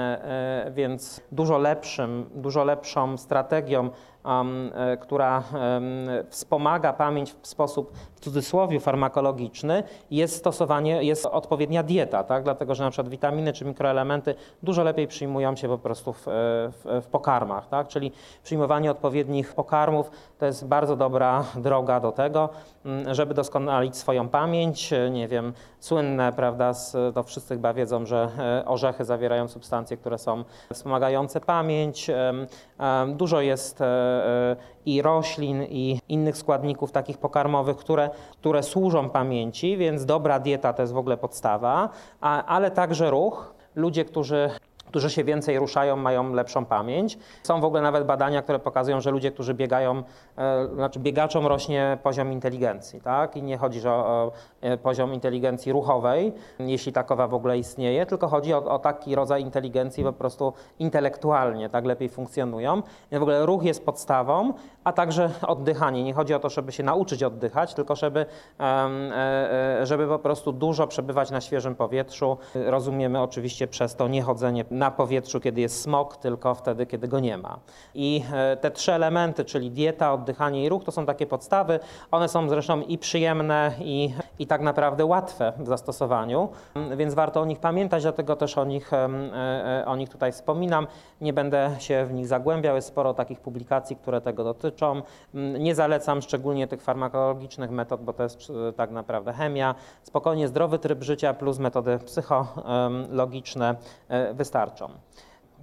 więc 0.70 1.20
dużo 1.32 1.58
lepszym, 1.58 2.30
dużo 2.34 2.64
lepszą 2.64 3.16
strategią 3.16 3.90
E, 4.17 4.17
która 5.00 5.42
wspomaga 6.28 6.92
pamięć 6.92 7.34
w 7.42 7.46
sposób 7.46 7.92
w 8.14 8.20
cudzysłowie 8.20 8.80
farmakologiczny, 8.80 9.82
jest 10.10 10.36
stosowanie, 10.36 11.02
jest 11.02 11.26
odpowiednia 11.26 11.82
dieta, 11.82 12.24
tak? 12.24 12.44
dlatego 12.44 12.74
że 12.74 12.84
na 12.84 12.90
przykład 12.90 13.08
witaminy 13.08 13.52
czy 13.52 13.64
mikroelementy 13.64 14.34
dużo 14.62 14.82
lepiej 14.82 15.08
przyjmują 15.08 15.56
się 15.56 15.68
po 15.68 15.78
prostu 15.78 16.12
w, 16.12 16.22
w, 16.26 17.02
w 17.02 17.06
pokarmach, 17.06 17.68
tak? 17.68 17.88
czyli 17.88 18.12
przyjmowanie 18.42 18.90
odpowiednich 18.90 19.54
pokarmów 19.54 20.10
to 20.38 20.46
jest 20.46 20.66
bardzo 20.66 20.96
dobra 20.96 21.44
droga 21.56 22.00
do 22.00 22.12
tego, 22.12 22.48
żeby 23.10 23.34
doskonalić 23.34 23.96
swoją 23.96 24.28
pamięć. 24.28 24.90
Nie 25.10 25.28
wiem, 25.28 25.52
słynne, 25.80 26.32
prawda, 26.32 26.72
to 27.14 27.22
wszyscy 27.22 27.54
chyba 27.54 27.74
wiedzą, 27.74 28.06
że 28.06 28.28
e, 28.38 28.64
orzechy 28.66 29.04
zawierają 29.04 29.48
substancje, 29.48 29.96
które 29.96 30.18
są 30.18 30.44
wspomagające 30.72 31.40
pamięć. 31.40 32.10
Dużo 33.08 33.40
jest 33.40 33.80
e, 33.80 34.08
E, 34.17 34.17
i 34.86 35.02
roślin, 35.02 35.62
i 35.62 36.00
innych 36.08 36.36
składników 36.36 36.92
takich 36.92 37.18
pokarmowych, 37.18 37.76
które, 37.76 38.10
które 38.32 38.62
służą 38.62 39.10
pamięci, 39.10 39.76
więc 39.76 40.04
dobra 40.04 40.38
dieta 40.38 40.72
to 40.72 40.82
jest 40.82 40.92
w 40.92 40.98
ogóle 40.98 41.16
podstawa, 41.16 41.88
a, 42.20 42.44
ale 42.44 42.70
także 42.70 43.10
ruch. 43.10 43.54
Ludzie, 43.74 44.04
którzy 44.04 44.50
którzy 44.88 45.10
się 45.10 45.24
więcej 45.24 45.58
ruszają, 45.58 45.96
mają 45.96 46.32
lepszą 46.32 46.64
pamięć. 46.64 47.18
Są 47.42 47.60
w 47.60 47.64
ogóle 47.64 47.82
nawet 47.82 48.06
badania, 48.06 48.42
które 48.42 48.58
pokazują, 48.58 49.00
że 49.00 49.10
ludzie, 49.10 49.30
którzy 49.30 49.54
biegają, 49.54 50.02
e, 50.38 50.68
znaczy 50.74 50.98
biegaczom 50.98 51.46
rośnie 51.46 51.98
poziom 52.02 52.32
inteligencji, 52.32 53.00
tak? 53.00 53.36
I 53.36 53.42
nie 53.42 53.58
chodzi 53.58 53.88
o, 53.88 53.90
o 53.90 54.32
e, 54.60 54.76
poziom 54.76 55.14
inteligencji 55.14 55.72
ruchowej, 55.72 56.32
jeśli 56.58 56.92
takowa 56.92 57.28
w 57.28 57.34
ogóle 57.34 57.58
istnieje, 57.58 58.06
tylko 58.06 58.28
chodzi 58.28 58.54
o, 58.54 58.64
o, 58.64 58.78
taki 58.78 59.14
rodzaj 59.14 59.42
inteligencji 59.42 60.04
po 60.04 60.12
prostu 60.12 60.52
intelektualnie, 60.78 61.68
tak 61.68 61.84
lepiej 61.84 62.08
funkcjonują. 62.08 62.82
Więc 63.10 63.20
w 63.20 63.22
ogóle 63.22 63.46
ruch 63.46 63.62
jest 63.62 63.84
podstawą, 63.84 64.52
a 64.84 64.92
także 64.92 65.30
oddychanie. 65.46 66.02
Nie 66.02 66.14
chodzi 66.14 66.34
o 66.34 66.38
to, 66.38 66.48
żeby 66.48 66.72
się 66.72 66.82
nauczyć 66.82 67.22
oddychać, 67.22 67.74
tylko 67.74 67.96
żeby, 67.96 68.26
e, 68.60 69.86
żeby 69.86 70.06
po 70.08 70.18
prostu 70.18 70.52
dużo 70.52 70.86
przebywać 70.86 71.30
na 71.30 71.40
świeżym 71.40 71.74
powietrzu. 71.74 72.38
Rozumiemy 72.54 73.22
oczywiście 73.22 73.66
przez 73.66 73.94
to 73.94 74.08
niechodzenie 74.08 74.64
na 74.78 74.90
powietrzu, 74.90 75.40
kiedy 75.40 75.60
jest 75.60 75.80
smog, 75.80 76.16
tylko 76.16 76.54
wtedy, 76.54 76.86
kiedy 76.86 77.08
go 77.08 77.20
nie 77.20 77.38
ma. 77.38 77.58
I 77.94 78.24
e, 78.32 78.56
te 78.56 78.70
trzy 78.70 78.92
elementy, 78.92 79.44
czyli 79.44 79.70
dieta, 79.70 80.12
oddychanie 80.12 80.64
i 80.64 80.68
ruch, 80.68 80.84
to 80.84 80.92
są 80.92 81.06
takie 81.06 81.26
podstawy. 81.26 81.80
One 82.10 82.28
są 82.28 82.48
zresztą 82.48 82.80
i 82.80 82.98
przyjemne, 82.98 83.72
i, 83.80 84.14
i 84.38 84.46
tak 84.46 84.60
naprawdę 84.60 85.04
łatwe 85.04 85.52
w 85.58 85.66
zastosowaniu, 85.66 86.48
więc 86.96 87.14
warto 87.14 87.40
o 87.40 87.44
nich 87.44 87.58
pamiętać, 87.58 88.02
dlatego 88.02 88.36
też 88.36 88.58
o 88.58 88.64
nich, 88.64 88.92
e, 88.92 89.08
e, 89.82 89.86
o 89.86 89.96
nich 89.96 90.08
tutaj 90.08 90.32
wspominam. 90.32 90.86
Nie 91.20 91.32
będę 91.32 91.70
się 91.78 92.06
w 92.06 92.12
nich 92.12 92.26
zagłębiał, 92.26 92.76
jest 92.76 92.88
sporo 92.88 93.14
takich 93.14 93.40
publikacji, 93.40 93.96
które 93.96 94.20
tego 94.20 94.44
dotyczą. 94.44 95.02
Nie 95.58 95.74
zalecam 95.74 96.22
szczególnie 96.22 96.66
tych 96.66 96.82
farmakologicznych 96.82 97.70
metod, 97.70 98.02
bo 98.02 98.12
to 98.12 98.22
jest 98.22 98.52
tak 98.76 98.90
naprawdę 98.90 99.32
chemia. 99.32 99.74
Spokojnie 100.02 100.48
zdrowy 100.48 100.78
tryb 100.78 101.02
życia 101.02 101.34
plus 101.34 101.58
metody 101.58 101.98
psychologiczne 101.98 103.74
wystarczą 104.34 104.67
wystarczą. 104.68 104.98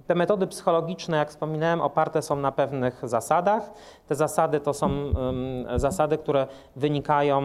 Te 0.06 0.14
metody 0.14 0.46
psychologiczne, 0.46 1.16
jak 1.16 1.30
wspominałem, 1.30 1.80
oparte 1.80 2.22
są 2.22 2.36
na 2.36 2.52
pewnych 2.52 3.08
zasadach. 3.08 3.70
Te 4.06 4.14
zasady 4.14 4.60
to 4.60 4.74
są 4.74 4.88
um, 4.88 5.14
zasady, 5.76 6.18
które 6.18 6.46
wynikają 6.76 7.42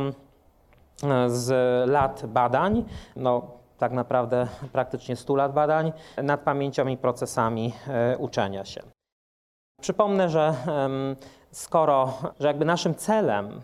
e, 1.03 1.29
z 1.29 1.49
lat 1.89 2.25
badań. 2.25 2.85
No, 3.15 3.41
tak 3.77 3.91
naprawdę 3.91 4.47
praktycznie 4.71 5.15
100 5.15 5.35
lat 5.35 5.53
badań 5.53 5.91
nad 6.23 6.41
pamięcią 6.41 6.87
i 6.87 6.97
procesami 6.97 7.73
e, 7.87 8.17
uczenia 8.17 8.65
się. 8.65 8.81
Przypomnę, 9.81 10.29
że 10.29 10.53
skoro, 11.51 12.13
że 12.39 12.47
jakby 12.47 12.65
naszym 12.65 12.95
celem 12.95 13.61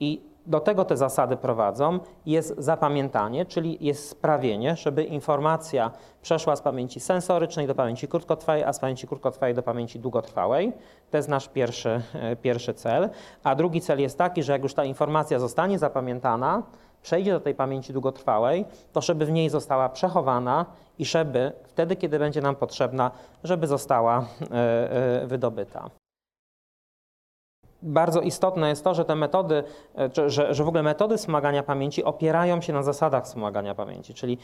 i 0.00 0.22
do 0.46 0.60
tego 0.60 0.84
te 0.84 0.96
zasady 0.96 1.36
prowadzą, 1.36 1.98
jest 2.26 2.54
zapamiętanie, 2.58 3.46
czyli 3.46 3.78
jest 3.80 4.08
sprawienie, 4.08 4.76
żeby 4.76 5.04
informacja 5.04 5.90
przeszła 6.22 6.56
z 6.56 6.62
pamięci 6.62 7.00
sensorycznej 7.00 7.66
do 7.66 7.74
pamięci 7.74 8.08
krótkotrwałej, 8.08 8.64
a 8.64 8.72
z 8.72 8.78
pamięci 8.78 9.06
krótkotrwałej 9.06 9.54
do 9.54 9.62
pamięci 9.62 10.00
długotrwałej. 10.00 10.72
To 11.10 11.16
jest 11.16 11.28
nasz 11.28 11.48
pierwszy, 11.48 12.00
e, 12.14 12.36
pierwszy 12.36 12.74
cel. 12.74 13.10
A 13.44 13.54
drugi 13.54 13.80
cel 13.80 14.00
jest 14.00 14.18
taki, 14.18 14.42
że 14.42 14.52
jak 14.52 14.62
już 14.62 14.74
ta 14.74 14.84
informacja 14.84 15.38
zostanie 15.38 15.78
zapamiętana, 15.78 16.62
przejdzie 17.02 17.32
do 17.32 17.40
tej 17.40 17.54
pamięci 17.54 17.92
długotrwałej, 17.92 18.64
to 18.92 19.00
żeby 19.00 19.26
w 19.26 19.30
niej 19.30 19.50
została 19.50 19.88
przechowana 19.88 20.66
i 20.98 21.04
żeby 21.04 21.52
wtedy, 21.64 21.96
kiedy 21.96 22.18
będzie 22.18 22.40
nam 22.40 22.56
potrzebna, 22.56 23.10
żeby 23.44 23.66
została 23.66 24.24
e, 24.50 25.22
e, 25.22 25.26
wydobyta 25.26 25.90
bardzo 27.86 28.20
istotne 28.20 28.68
jest 28.68 28.84
to, 28.84 28.94
że 28.94 29.04
te 29.04 29.14
metody, 29.14 29.64
e, 29.98 30.30
że, 30.30 30.54
że 30.54 30.64
w 30.64 30.68
ogóle 30.68 30.82
metody 30.82 31.16
wspomagania 31.16 31.62
pamięci 31.62 32.04
opierają 32.04 32.60
się 32.60 32.72
na 32.72 32.82
zasadach 32.82 33.24
wspomagania 33.24 33.74
pamięci. 33.74 34.14
Czyli 34.14 34.38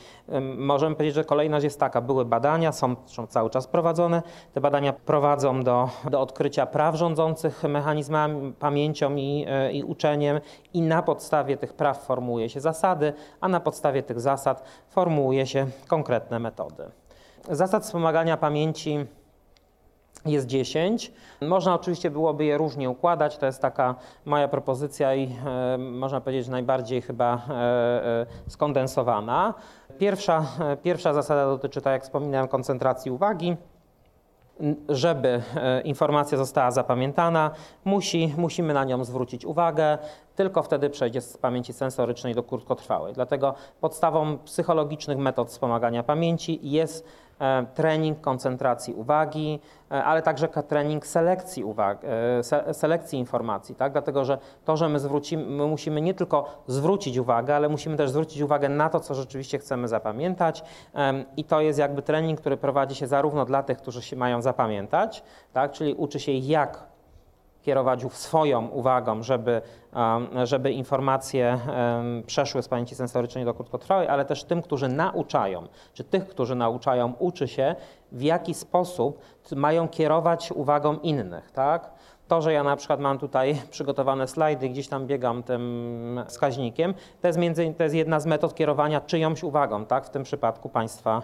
możemy 0.57 0.97
powiedzieć, 0.97 1.15
że 1.15 1.25
kolejność 1.25 1.65
jest 1.65 1.81
taka, 1.81 2.01
były 2.01 2.25
badania, 2.25 2.73
są, 2.73 2.97
są 3.07 3.27
cały 3.27 3.51
czas 3.51 3.67
prowadzone. 3.67 4.23
Te 4.53 4.61
badania 4.61 4.93
prowadzą 4.93 5.63
do, 5.63 5.89
do 6.11 6.21
odkrycia 6.21 6.67
praw 6.67 6.95
rządzących 6.95 7.63
mechanizmami, 7.63 8.53
pamięcią 8.53 9.17
i, 9.17 9.47
e, 9.49 9.73
i 9.73 9.85
uczeniem 9.85 10.41
i 10.75 10.83
na 10.83 11.03
podstawie 11.03 11.57
tych 11.57 11.73
praw 11.73 12.07
formułuje 12.07 12.49
się 12.49 12.61
zasady, 12.61 13.13
a 13.41 13.49
na 13.49 13.61
podstawie 13.61 14.03
tych 14.03 14.21
zasad 14.21 14.65
formułuje 14.89 15.47
się 15.47 15.67
konkretne 15.89 16.39
metody. 16.39 16.85
Zasad 17.51 17.83
wspomagania 17.83 18.37
pamięci 18.37 19.07
jest 20.27 20.47
10. 20.47 21.13
Można 21.41 21.75
oczywiście 21.75 22.11
byłoby 22.11 22.45
je 22.45 22.59
różnie 22.59 22.91
układać, 22.91 23.37
to 23.37 23.47
jest 23.47 23.63
taka 23.63 23.95
moja 24.25 24.49
propozycja 24.49 25.15
i 25.15 25.37
e, 25.47 25.79
można 25.79 26.21
powiedzieć 26.21 26.49
najbardziej 26.49 27.03
chyba 27.03 27.35
e, 27.35 27.53
e, 27.53 28.27
skondensowana. 28.49 29.55
Pierwsza, 29.99 30.47
e, 30.61 30.77
pierwsza 30.77 31.15
zasada 31.15 31.47
dotyczy, 31.47 31.81
tak 31.81 31.93
jak 31.93 32.03
wspominałem, 32.03 32.49
koncentracji 32.49 33.11
uwagi. 33.11 33.57
Żeby 34.89 35.43
e, 35.57 35.81
informacja 35.81 36.39
została 36.39 36.71
zapamiętana, 36.71 37.51
musi, 37.85 38.35
musimy 38.37 38.75
na 38.75 38.85
nią 38.85 39.05
zwrócić 39.05 39.45
uwagę, 39.45 39.99
tylko 40.35 40.63
wtedy 40.63 40.91
przejdzie 40.91 41.21
z 41.21 41.39
pamięci 41.39 41.73
sensorycznej 41.73 42.35
do 42.35 42.43
krótkotrwałej. 42.43 43.15
Dlatego 43.15 43.55
podstawą 43.81 44.39
psychologicznych 44.39 45.19
metod 45.19 45.49
wspomagania 45.49 46.03
pamięci 46.03 46.59
jest 46.63 47.07
trening 47.75 48.21
koncentracji 48.21 48.95
uwagi, 48.95 49.61
e, 49.91 50.05
ale 50.05 50.23
także 50.23 50.49
trening 50.49 51.07
selekcji, 51.07 51.65
uwagi, 51.65 52.07
e, 52.69 52.75
selekcji 52.75 53.19
informacji, 53.19 53.75
tak? 53.75 53.93
dlatego 53.93 54.25
że 54.25 54.39
to, 54.65 54.77
że 54.77 54.89
my, 54.89 54.99
zwrócimy, 54.99 55.45
my 55.45 55.67
musimy 55.67 56.01
nie 56.01 56.15
tylko 56.15 56.63
zwrócić 56.67 57.17
uwagę, 57.17 57.57
ale 57.57 57.69
musimy 57.69 57.97
też 57.97 58.11
zwrócić 58.11 58.43
uwagę 58.43 58.69
na 58.69 58.89
to, 58.89 59.01
co 59.01 59.15
rzeczywiście 59.15 59.59
chcemy 59.59 59.89
zapamiętać 59.89 60.65
i 61.37 61.45
to 61.45 61.61
jest 61.61 61.79
jakby 61.79 62.03
trening, 62.03 62.41
który 62.41 62.57
prowadzi 62.57 62.95
się 62.95 63.07
zarówno 63.07 63.45
dla 63.45 63.63
tych, 63.63 63.79
którzy 63.79 64.03
się 64.03 64.17
mają 64.17 64.43
zapamiętać, 64.43 65.23
tak? 65.53 65.73
czyli 65.73 65.95
uczy 65.95 66.21
się 66.21 66.33
jak 66.33 66.92
kierować 67.63 68.05
swoją 68.13 68.69
uwagą, 68.69 69.23
żeby, 69.23 69.63
żeby 70.45 70.73
informacje 70.73 71.59
przeszły 72.27 72.63
z 72.63 72.69
pamięci 72.69 72.95
sensorycznej 72.95 73.45
do 73.45 73.55
krótkotrwałej, 73.55 74.09
ale 74.09 74.25
też 74.25 74.45
tym, 74.45 74.63
którzy 74.63 74.89
nauczają, 74.89 75.69
czy 75.95 76.05
tych, 76.05 76.29
którzy 76.29 76.55
nauczają, 76.55 77.13
uczy 77.19 77.49
się, 77.49 77.75
w 78.13 78.23
jaki 78.23 78.55
sposób 78.55 79.21
mają 79.57 79.89
kierować 79.89 80.53
uwagą 80.53 80.99
innych. 80.99 81.51
Tak? 81.51 81.91
To, 82.33 82.43
że 82.43 82.53
ja 82.53 82.63
na 82.63 82.77
przykład 82.77 83.01
mam 83.01 83.19
tutaj 83.19 83.63
przygotowane 83.71 84.29
slajdy, 84.29 84.69
gdzieś 84.69 84.89
tam 84.89 85.07
biegam 85.07 85.43
tym 85.43 86.21
wskaźnikiem, 86.29 86.95
to 87.21 87.27
jest, 87.27 87.39
między, 87.39 87.75
to 87.77 87.83
jest 87.83 87.95
jedna 87.95 88.21
z 88.21 88.27
metod 88.27 88.55
kierowania 88.55 89.01
czyjąś 89.01 89.43
uwagą, 89.43 89.87
tak? 89.87 90.07
w 90.07 90.11
tym 90.11 90.23
przypadku 90.23 90.69
państwa, 90.69 91.23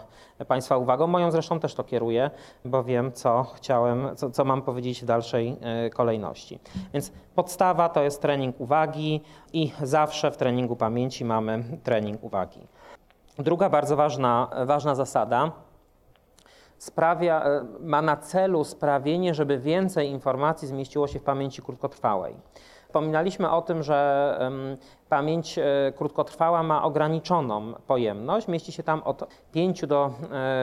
państwa 0.48 0.76
uwagą. 0.76 1.06
Moją 1.06 1.30
zresztą 1.30 1.60
też 1.60 1.74
to 1.74 1.84
kieruję, 1.84 2.30
bo 2.64 2.84
wiem, 2.84 3.12
co 3.12 3.42
chciałem, 3.42 4.16
co, 4.16 4.30
co 4.30 4.44
mam 4.44 4.62
powiedzieć 4.62 5.02
w 5.02 5.04
dalszej 5.04 5.56
e, 5.60 5.90
kolejności. 5.90 6.58
Więc 6.92 7.12
podstawa 7.34 7.88
to 7.88 8.02
jest 8.02 8.22
trening 8.22 8.60
uwagi 8.60 9.20
i 9.52 9.72
zawsze 9.82 10.30
w 10.30 10.36
treningu 10.36 10.76
pamięci 10.76 11.24
mamy 11.24 11.64
trening 11.82 12.24
uwagi. 12.24 12.66
Druga 13.38 13.70
bardzo 13.70 13.96
ważna, 13.96 14.48
ważna 14.66 14.94
zasada 14.94 15.52
sprawia, 16.78 17.44
e, 17.44 17.64
ma 17.80 18.02
na 18.02 18.16
celu 18.16 18.64
sprawienie, 18.64 19.34
żeby 19.34 19.58
więcej 19.58 20.08
informacji 20.08 20.68
zmieściło 20.68 21.06
się 21.06 21.18
w 21.18 21.22
pamięci 21.22 21.62
krótkotrwałej. 21.62 22.34
Wspominaliśmy 22.88 23.50
o 23.50 23.62
tym, 23.62 23.82
że 23.82 24.38
pamięć 25.08 25.58
e, 25.58 25.92
krótkotrwała 25.96 26.62
ma 26.62 26.82
ograniczoną 26.82 27.72
pojemność. 27.86 28.48
Mieści 28.48 28.72
się 28.72 28.82
tam 28.82 29.02
od 29.02 29.24
5 29.52 29.86
do 29.86 30.10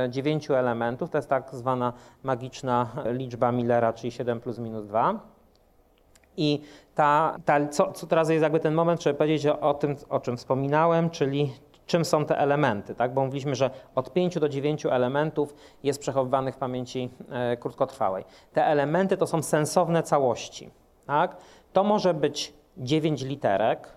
9 0.10 0.52
e, 0.52 0.60
elementów. 0.60 1.10
To 1.10 1.18
jest 1.18 1.30
tak 1.30 1.50
zwana 1.56 1.94
magiczna 2.24 2.88
liczba 3.06 3.52
Millera, 3.52 3.94
czyli 3.94 4.12
7 4.12 4.40
plus 4.40 4.60
minus 4.60 4.86
2. 4.86 5.20
I 6.38 6.62
ta, 6.96 7.36
ta, 7.46 7.68
co, 7.68 7.92
co 7.92 8.08
teraz 8.08 8.30
jest 8.30 8.44
jakby 8.44 8.60
ten 8.60 8.74
moment, 8.74 9.04
żeby 9.04 9.18
powiedzieć 9.18 9.48
o, 9.48 9.60
o 9.60 9.74
tym, 9.74 9.96
o 10.10 10.20
czym 10.20 10.38
wspominałem, 10.38 11.10
czyli 11.10 11.54
czym 11.86 12.06
są 12.06 12.26
te 12.26 12.38
elementy, 12.38 12.96
tak? 12.96 13.14
bo 13.14 13.26
mówiliśmy, 13.26 13.56
że 13.56 13.70
od 13.96 14.14
5 14.14 14.40
do 14.40 14.50
9 14.50 14.86
elementów 14.86 15.56
jest 15.84 16.00
przechowywanych 16.00 16.56
w 16.56 16.58
pamięci 16.58 17.10
e, 17.30 17.58
krótkotrwałej. 17.58 18.26
Te 18.54 18.66
elementy 18.66 19.18
to 19.18 19.28
są 19.28 19.44
sensowne 19.44 20.04
całości. 20.04 20.72
Tak? 21.06 21.38
To 21.74 21.84
może 21.84 22.14
być 22.14 22.54
9 22.78 23.22
literek, 23.22 23.96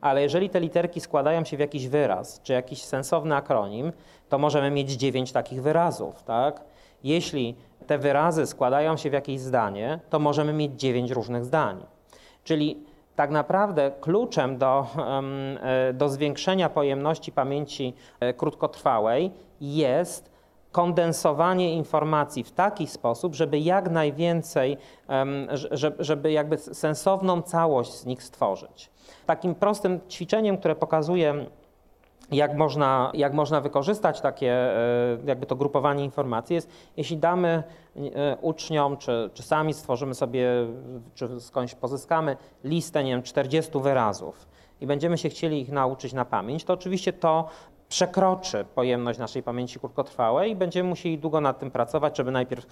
ale 0.00 0.22
jeżeli 0.22 0.50
te 0.50 0.60
literki 0.60 1.00
składają 1.00 1.44
się 1.44 1.56
w 1.56 1.60
jakiś 1.60 1.88
wyraz, 1.88 2.40
czy 2.42 2.52
jakiś 2.52 2.84
sensowny 2.84 3.36
akronim, 3.36 3.92
to 4.28 4.38
możemy 4.38 4.70
mieć 4.70 4.90
9 4.90 5.32
takich 5.32 5.62
wyrazów. 5.62 6.22
Tak? 6.22 6.64
Jeśli 7.04 7.56
te 7.86 7.98
wyrazy 7.98 8.46
składają 8.46 8.96
się 8.96 9.10
w 9.10 9.12
jakieś 9.12 9.40
zdanie, 9.40 10.00
to 10.10 10.18
możemy 10.18 10.52
mieć 10.52 10.80
9 10.80 11.10
różnych 11.10 11.44
zdań. 11.44 11.86
Czyli 12.44 12.84
tak 13.16 13.30
naprawdę 13.30 13.92
kluczem 14.00 14.58
do, 14.58 14.86
e, 15.62 15.92
do 15.92 16.08
zwiększenia 16.08 16.68
pojemności 16.68 17.32
pamięci 17.32 17.94
e, 18.20 18.34
krótkotrwałej 18.34 19.30
jest 19.60 20.32
kondensowanie 20.72 21.74
informacji 21.74 22.44
w 22.44 22.52
taki 22.52 22.86
sposób, 22.86 23.34
żeby 23.34 23.58
jak 23.58 23.90
najwięcej, 23.90 24.78
żeby 25.98 26.32
jakby 26.32 26.58
sensowną 26.58 27.42
całość 27.42 27.92
z 27.92 28.06
nich 28.06 28.22
stworzyć. 28.22 28.90
Takim 29.26 29.54
prostym 29.54 30.00
ćwiczeniem, 30.08 30.58
które 30.58 30.74
pokazuje 30.74 31.46
jak 32.32 32.56
można, 32.56 33.10
jak 33.14 33.32
można 33.32 33.60
wykorzystać 33.60 34.20
takie, 34.20 34.52
e, 34.52 35.18
jakby 35.24 35.46
to 35.46 35.56
grupowanie 35.56 36.04
informacji 36.04 36.54
jest, 36.54 36.70
jeśli 36.96 37.16
damy 37.16 37.62
e, 37.96 38.36
uczniom, 38.40 38.96
czy, 38.96 39.30
czy 39.34 39.42
sami 39.42 39.74
stworzymy 39.74 40.14
sobie, 40.14 40.48
czy 41.14 41.40
skądś 41.40 41.74
pozyskamy 41.74 42.36
listę, 42.64 43.04
nie 43.04 43.10
wiem, 43.10 43.22
40 43.22 43.72
wyrazów 43.80 44.48
i 44.80 44.86
będziemy 44.86 45.18
się 45.18 45.28
chcieli 45.28 45.60
ich 45.60 45.72
nauczyć 45.72 46.12
na 46.12 46.24
pamięć, 46.24 46.64
to 46.64 46.72
oczywiście 46.72 47.12
to 47.12 47.48
przekroczy 47.88 48.64
pojemność 48.74 49.18
naszej 49.18 49.42
pamięci 49.42 49.80
krótkotrwałej 49.80 50.50
i 50.50 50.56
będziemy 50.56 50.88
musieli 50.88 51.18
długo 51.18 51.40
nad 51.40 51.58
tym 51.58 51.70
pracować, 51.70 52.16
żeby 52.16 52.30
najpierw 52.30 52.66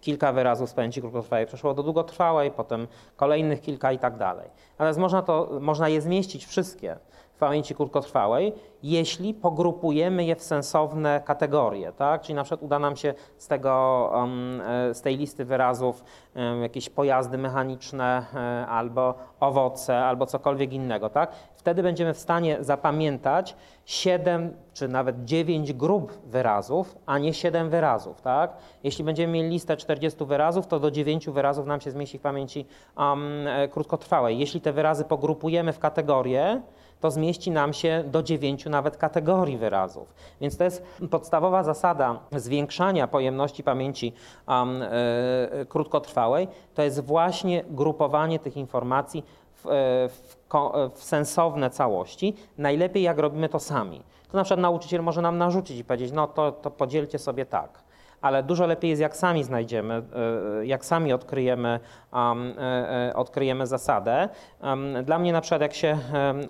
kilka 0.00 0.32
wyrazów 0.32 0.70
z 0.70 0.74
pamięci 0.74 1.00
krótkotrwałej 1.00 1.46
przeszło 1.46 1.74
do 1.74 1.82
długotrwałej, 1.82 2.50
potem 2.50 2.88
kolejnych 3.16 3.60
kilka 3.60 3.92
i 3.92 3.98
tak 3.98 4.16
dalej. 4.16 4.50
Natomiast 4.72 4.98
można, 4.98 5.22
to, 5.22 5.50
można 5.60 5.88
je 5.88 6.00
zmieścić 6.00 6.46
wszystkie 6.46 6.96
pamięci 7.38 7.74
krótkotrwałej, 7.74 8.52
jeśli 8.82 9.34
pogrupujemy 9.34 10.24
je 10.24 10.36
w 10.36 10.42
sensowne 10.42 11.20
kategorie, 11.24 11.92
tak? 11.92 12.22
Czyli 12.22 12.34
na 12.34 12.44
przykład 12.44 12.62
uda 12.62 12.78
nam 12.78 12.96
się 12.96 13.14
z, 13.36 13.46
tego, 13.46 14.10
um, 14.14 14.62
z 14.92 15.00
tej 15.00 15.16
listy 15.16 15.44
wyrazów 15.44 16.04
um, 16.34 16.62
jakieś 16.62 16.90
pojazdy 16.90 17.38
mechaniczne 17.38 18.24
um, 18.34 18.40
albo 18.68 19.14
owoce, 19.40 19.98
albo 19.98 20.26
cokolwiek 20.26 20.72
innego, 20.72 21.10
tak? 21.10 21.32
Wtedy 21.54 21.82
będziemy 21.82 22.14
w 22.14 22.18
stanie 22.18 22.56
zapamiętać 22.60 23.56
7 23.84 24.56
czy 24.72 24.88
nawet 24.88 25.24
9 25.24 25.72
grup 25.72 26.12
wyrazów, 26.26 26.96
a 27.06 27.18
nie 27.18 27.34
7 27.34 27.70
wyrazów, 27.70 28.20
tak? 28.20 28.56
Jeśli 28.84 29.04
będziemy 29.04 29.32
mieli 29.32 29.48
listę 29.48 29.76
40 29.76 30.24
wyrazów, 30.24 30.66
to 30.66 30.80
do 30.80 30.90
9 30.90 31.28
wyrazów 31.28 31.66
nam 31.66 31.80
się 31.80 31.90
zmieści 31.90 32.18
w 32.18 32.22
pamięci 32.22 32.66
krótkotrwałej. 33.70 34.38
Jeśli 34.38 34.60
te 34.60 34.72
wyrazy 34.72 35.04
pogrupujemy 35.04 35.72
w 35.72 35.78
kategorie, 35.78 36.62
to 37.00 37.10
zmieści 37.10 37.50
nam 37.50 37.72
się 37.72 38.04
do 38.06 38.22
dziewięciu 38.22 38.70
nawet 38.70 38.96
kategorii 38.96 39.58
wyrazów. 39.58 40.14
Więc 40.40 40.56
to 40.56 40.64
jest 40.64 40.86
podstawowa 41.10 41.62
zasada 41.62 42.20
zwiększania 42.32 43.08
pojemności 43.08 43.62
pamięci 43.62 44.12
um, 44.48 44.84
krótkotrwałej, 45.68 46.48
to 46.74 46.82
jest 46.82 47.00
właśnie 47.00 47.64
grupowanie 47.70 48.38
tych 48.38 48.56
informacji 48.56 49.24
w, 49.54 49.66
e, 49.66 49.70
w, 50.08 50.36
w 50.94 51.04
sensowne 51.04 51.70
całości. 51.70 52.34
Najlepiej 52.58 53.02
jak 53.02 53.18
robimy 53.18 53.48
to 53.48 53.58
sami. 53.58 54.02
To 54.30 54.36
na 54.36 54.44
przykład 54.44 54.60
nauczyciel 54.60 55.02
może 55.02 55.22
nam 55.22 55.38
narzucić 55.38 55.78
i 55.78 55.84
powiedzieć, 55.84 56.12
no 56.12 56.26
to, 56.26 56.52
to 56.52 56.70
podzielcie 56.70 57.18
sobie 57.18 57.46
tak 57.46 57.88
ale 58.20 58.42
dużo 58.42 58.66
lepiej 58.66 58.90
jest, 58.90 59.02
jak 59.02 59.16
sami 59.16 59.44
znajdziemy, 59.44 60.02
jak 60.62 60.84
sami 60.84 61.12
odkryjemy, 61.12 61.80
odkryjemy 63.14 63.66
zasadę. 63.66 64.28
Dla 65.04 65.18
mnie 65.18 65.32
na 65.32 65.40
przykład, 65.40 65.62
jak 65.62 65.74
się 65.74 65.98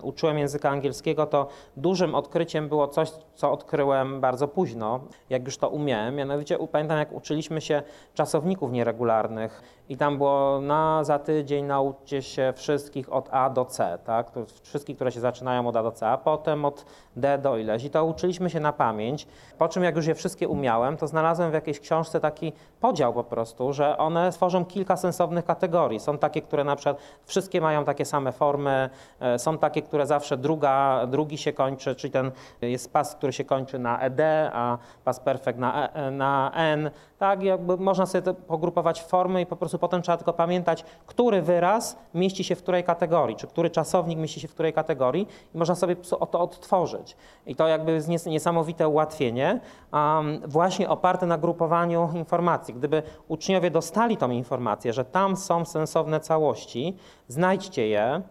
uczyłem 0.01 0.37
języka 0.37 0.69
angielskiego, 0.69 1.25
to 1.25 1.47
dużym 1.77 2.15
odkryciem 2.15 2.69
było 2.69 2.87
coś, 2.87 3.11
co 3.35 3.51
odkryłem 3.51 4.21
bardzo 4.21 4.47
późno, 4.47 4.99
jak 5.29 5.45
już 5.45 5.57
to 5.57 5.69
umiałem. 5.69 6.15
Mianowicie 6.15 6.57
pamiętam, 6.71 6.97
jak 6.97 7.11
uczyliśmy 7.11 7.61
się 7.61 7.83
czasowników 8.13 8.71
nieregularnych 8.71 9.61
i 9.89 9.97
tam 9.97 10.17
było 10.17 10.61
na 10.61 11.03
za 11.03 11.19
tydzień 11.19 11.65
nauczcie 11.65 12.21
się 12.21 12.53
wszystkich 12.55 13.13
od 13.13 13.29
A 13.31 13.49
do 13.49 13.65
C, 13.65 13.99
tak? 14.05 14.31
Wszystkich, 14.61 14.95
które 14.95 15.11
się 15.11 15.19
zaczynają 15.19 15.67
od 15.67 15.75
A 15.75 15.83
do 15.83 15.91
C, 15.91 16.07
a 16.07 16.17
potem 16.17 16.65
od 16.65 16.85
D 17.15 17.37
do 17.37 17.57
ileś. 17.57 17.83
I 17.83 17.89
to 17.89 18.05
uczyliśmy 18.05 18.49
się 18.49 18.59
na 18.59 18.73
pamięć. 18.73 19.27
Po 19.57 19.67
czym, 19.67 19.83
jak 19.83 19.95
już 19.95 20.07
je 20.07 20.15
wszystkie 20.15 20.47
umiałem, 20.47 20.97
to 20.97 21.07
znalazłem 21.07 21.51
w 21.51 21.53
jakiejś 21.53 21.79
książce 21.79 22.19
taki 22.19 22.53
podział 22.79 23.13
po 23.13 23.23
prostu, 23.23 23.73
że 23.73 23.97
one 23.97 24.31
stworzą 24.31 24.65
kilka 24.65 24.97
sensownych 24.97 25.45
kategorii. 25.49 25.99
Są 25.99 26.17
takie, 26.17 26.41
które 26.41 26.63
na 26.63 26.75
przykład 26.75 26.97
wszystkie 27.25 27.61
mają 27.61 27.85
takie 27.85 28.05
same 28.05 28.31
formy, 28.31 28.89
e, 29.19 29.39
są 29.39 29.57
takie, 29.57 29.81
które 29.81 30.05
zawsze 30.05 30.37
druga, 30.37 31.07
drugi 31.07 31.37
się 31.37 31.53
kończy, 31.53 31.95
czyli 31.95 32.11
ten 32.11 32.31
jest 32.61 32.93
pas, 32.93 33.15
który 33.15 33.33
się 33.33 33.45
kończy 33.45 33.79
na 33.79 33.99
ed, 33.99 34.19
a 34.53 34.77
pas 35.03 35.19
perfekt 35.19 35.59
na, 35.59 35.89
e, 35.93 36.11
na 36.11 36.51
n. 36.55 36.91
Tak, 37.19 37.43
jakby 37.43 37.77
można 37.77 38.05
sobie 38.05 38.33
pogrupować 38.33 39.01
formy 39.01 39.41
i 39.41 39.45
po 39.45 39.55
prostu 39.55 39.79
potem 39.79 40.01
trzeba 40.01 40.17
tylko 40.17 40.33
pamiętać, 40.33 40.85
który 41.05 41.41
wyraz 41.41 41.97
mieści 42.13 42.43
się 42.43 42.55
w 42.55 42.63
której 42.63 42.83
kategorii, 42.83 43.35
czy 43.35 43.47
który 43.47 43.69
czasownik 43.69 44.19
mieści 44.19 44.39
się 44.39 44.47
w 44.47 44.53
której 44.53 44.73
kategorii 44.73 45.27
i 45.55 45.57
można 45.57 45.75
sobie 45.75 45.95
to 46.31 46.39
odtworzyć. 46.39 47.17
I 47.45 47.55
to 47.55 47.67
jakby 47.67 47.91
jest 47.91 48.25
niesamowite 48.25 48.87
ułatwienie, 48.87 49.59
um, 49.93 50.41
właśnie 50.47 50.89
oparte 50.89 51.25
na 51.25 51.37
grupowaniu 51.37 52.09
informacji. 52.13 52.73
Gdyby 52.73 53.03
uczniowie 53.27 53.71
dostali 53.71 54.17
tą 54.17 54.29
informację, 54.29 54.93
że 54.93 55.05
tam 55.05 55.37
są 55.37 55.65
sensowne 55.65 56.19
całości, 56.19 56.97
znajdźcie 57.27 57.87
je, 57.87 58.21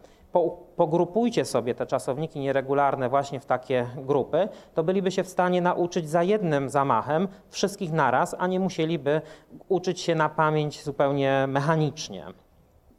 pogrupujcie 0.77 1.45
sobie 1.45 1.75
te 1.75 1.87
czasowniki 1.87 2.41
nieregularne 2.41 3.09
właśnie 3.09 3.41
w 3.41 3.47
takie 3.47 3.87
grupy, 3.97 4.49
to 4.75 4.85
byliby 4.85 5.11
się 5.11 5.25
w 5.25 5.29
stanie 5.29 5.63
nauczyć 5.63 6.09
za 6.11 6.23
jednym 6.23 6.69
zamachem 6.69 7.29
wszystkich 7.51 7.93
naraz, 7.93 8.37
a 8.39 8.47
nie 8.47 8.61
musieliby 8.61 9.21
uczyć 9.69 10.01
się 10.01 10.15
na 10.15 10.29
pamięć 10.29 10.85
zupełnie 10.85 11.45
mechanicznie. 11.49 12.27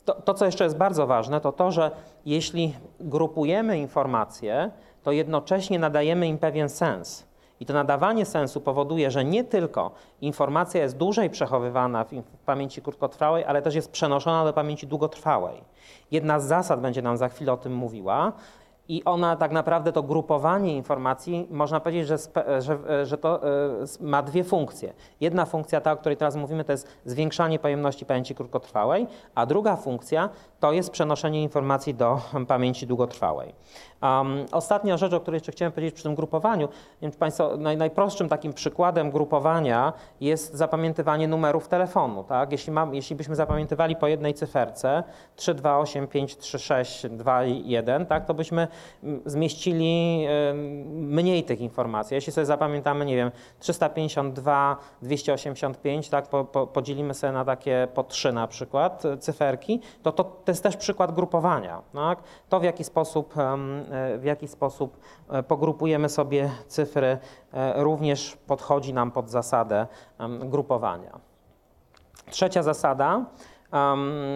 To, 0.05 0.13
to, 0.13 0.33
co 0.33 0.45
jeszcze 0.45 0.63
jest 0.63 0.77
bardzo 0.77 1.07
ważne, 1.07 1.41
to 1.41 1.51
to, 1.51 1.71
że 1.71 1.91
jeśli 2.25 2.75
grupujemy 2.99 3.79
informacje, 3.79 4.71
to 5.03 5.11
jednocześnie 5.11 5.79
nadajemy 5.79 6.27
im 6.27 6.37
pewien 6.37 6.69
sens. 6.69 7.28
I 7.59 7.65
to 7.65 7.73
nadawanie 7.73 8.25
sensu 8.25 8.61
powoduje, 8.61 9.11
że 9.11 9.25
nie 9.25 9.43
tylko 9.43 9.91
informacja 10.21 10.81
jest 10.81 10.97
dłużej 10.97 11.29
przechowywana 11.29 12.03
w 12.03 12.23
pamięci 12.45 12.81
krótkotrwałej, 12.81 13.45
ale 13.45 13.61
też 13.61 13.75
jest 13.75 13.91
przenoszona 13.91 14.45
do 14.45 14.53
pamięci 14.53 14.87
długotrwałej. 14.87 15.63
Jedna 16.11 16.39
z 16.39 16.45
zasad 16.45 16.81
będzie 16.81 17.01
nam 17.01 17.17
za 17.17 17.29
chwilę 17.29 17.53
o 17.53 17.57
tym 17.57 17.75
mówiła, 17.75 18.33
i 18.89 19.03
ona 19.05 19.35
tak 19.35 19.51
naprawdę 19.51 19.91
to 19.91 20.03
grupowanie 20.03 20.75
informacji, 20.75 21.47
można 21.51 21.79
powiedzieć, 21.79 22.07
że, 22.07 22.17
że, 22.61 23.05
że, 23.05 23.17
to 23.17 23.43
e, 23.43 23.49
ma 23.99 24.21
dwie 24.21 24.43
funkcje. 24.43 24.93
Jedna 25.21 25.45
funkcja, 25.45 25.81
ta 25.81 25.91
o 25.91 25.97
której 25.97 26.17
teraz 26.17 26.35
mówimy, 26.35 26.63
to 26.63 26.71
jest 26.71 26.87
zwiększanie 27.05 27.59
pojemności 27.59 28.05
pamięci 28.05 28.35
krótkotrwałej, 28.35 29.07
a 29.35 29.45
druga 29.45 29.75
funkcja 29.75 30.29
to 30.59 30.71
jest 30.71 30.91
przenoszenie 30.91 31.43
informacji 31.43 31.95
do 31.95 32.21
pamięci 32.47 32.87
długotrwałej. 32.87 33.53
Um, 34.01 34.45
ostatnia 34.51 34.97
rzecz, 34.97 35.13
o 35.13 35.19
której 35.19 35.35
jeszcze 35.35 35.51
chciałem 35.51 35.71
powiedzieć 35.71 35.95
przy 35.95 36.03
tym 36.03 36.15
grupowaniu, 36.15 36.67
nie 36.67 36.71
wiem, 37.01 37.11
czy 37.11 37.17
Państwo, 37.17 37.57
naj, 37.57 37.77
najprostszym 37.77 38.29
takim 38.29 38.53
przykładem 38.53 39.11
grupowania 39.11 39.93
jest 40.21 40.53
zapamiętywanie 40.53 41.27
numerów 41.27 41.67
telefonu. 41.67 42.23
Tak? 42.23 42.51
Jeśli, 42.51 42.73
mam, 42.73 42.95
jeśli 42.95 43.15
byśmy 43.15 43.35
zapamiętywali 43.35 43.95
po 43.95 44.07
jednej 44.07 44.33
cyferce 44.33 45.03
3, 45.35 45.53
2, 45.53 45.79
8, 45.79 46.07
5, 46.07 46.37
3, 46.37 46.59
6, 46.59 47.07
2 47.07 47.45
i 47.45 47.69
1, 47.69 48.05
tak, 48.05 48.25
to 48.25 48.33
byśmy 48.33 48.67
zmieścili 49.25 50.25
mniej 50.91 51.43
tych 51.43 51.61
informacji. 51.61 52.15
Jeśli 52.15 52.33
sobie 52.33 52.45
zapamiętamy, 52.45 53.05
nie 53.05 53.15
wiem, 53.15 53.31
352, 53.59 54.77
285, 55.01 56.09
tak, 56.09 56.27
po, 56.27 56.45
po, 56.45 56.67
podzielimy 56.67 57.13
sobie 57.13 57.33
na 57.33 57.45
takie 57.45 57.87
po 57.93 58.03
trzy 58.03 58.33
na 58.33 58.47
przykład 58.47 59.03
cyferki, 59.19 59.81
to, 60.03 60.11
to, 60.11 60.23
to 60.49 60.51
jest 60.51 60.63
też 60.63 60.77
przykład 60.77 61.11
grupowania. 61.11 61.81
Tak? 61.93 62.19
To 62.49 62.59
w 62.59 62.63
jaki 62.63 62.83
sposób 62.83 63.33
w 64.17 64.23
jaki 64.23 64.47
sposób 64.47 64.99
e, 65.29 65.43
pogrupujemy 65.43 66.09
sobie 66.09 66.49
cyfry, 66.67 67.17
e, 67.53 67.83
również 67.83 68.37
podchodzi 68.47 68.93
nam 68.93 69.11
pod 69.11 69.29
zasadę 69.29 69.87
grupowania. 70.39 71.19
Trzecia 72.29 72.63
zasada 72.63 73.25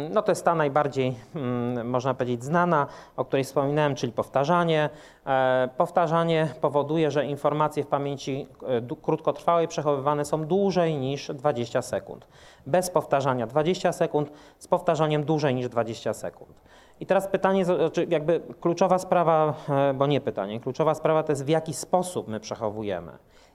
No 0.09 0.21
to 0.21 0.31
jest 0.31 0.45
ta 0.45 0.55
najbardziej, 0.55 1.15
mm, 1.35 1.89
można 1.89 2.13
powiedzieć, 2.13 2.43
znana, 2.43 2.87
o 3.17 3.25
której 3.25 3.43
wspominałem, 3.43 3.95
czyli 3.95 4.11
powtarzanie. 4.11 4.89
E, 5.25 5.69
powtarzanie 5.77 6.47
powoduje, 6.61 7.11
że 7.11 7.25
informacje 7.25 7.83
w 7.83 7.87
pamięci 7.87 8.47
e, 8.91 8.95
krótkotrwałej 9.01 9.67
przechowywane 9.67 10.25
są 10.25 10.45
dłużej 10.45 10.97
niż 10.97 11.31
20 11.31 11.81
sekund. 11.81 12.27
Bez 12.67 12.89
powtarzania 12.89 13.47
20 13.47 13.91
sekund, 13.91 14.31
z 14.59 14.67
powtarzaniem 14.67 15.23
dłużej 15.23 15.55
niż 15.55 15.69
20 15.69 16.13
sekund. 16.13 16.61
I 16.99 17.05
teraz 17.05 17.27
pytanie, 17.27 17.65
znaczy 17.65 18.07
jakby 18.09 18.41
kluczowa 18.61 18.99
sprawa, 18.99 19.53
e, 19.69 19.93
bo 19.93 20.07
nie 20.07 20.21
pytanie, 20.21 20.59
kluczowa 20.59 20.95
sprawa 20.95 21.23
to 21.23 21.31
jest 21.31 21.45
w 21.45 21.49
jaki 21.49 21.73
sposób 21.73 22.27
my 22.27 22.39
przechowujemy. 22.39 23.11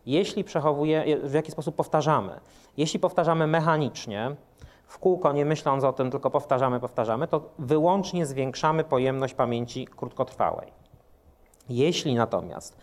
Jeśli 0.06 0.44
przechowuje, 0.44 1.18
w 1.22 1.34
jaki 1.34 1.52
sposób 1.52 1.76
powtarzamy. 1.76 2.40
Jeśli 2.76 3.00
powtarzamy 3.00 3.46
mechanicznie, 3.46 4.36
w 4.88 4.98
kółko, 4.98 5.32
nie 5.32 5.44
myśląc 5.44 5.84
o 5.84 5.92
tym, 5.92 6.10
tylko 6.10 6.30
powtarzamy, 6.30 6.80
powtarzamy, 6.80 7.28
to 7.28 7.40
wyłącznie 7.58 8.26
zwiększamy 8.26 8.84
pojemność 8.84 9.34
pamięci 9.34 9.86
krótkotrwałej. 9.86 10.72
Jeśli 11.68 12.14
natomiast 12.14 12.76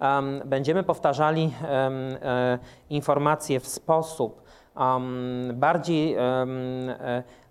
um, 0.00 0.42
będziemy 0.44 0.82
powtarzali 0.82 1.42
um, 1.42 2.16
e, 2.22 2.58
informacje 2.90 3.60
w 3.60 3.68
sposób 3.68 4.42
um, 4.76 5.50
bardziej, 5.54 6.14
e, 6.14 6.22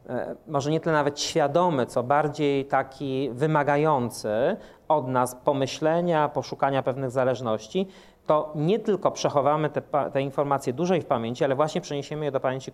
e, 0.09 0.35
może 0.47 0.71
nie 0.71 0.79
tyle 0.79 0.93
nawet 0.93 1.19
świadomy, 1.19 1.85
co 1.85 2.03
bardziej 2.03 2.65
taki 2.65 3.29
wymagający 3.33 4.57
od 4.87 5.07
nas 5.07 5.35
pomyślenia, 5.35 6.29
poszukania 6.29 6.83
pewnych 6.83 7.11
zależności, 7.11 7.87
to 8.27 8.51
nie 8.55 8.79
tylko 8.79 9.11
przechowamy 9.11 9.69
te, 9.69 9.81
te, 10.13 10.21
informacje 10.21 10.73
dłużej 10.73 11.01
w 11.01 11.05
pamięci, 11.05 11.43
ale 11.43 11.55
właśnie 11.55 11.81
przeniesiemy 11.81 12.25
je 12.25 12.31
do 12.31 12.39
pamięci 12.39 12.71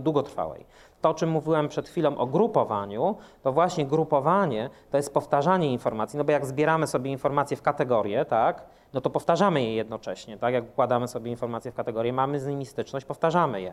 długotrwałej. 0.00 0.66
To, 1.00 1.10
o 1.10 1.14
czym 1.14 1.30
mówiłem 1.30 1.68
przed 1.68 1.88
chwilą 1.88 2.18
o 2.18 2.26
grupowaniu, 2.26 3.16
to 3.42 3.52
właśnie 3.52 3.86
grupowanie 3.86 4.70
to 4.90 4.96
jest 4.96 5.14
powtarzanie 5.14 5.72
informacji, 5.72 6.18
no 6.18 6.24
bo 6.24 6.32
jak 6.32 6.46
zbieramy 6.46 6.86
sobie 6.86 7.10
informacje 7.10 7.56
w 7.56 7.62
kategorie, 7.62 8.24
tak, 8.24 8.64
no 8.92 9.00
to 9.00 9.10
powtarzamy 9.10 9.62
je 9.62 9.74
jednocześnie, 9.74 10.36
tak? 10.36 10.54
Jak 10.54 10.64
układamy 10.64 11.08
sobie 11.08 11.30
informacje 11.30 11.72
w 11.72 11.74
kategorie, 11.74 12.12
mamy 12.12 12.40
z 12.40 12.46
nimi 12.46 12.66
styczność, 12.66 13.06
powtarzamy 13.06 13.60
je. 13.60 13.72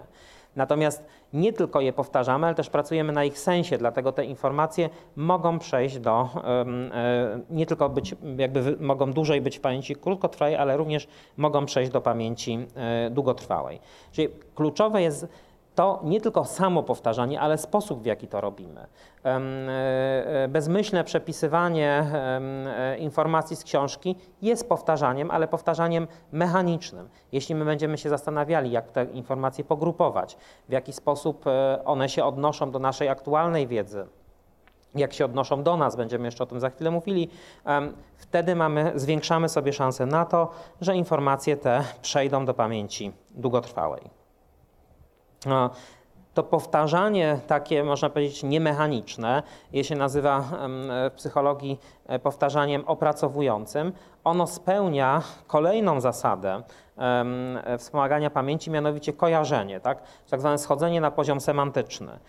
Natomiast 0.55 1.05
nie 1.33 1.53
tylko 1.53 1.81
je 1.81 1.93
powtarzamy, 1.93 2.47
ale 2.47 2.55
też 2.55 2.69
pracujemy 2.69 3.13
na 3.13 3.23
ich 3.23 3.39
sensie, 3.39 3.77
dlatego 3.77 4.11
te 4.11 4.25
informacje 4.25 4.89
mogą 5.15 5.59
przejść 5.59 5.99
do, 5.99 6.29
e, 6.43 6.65
nie 7.49 7.65
tylko 7.65 7.89
być, 7.89 8.15
jakby 8.37 8.77
mogą 8.79 9.13
dłużej 9.13 9.41
być 9.41 9.57
w 9.57 9.61
pamięci 9.61 9.95
krótkotrwałej, 9.95 10.55
ale 10.55 10.77
również 10.77 11.07
mogą 11.37 11.65
przejść 11.65 11.91
do 11.91 12.01
pamięci 12.01 12.67
e, 12.75 13.09
długotrwałej. 13.09 13.79
Czyli 14.11 14.27
kluczowe 14.55 15.01
jest 15.01 15.27
to 15.77 15.99
nie 16.03 16.21
tylko 16.21 16.45
samo 16.45 16.83
powtarzanie, 16.83 17.41
ale 17.41 17.57
sposób, 17.57 18.01
w 18.01 18.05
jaki 18.05 18.27
to 18.27 18.41
robimy. 18.41 18.81
E, 19.25 19.39
e, 20.43 20.47
bezmyślne 20.47 21.03
przepisywanie 21.03 22.09
e, 22.13 22.97
informacji 22.97 23.55
z 23.55 23.63
książki 23.63 24.15
jest 24.41 24.69
powtarzaniem, 24.69 25.31
ale 25.31 25.47
powtarzaniem 25.47 26.07
mechanicznym. 26.31 27.09
Jeśli 27.31 27.55
my 27.55 27.65
będziemy 27.65 27.97
się 27.97 28.09
zastanawiali, 28.09 28.71
jak 28.71 28.91
te 28.91 29.03
informacje 29.03 29.63
pogrupować, 29.63 30.37
w 30.69 30.71
jaki 30.71 30.93
sposób 30.93 31.45
one 31.85 32.09
się 32.09 32.25
odnoszą 32.25 32.71
do 32.71 32.79
naszej 32.79 33.09
aktualnej 33.09 33.67
wiedzy, 33.67 34.07
jak 34.95 35.13
się 35.13 35.25
odnoszą 35.25 35.63
do 35.63 35.77
nas, 35.77 35.95
będziemy 35.95 36.25
jeszcze 36.25 36.43
o 36.43 36.47
tym 36.47 36.59
za 36.59 36.69
chwilę 36.69 36.91
mówili, 36.91 37.29
wtedy 38.17 38.55
mamy, 38.55 38.91
zwiększamy 38.95 39.49
sobie 39.49 39.73
szanse 39.73 40.05
na 40.05 40.25
to, 40.25 40.51
że 40.81 40.95
informacje 40.95 41.57
te 41.57 41.83
przejdą 42.01 42.45
do 42.45 42.53
pamięci 42.53 43.11
długotrwałej 43.31 44.16
to 46.33 46.43
powtarzanie 46.43 47.39
takie, 47.47 47.83
można 47.83 48.09
powiedzieć, 48.09 48.43
niemechaniczne, 48.43 49.43
je 49.73 49.83
się 49.83 49.95
nazywa 49.95 50.43
w 51.09 51.13
psychologii 51.15 51.79
e, 52.07 52.19
powtarzaniem 52.19 52.83
opracowującym, 52.85 53.93
ono 54.23 54.47
spełnia 54.47 55.21
kolejną 55.47 56.01
zasadę 56.01 56.63
wspomagania 57.77 58.29
pamięci, 58.29 58.71
mianowicie 58.71 59.13
kojarzenie, 59.13 59.79
tak, 59.79 60.01
tak 60.29 60.39
zwane 60.39 60.57
schodzenie 60.57 61.01
na 61.01 61.11
poziom 61.11 61.41
semantyczny. 61.41 62.19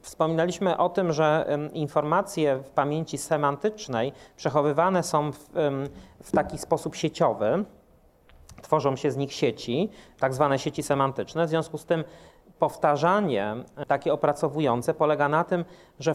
Wspominaliśmy 0.00 0.76
o 0.76 0.88
tym, 0.88 1.12
że 1.12 1.58
informacje 1.72 2.56
w 2.56 2.70
pamięci 2.70 3.18
semantycznej 3.18 4.12
przechowywane 4.36 5.02
są 5.02 5.32
w, 5.32 5.38
w 6.22 6.32
taki 6.32 6.58
sposób 6.58 6.94
sieciowy, 6.94 7.64
tworzą 8.62 8.96
się 8.96 9.10
z 9.10 9.16
nich 9.16 9.32
sieci, 9.32 9.90
tak 10.18 10.34
zwane 10.34 10.58
sieci 10.58 10.82
semantyczne. 10.82 11.46
W 11.46 11.48
związku 11.48 11.78
z 11.78 11.84
tym 11.84 12.04
powtarzanie 12.58 13.54
takie 13.88 14.12
opracowujące 14.12 14.94
polega 14.94 15.28
na 15.28 15.44
tym, 15.44 15.64
że 16.00 16.14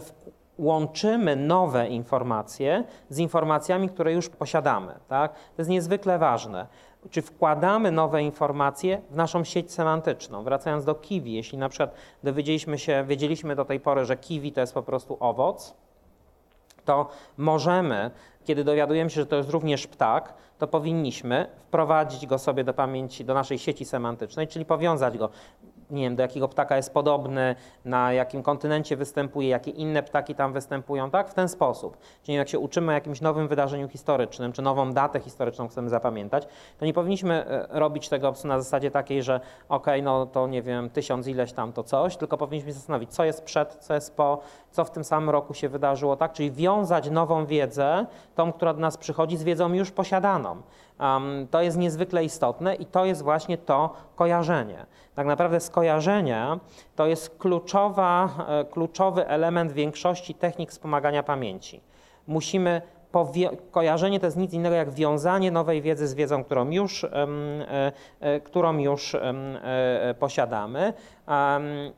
łączymy 0.58 1.36
nowe 1.36 1.88
informacje 1.88 2.84
z 3.08 3.18
informacjami, 3.18 3.88
które 3.88 4.12
już 4.12 4.28
posiadamy. 4.28 4.94
Tak? 5.08 5.32
To 5.32 5.38
jest 5.58 5.70
niezwykle 5.70 6.18
ważne. 6.18 6.66
Czy 7.10 7.22
wkładamy 7.22 7.90
nowe 7.90 8.22
informacje 8.22 9.02
w 9.10 9.16
naszą 9.16 9.44
sieć 9.44 9.72
semantyczną? 9.72 10.44
Wracając 10.44 10.84
do 10.84 10.94
kiwi, 10.94 11.32
jeśli 11.32 11.58
na 11.58 11.68
przykład 11.68 11.94
dowiedzieliśmy 12.22 12.78
się, 12.78 13.04
wiedzieliśmy 13.06 13.56
do 13.56 13.64
tej 13.64 13.80
pory, 13.80 14.04
że 14.04 14.16
kiwi 14.16 14.52
to 14.52 14.60
jest 14.60 14.74
po 14.74 14.82
prostu 14.82 15.16
owoc, 15.20 15.74
to 16.84 17.08
możemy, 17.36 18.10
kiedy 18.44 18.64
dowiadujemy 18.64 19.10
się, 19.10 19.20
że 19.20 19.26
to 19.26 19.36
jest 19.36 19.50
również 19.50 19.86
ptak, 19.86 20.34
to 20.58 20.66
powinniśmy 20.66 21.46
wprowadzić 21.56 22.26
go 22.26 22.38
sobie 22.38 22.64
do 22.64 22.74
pamięci, 22.74 23.24
do 23.24 23.34
naszej 23.34 23.58
sieci 23.58 23.84
semantycznej, 23.84 24.48
czyli 24.48 24.64
powiązać 24.64 25.18
go 25.18 25.30
nie 25.90 26.02
wiem, 26.02 26.16
do 26.16 26.22
jakiego 26.22 26.48
ptaka 26.48 26.76
jest 26.76 26.94
podobny, 26.94 27.54
na 27.84 28.12
jakim 28.12 28.42
kontynencie 28.42 28.96
występuje, 28.96 29.48
jakie 29.48 29.70
inne 29.70 30.02
ptaki 30.02 30.34
tam 30.34 30.52
występują, 30.52 31.10
tak? 31.10 31.30
W 31.30 31.34
ten 31.34 31.48
sposób. 31.48 31.96
Czyli 32.22 32.38
jak 32.38 32.48
się 32.48 32.58
uczymy 32.58 32.92
o 32.92 32.94
jakimś 32.94 33.20
nowym 33.20 33.48
wydarzeniu 33.48 33.88
historycznym, 33.88 34.52
czy 34.52 34.62
nową 34.62 34.92
datę 34.92 35.20
historyczną 35.20 35.68
chcemy 35.68 35.88
zapamiętać, 35.88 36.48
to 36.78 36.86
nie 36.86 36.92
powinniśmy 36.92 37.46
e, 37.46 37.66
robić 37.70 38.08
tego 38.08 38.34
na 38.44 38.60
zasadzie 38.60 38.90
takiej, 38.90 39.22
że 39.22 39.40
okej, 39.68 40.00
okay, 40.00 40.02
no 40.02 40.26
to 40.26 40.46
nie 40.46 40.62
wiem, 40.62 40.90
tysiąc 40.90 41.26
ileś 41.26 41.52
tam 41.52 41.72
to 41.72 41.82
coś, 41.82 42.16
tylko 42.16 42.38
powinniśmy 42.38 42.72
zastanowić, 42.72 43.10
co 43.10 43.24
jest 43.24 43.44
przed, 43.44 43.74
co 43.74 43.94
jest 43.94 44.16
po, 44.16 44.40
co 44.70 44.84
w 44.84 44.90
tym 44.90 45.04
samym 45.04 45.30
roku 45.30 45.54
się 45.54 45.68
wydarzyło, 45.68 46.16
tak? 46.16 46.32
Czyli 46.32 46.50
wiązać 46.50 47.10
nową 47.10 47.46
wiedzę, 47.46 48.06
tą, 48.34 48.52
która 48.52 48.74
do 48.74 48.80
nas 48.80 48.96
przychodzi, 48.96 49.36
z 49.36 49.42
wiedzą 49.42 49.72
już 49.72 49.90
posiadaną. 49.90 50.62
To 51.50 51.62
jest 51.62 51.76
niezwykle 51.78 52.24
istotne 52.24 52.74
i 52.74 52.86
to 52.86 53.04
jest 53.04 53.22
właśnie 53.22 53.58
to 53.58 53.94
kojarzenie. 54.16 54.86
Tak 55.14 55.26
naprawdę 55.26 55.60
skojarzenie 55.60 56.46
to 56.96 57.06
jest 57.06 57.38
kluczowa, 57.38 58.28
e, 58.48 58.64
kluczowy 58.64 59.26
element 59.28 59.72
większości 59.72 60.34
technik 60.34 60.70
wspomagania 60.70 61.22
pamięci. 61.22 61.80
Musimy 62.26 62.82
kojarzenie 63.70 64.20
to 64.20 64.26
jest 64.26 64.36
nic 64.36 64.52
innego 64.52 64.76
jak 64.76 64.90
wiązanie 64.90 65.50
nowej 65.50 65.82
wiedzy 65.82 66.08
z 66.08 66.14
wiedzą, 66.14 66.44
którą 66.44 66.70
już, 66.70 67.04
e, 67.04 67.10
e, 68.20 68.40
którą 68.40 68.78
już 68.78 69.16
posiadamy 70.18 70.92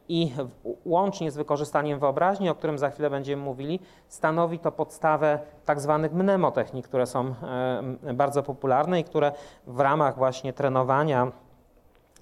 i 0.09 0.33
łącznie 0.85 1.31
z 1.31 1.37
wykorzystaniem 1.37 1.99
wyobraźni, 1.99 2.49
o 2.49 2.55
którym 2.55 2.79
za 2.79 2.91
chwilę 2.91 3.11
będziemy 3.11 3.43
mówili, 3.43 3.81
stanowi 4.09 4.59
to 4.59 4.73
podstawę 4.73 5.39
tak 5.65 5.81
zwanych 5.81 6.13
mnemotechnik, 6.13 6.89
które 6.89 7.07
są 7.07 7.35
bardzo 8.15 8.43
popularne 8.43 9.01
i 9.01 9.05
które 9.05 9.33
w 9.67 9.81
ramach 9.81 10.17
właśnie 10.17 10.53
trenowania 10.53 11.33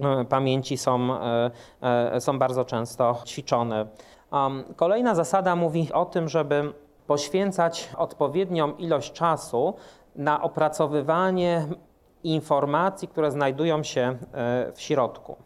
E, 0.01 0.25
pamięci 0.25 0.77
są, 0.77 1.15
e, 1.15 1.51
e, 1.83 2.21
są 2.21 2.39
bardzo 2.39 2.65
często 2.65 3.17
ćwiczone. 3.27 3.87
Kolejna 4.77 5.15
zasada 5.15 5.57
mówi 5.57 5.93
o 5.93 6.05
tym, 6.05 6.29
żeby 6.29 6.73
poświęcać 7.09 7.89
odpowiednią 7.97 8.77
ilość 8.77 9.13
czasu 9.13 9.75
na 10.17 10.43
opracowywanie 10.43 11.67
informacji, 12.25 13.09
które 13.09 13.31
znajdują 13.31 13.83
się 13.83 14.19
w 14.75 14.81
środku. 14.81 15.37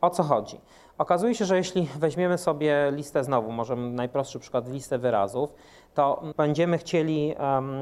O 0.00 0.10
co 0.10 0.22
chodzi? 0.22 0.60
Okazuje 0.98 1.34
się, 1.34 1.44
że 1.44 1.56
jeśli 1.56 1.88
weźmiemy 1.98 2.38
sobie 2.38 2.90
listę 2.92 3.24
znowu, 3.24 3.52
może 3.52 3.76
najprostszy 3.76 4.38
przykład, 4.38 4.68
listę 4.68 4.98
wyrazów, 4.98 5.54
to 5.96 6.22
będziemy 6.36 6.78
chcieli, 6.78 7.34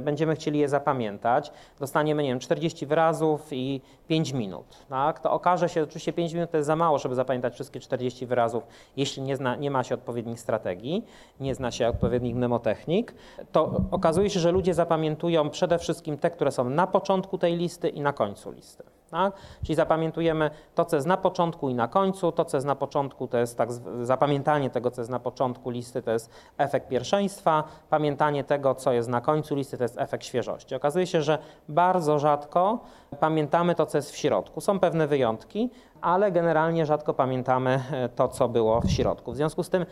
będziemy 0.03 0.35
chcieli 0.35 0.59
je 0.59 0.69
zapamiętać. 0.69 1.53
Dostaniemy, 1.81 2.23
nie 2.23 2.29
wiem, 2.29 2.39
40 2.39 2.87
wyrazów 2.87 3.53
i 3.53 3.81
5 4.09 4.33
minut. 4.33 4.87
Tak? 4.89 5.21
To 5.21 5.33
okaże 5.33 5.69
się, 5.69 5.83
oczywiście 5.83 6.13
5 6.13 6.33
minut 6.33 6.51
to 6.51 6.57
jest 6.57 6.67
za 6.67 6.77
mało, 6.77 6.99
żeby 6.99 7.15
zapamiętać 7.15 7.55
wszystkie 7.55 7.81
40 7.81 8.27
wyrazów, 8.27 8.67
jeśli 8.97 9.23
nie, 9.23 9.37
zna, 9.37 9.57
nie 9.57 9.71
ma 9.71 9.83
się 9.83 9.95
odpowiednich 9.95 10.41
strategii, 10.41 11.05
nie 11.41 11.55
zna 11.55 11.71
się 11.71 11.89
odpowiednich 11.89 12.35
mnemotechnik. 12.35 13.15
To 13.53 13.81
okazuje 13.91 14.31
się, 14.31 14.41
że 14.41 14.53
ludzie 14.53 14.75
zapamiętują 14.75 15.51
przede 15.51 15.79
wszystkim 15.79 16.19
te, 16.19 16.31
które 16.31 16.51
są 16.51 16.71
na 16.71 16.87
początku 16.87 17.39
tej 17.39 17.57
listy 17.57 17.89
i 17.89 18.01
na 18.01 18.13
końcu 18.13 18.51
listy. 18.51 18.94
Tak? 19.11 19.33
Czyli 19.63 19.77
zapamiętujemy 19.77 20.51
to, 20.75 20.85
co 20.85 20.97
jest 20.97 21.07
na 21.09 21.17
początku 21.17 21.69
i 21.69 21.75
na 21.75 21.89
końcu. 21.89 22.33
To, 22.33 22.45
co 22.45 22.57
jest 22.57 22.67
na 22.67 22.75
początku, 22.75 23.29
to 23.29 23.39
jest 23.39 23.59
tak, 23.59 23.73
zapamiętanie 24.03 24.71
tego, 24.71 24.91
co 24.91 25.01
jest 25.01 25.11
na 25.11 25.21
początku 25.21 25.71
listy, 25.71 26.03
to 26.03 26.11
jest 26.11 26.31
efekt 26.59 26.89
pierwszeństwa. 26.89 27.65
Pamiętanie 27.91 28.45
tego, 28.45 28.75
co 28.75 28.93
jest 28.93 29.09
na 29.09 29.21
końcu 29.21 29.55
listy, 29.55 29.79
to 29.79 29.85
jest 29.85 29.99
efekt 29.99 30.25
świeżości. 30.25 30.75
Okazuje 30.75 31.07
się, 31.07 31.23
że 31.23 31.39
bardzo 31.69 32.19
rzadko 32.19 32.79
pamiętamy 33.21 33.75
to, 33.75 33.87
co 33.87 33.99
jest 33.99 34.11
w 34.11 34.17
środku. 34.17 34.61
Są 34.61 34.81
pewne 34.81 35.07
wyjątki, 35.07 35.71
ale 36.01 36.33
generalnie 36.33 36.87
rzadko 36.87 37.15
pamiętamy 37.15 37.83
e, 37.93 38.09
to, 38.09 38.29
co 38.29 38.49
było 38.49 38.81
w 38.81 38.91
środku. 38.91 39.33
W 39.33 39.37
związku 39.37 39.63
z 39.63 39.71
tym 39.71 39.87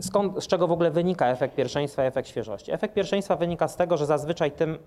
Skąd, 0.00 0.44
z 0.44 0.46
czego 0.46 0.66
w 0.66 0.72
ogóle 0.72 0.90
wynika 0.90 1.26
efekt 1.26 1.54
pierwszeństwa 1.54 2.04
i 2.04 2.06
efekt 2.06 2.28
świeżości? 2.28 2.72
Efekt 2.72 2.94
pierwszeństwa 2.94 3.36
wynika 3.36 3.68
z 3.68 3.76
tego, 3.76 3.96
że 3.96 4.06
zazwyczaj 4.06 4.52
tym 4.52 4.78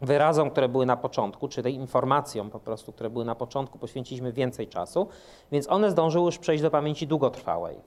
wyrazom, 0.00 0.50
które 0.50 0.68
były 0.68 0.86
na 0.86 0.96
początku, 0.96 1.48
czy 1.48 1.62
tej 1.62 1.74
informacjom 1.74 2.50
po 2.50 2.60
prostu, 2.60 2.92
które 2.92 3.10
były 3.10 3.24
na 3.24 3.34
początku, 3.34 3.78
poświęciliśmy 3.78 4.32
więcej 4.32 4.68
czasu, 4.68 5.08
więc 5.52 5.70
one 5.70 5.90
zdążyły 5.90 6.26
już 6.26 6.38
przejść 6.38 6.62
do 6.62 6.70
pamięci 6.70 7.06
długotrwałej. 7.06 7.80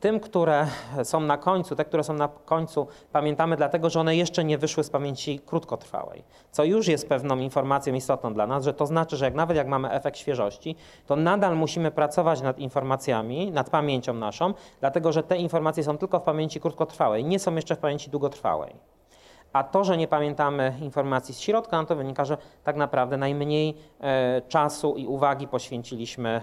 Tym, 0.00 0.20
które 0.20 0.66
są 1.02 1.20
na 1.20 1.36
końcu, 1.36 1.76
te, 1.76 1.84
które 1.84 2.04
są 2.04 2.14
na 2.14 2.28
końcu, 2.28 2.86
pamiętamy 3.12 3.56
dlatego, 3.56 3.90
że 3.90 4.00
one 4.00 4.16
jeszcze 4.16 4.44
nie 4.44 4.58
wyszły 4.58 4.84
z 4.84 4.90
pamięci 4.90 5.40
krótkotrwałej, 5.46 6.24
co 6.50 6.64
już 6.64 6.88
jest 6.88 7.08
pewną 7.08 7.38
informacją 7.38 7.94
istotną 7.94 8.34
dla 8.34 8.46
nas, 8.46 8.64
że 8.64 8.74
to 8.74 8.86
znaczy, 8.86 9.16
że 9.16 9.24
jak 9.24 9.34
nawet 9.34 9.56
jak 9.56 9.66
mamy 9.66 9.90
efekt 9.90 10.18
świeżości, 10.18 10.76
to 11.06 11.16
nadal 11.16 11.56
musimy 11.56 11.90
pracować 11.90 12.40
nad 12.40 12.58
informacjami, 12.58 13.50
nad 13.52 13.70
pamięcią 13.70 14.14
naszą, 14.14 14.54
dlatego 14.80 15.12
że 15.12 15.22
te 15.22 15.36
informacje 15.36 15.84
są 15.84 15.98
tylko 15.98 16.20
w 16.20 16.22
pamięci 16.22 16.60
krótkotrwałej, 16.60 17.24
nie 17.24 17.38
są 17.38 17.54
jeszcze 17.54 17.76
w 17.76 17.78
pamięci 17.78 18.10
długotrwałej. 18.10 18.97
A 19.52 19.64
to, 19.64 19.84
że 19.84 19.96
nie 19.96 20.08
pamiętamy 20.08 20.74
informacji 20.82 21.34
z 21.34 21.40
środka, 21.40 21.76
no 21.76 21.86
to 21.86 21.96
wynika, 21.96 22.24
że 22.24 22.36
tak 22.64 22.76
naprawdę 22.76 23.16
najmniej 23.16 23.74
e, 24.00 24.42
czasu 24.48 24.94
i 24.96 25.06
uwagi 25.06 25.48
poświęciliśmy 25.48 26.42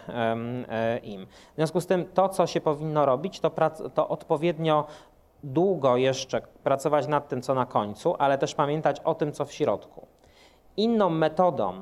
e, 0.69 0.97
im. 0.97 1.25
W 1.25 1.55
związku 1.55 1.81
z 1.81 1.87
tym 1.87 2.05
to, 2.13 2.29
co 2.29 2.47
się 2.47 2.61
powinno 2.61 3.05
robić, 3.05 3.39
to, 3.39 3.51
to 3.93 4.07
odpowiednio 4.07 4.85
długo 5.43 5.97
jeszcze 5.97 6.41
pracować 6.63 7.07
nad 7.07 7.27
tym, 7.27 7.41
co 7.41 7.53
na 7.53 7.65
końcu, 7.65 8.15
ale 8.19 8.37
też 8.37 8.55
pamiętać 8.55 8.99
o 8.99 9.15
tym, 9.15 9.31
co 9.31 9.45
w 9.45 9.53
środku. 9.53 10.07
Inną 10.77 11.09
metodą, 11.09 11.73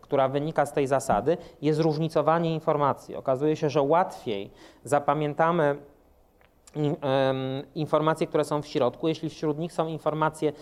która 0.00 0.28
wynika 0.28 0.66
z 0.66 0.72
tej 0.72 0.86
zasady, 0.86 1.36
jest 1.62 1.80
różnicowanie 1.80 2.54
informacji. 2.54 3.16
Okazuje 3.16 3.56
się, 3.56 3.70
że 3.70 3.82
łatwiej 3.82 4.50
zapamiętamy 4.84 5.76
informacje, 7.74 8.26
które 8.26 8.44
są 8.44 8.62
w 8.62 8.66
środku, 8.66 9.08
jeśli 9.08 9.30
wśród 9.30 9.58
nich 9.58 9.72
są 9.72 9.86
informacje 9.88 10.52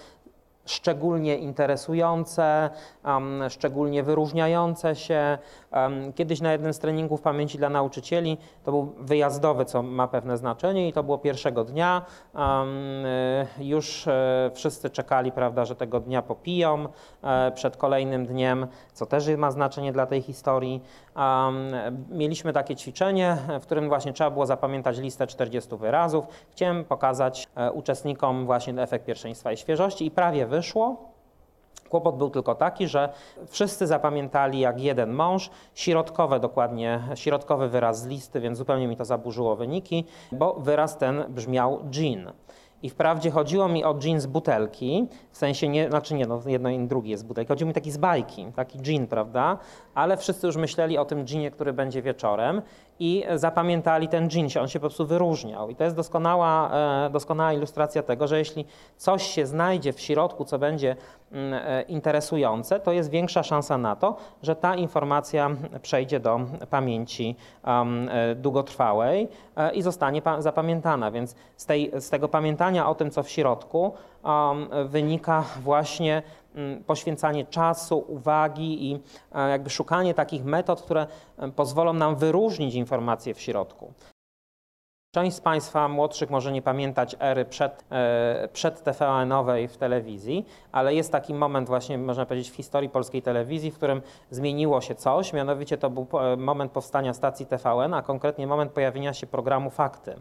szczególnie 0.67 1.37
interesujące, 1.39 2.71
um, 3.05 3.43
szczególnie 3.49 4.03
wyróżniające 4.03 4.97
się. 4.97 5.39
Um, 5.73 6.13
kiedyś 6.13 6.41
na 6.41 6.53
jednym 6.53 6.73
z 6.73 6.79
treningów 6.79 7.21
pamięci 7.23 7.59
dla 7.59 7.69
nauczycieli, 7.69 8.39
to 8.65 8.71
był 8.71 8.93
wyjazdowy, 8.99 9.65
co 9.65 9.83
ma 9.83 10.09
pewne 10.09 10.37
znaczenie 10.37 10.89
i 10.89 10.93
to 10.93 11.03
było 11.03 11.19
pierwszego 11.19 11.65
dnia. 11.65 12.03
Um, 12.35 12.69
już 13.59 14.09
e, 14.09 14.51
wszyscy 14.55 14.91
czekali, 14.91 15.33
prawda, 15.33 15.65
że 15.65 15.77
tego 15.77 16.01
dnia 16.01 16.23
popiją 16.23 16.89
e, 17.23 17.53
przed 17.53 17.77
kolejnym 17.77 18.27
dniem, 18.27 18.67
co 18.93 19.07
też 19.07 19.29
ma 19.37 19.51
znaczenie 19.51 19.93
dla 19.93 20.07
tej 20.07 20.23
historii. 20.23 20.83
Mieliśmy 22.11 22.53
takie 22.53 22.77
ćwiczenie, 22.77 23.37
w 23.61 23.63
którym 23.63 23.89
właśnie 23.89 24.13
trzeba 24.13 24.31
było 24.31 24.47
zapamiętać 24.47 24.99
listę 24.99 25.27
40 25.27 25.77
wyrazów. 25.77 26.27
Chciałem 26.51 26.85
pokazać 26.85 27.49
e, 27.55 27.73
uczestnikom 27.73 28.47
właśnie 28.47 28.83
efekt 28.83 29.05
pierwszeństwa 29.07 29.53
i 29.53 29.57
świeżości 29.57 30.07
i 30.07 30.11
prawie 30.11 30.47
wyszło. 30.57 30.97
Kłopot 31.89 32.17
był 32.17 32.31
tylko 32.31 32.55
taki, 32.55 32.89
że 32.89 33.09
wszyscy 33.49 33.87
zapamiętali 33.87 34.61
jak 34.61 34.81
jeden 34.81 35.13
mąż, 35.13 35.51
środkowe 35.75 36.41
dokładnie, 36.41 37.01
środkowy 37.15 37.69
wyraz 37.69 38.01
z 38.01 38.07
listy, 38.07 38.41
więc 38.41 38.59
zupełnie 38.59 38.89
mi 38.89 38.97
to 38.97 39.05
zaburzyło 39.05 39.57
wyniki, 39.57 40.05
bo 40.33 40.55
wyraz 40.55 40.99
ten 40.99 41.25
brzmiał 41.29 41.81
jean. 41.95 42.33
I 42.83 42.91
wprawdzie 42.91 43.31
chodziło 43.31 43.69
mi 43.69 43.85
o 43.85 43.95
dżin 43.95 44.21
z 44.21 44.27
butelki, 44.27 45.09
w 45.31 45.39
sensie 45.39 45.69
nie, 45.69 45.91
znaczy 45.91 46.15
nie, 46.15 46.27
no 46.27 46.41
jedno 46.47 46.69
i 46.71 46.79
drugie 46.87 47.11
jest 47.11 47.27
butelki. 47.27 47.49
Chodziło 47.49 47.69
mi 47.69 47.75
taki 47.75 47.91
z 47.91 47.97
bajki, 47.97 48.47
taki 48.57 48.79
dżin, 48.79 49.07
prawda? 49.07 49.59
Ale 49.95 50.17
wszyscy 50.17 50.47
już 50.47 50.57
myśleli 50.57 50.99
o 50.99 51.05
tym 51.05 51.25
dżinie, 51.25 51.51
który 51.51 51.73
będzie 51.73 52.03
wieczorem 52.03 52.63
i 52.99 53.25
zapamiętali 53.35 54.09
ten 54.09 54.29
dżin, 54.29 54.49
on 54.61 54.69
się 54.69 54.79
po 54.79 54.87
prostu 54.87 55.07
wyróżniał. 55.07 55.71
I 55.71 55.77
to 55.77 55.85
jest 55.85 55.97
doskonała, 55.97 56.71
e, 57.07 57.11
doskonała 57.11 57.53
ilustracja 57.53 58.03
tego, 58.03 58.27
że 58.27 58.39
jeśli 58.39 58.65
coś 58.97 59.23
się 59.23 59.47
znajdzie 59.47 59.93
w 59.93 60.01
środku, 60.01 60.45
co 60.45 60.59
będzie 60.59 60.97
mm, 61.33 61.55
e, 61.55 61.83
interesujące, 61.83 62.81
to 62.81 62.93
jest 62.93 63.11
większa 63.11 63.43
szansa 63.43 63.79
na 63.79 63.97
to, 63.97 64.17
że 64.43 64.57
ta 64.57 64.75
informacja 64.75 65.51
przejdzie 65.83 66.21
do 66.21 66.41
pamięci 66.71 67.37
e, 67.65 68.35
długotrwałej 68.35 69.29
i 69.75 69.83
zostanie 69.83 70.23
zapamiętana. 70.39 71.11
Więc 71.11 71.35
z, 71.57 71.67
tej, 71.67 71.93
z 72.01 72.11
tego 72.11 72.29
pamiętania 72.29 72.89
o 72.89 72.95
tym, 72.95 73.11
co 73.11 73.23
w 73.23 73.31
środku, 73.31 73.93
wynika 74.85 75.45
właśnie 75.63 76.23
poświęcanie 76.87 77.45
czasu, 77.45 78.05
uwagi 78.09 78.91
i 78.91 79.01
e, 79.33 79.51
jakby 79.51 79.71
szukanie 79.71 80.15
takich 80.15 80.45
metod, 80.45 80.83
które 80.83 81.07
e, 81.39 81.49
pozwolą 81.49 81.93
nam 81.93 82.17
wyróżnić 82.17 82.75
informacje 82.75 83.35
w 83.35 83.41
środku. 83.41 83.93
Część 85.15 85.37
z 85.37 85.41
Państwa 85.41 85.89
młodszych 85.89 86.31
może 86.31 86.53
nie 86.53 86.63
pamiętać 86.63 87.17
ery 87.21 87.45
przed, 87.45 87.85
e, 87.91 88.49
przed 88.53 88.83
TVN-owej 88.83 89.69
w 89.69 89.77
telewizji, 89.77 90.47
ale 90.73 90.95
jest 90.95 91.13
taki 91.13 91.35
moment 91.35 91.69
właśnie, 91.69 91.99
można 91.99 92.27
powiedzieć, 92.27 92.51
w 92.51 92.55
historii 92.55 92.89
polskiej 92.89 93.23
telewizji, 93.23 93.71
w 93.71 93.77
którym 93.77 94.03
zmieniło 94.31 94.81
się 94.81 94.95
coś, 94.95 95.33
mianowicie 95.33 95.79
to 95.79 95.91
był 95.91 96.07
moment 96.37 96.73
powstania 96.73 97.15
stacji 97.15 97.47
TVN, 97.47 97.95
a 97.95 98.03
konkretnie 98.03 98.47
moment 98.47 98.73
pojawienia 98.73 99.15
się 99.15 99.27
programu 99.27 99.71
Fakty 99.71 100.17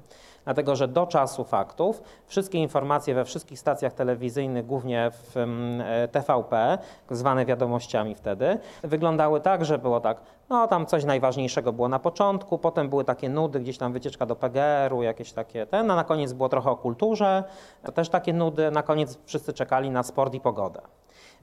dlatego 0.45 0.75
że 0.75 0.87
do 0.87 1.07
czasu 1.07 1.43
faktów 1.43 2.03
wszystkie 2.27 2.57
informacje 2.57 3.15
we 3.15 3.25
wszystkich 3.25 3.59
stacjach 3.59 3.93
telewizyjnych, 3.93 4.65
głównie 4.65 5.11
w 5.11 5.37
e, 5.37 6.07
TVP, 6.07 6.77
zwane 7.11 7.45
wiadomościami 7.45 8.15
wtedy, 8.15 8.57
wyglądały 8.83 9.41
tak, 9.41 9.65
że 9.65 9.77
było 9.77 9.99
tak, 9.99 10.17
no 10.49 10.67
tam 10.67 10.85
coś 10.85 11.05
najważniejszego 11.05 11.73
było 11.73 11.89
na 11.89 11.99
początku, 11.99 12.57
potem 12.57 12.89
były 12.89 13.03
takie 13.03 13.29
nudy, 13.29 13.59
gdzieś 13.59 13.77
tam 13.77 13.93
wycieczka 13.93 14.25
do 14.25 14.35
PGR-u, 14.35 15.03
jakieś 15.03 15.31
takie 15.31 15.65
ten, 15.65 15.91
a 15.91 15.95
na 15.95 16.03
koniec 16.03 16.33
było 16.33 16.49
trochę 16.49 16.69
o 16.71 16.77
kulturze, 16.77 17.43
to 17.83 17.91
też 17.91 18.09
takie 18.09 18.33
nudy, 18.33 18.71
na 18.71 18.83
koniec 18.83 19.19
wszyscy 19.25 19.53
czekali 19.53 19.91
na 19.91 20.03
sport 20.03 20.33
i 20.33 20.39
pogodę. 20.39 20.81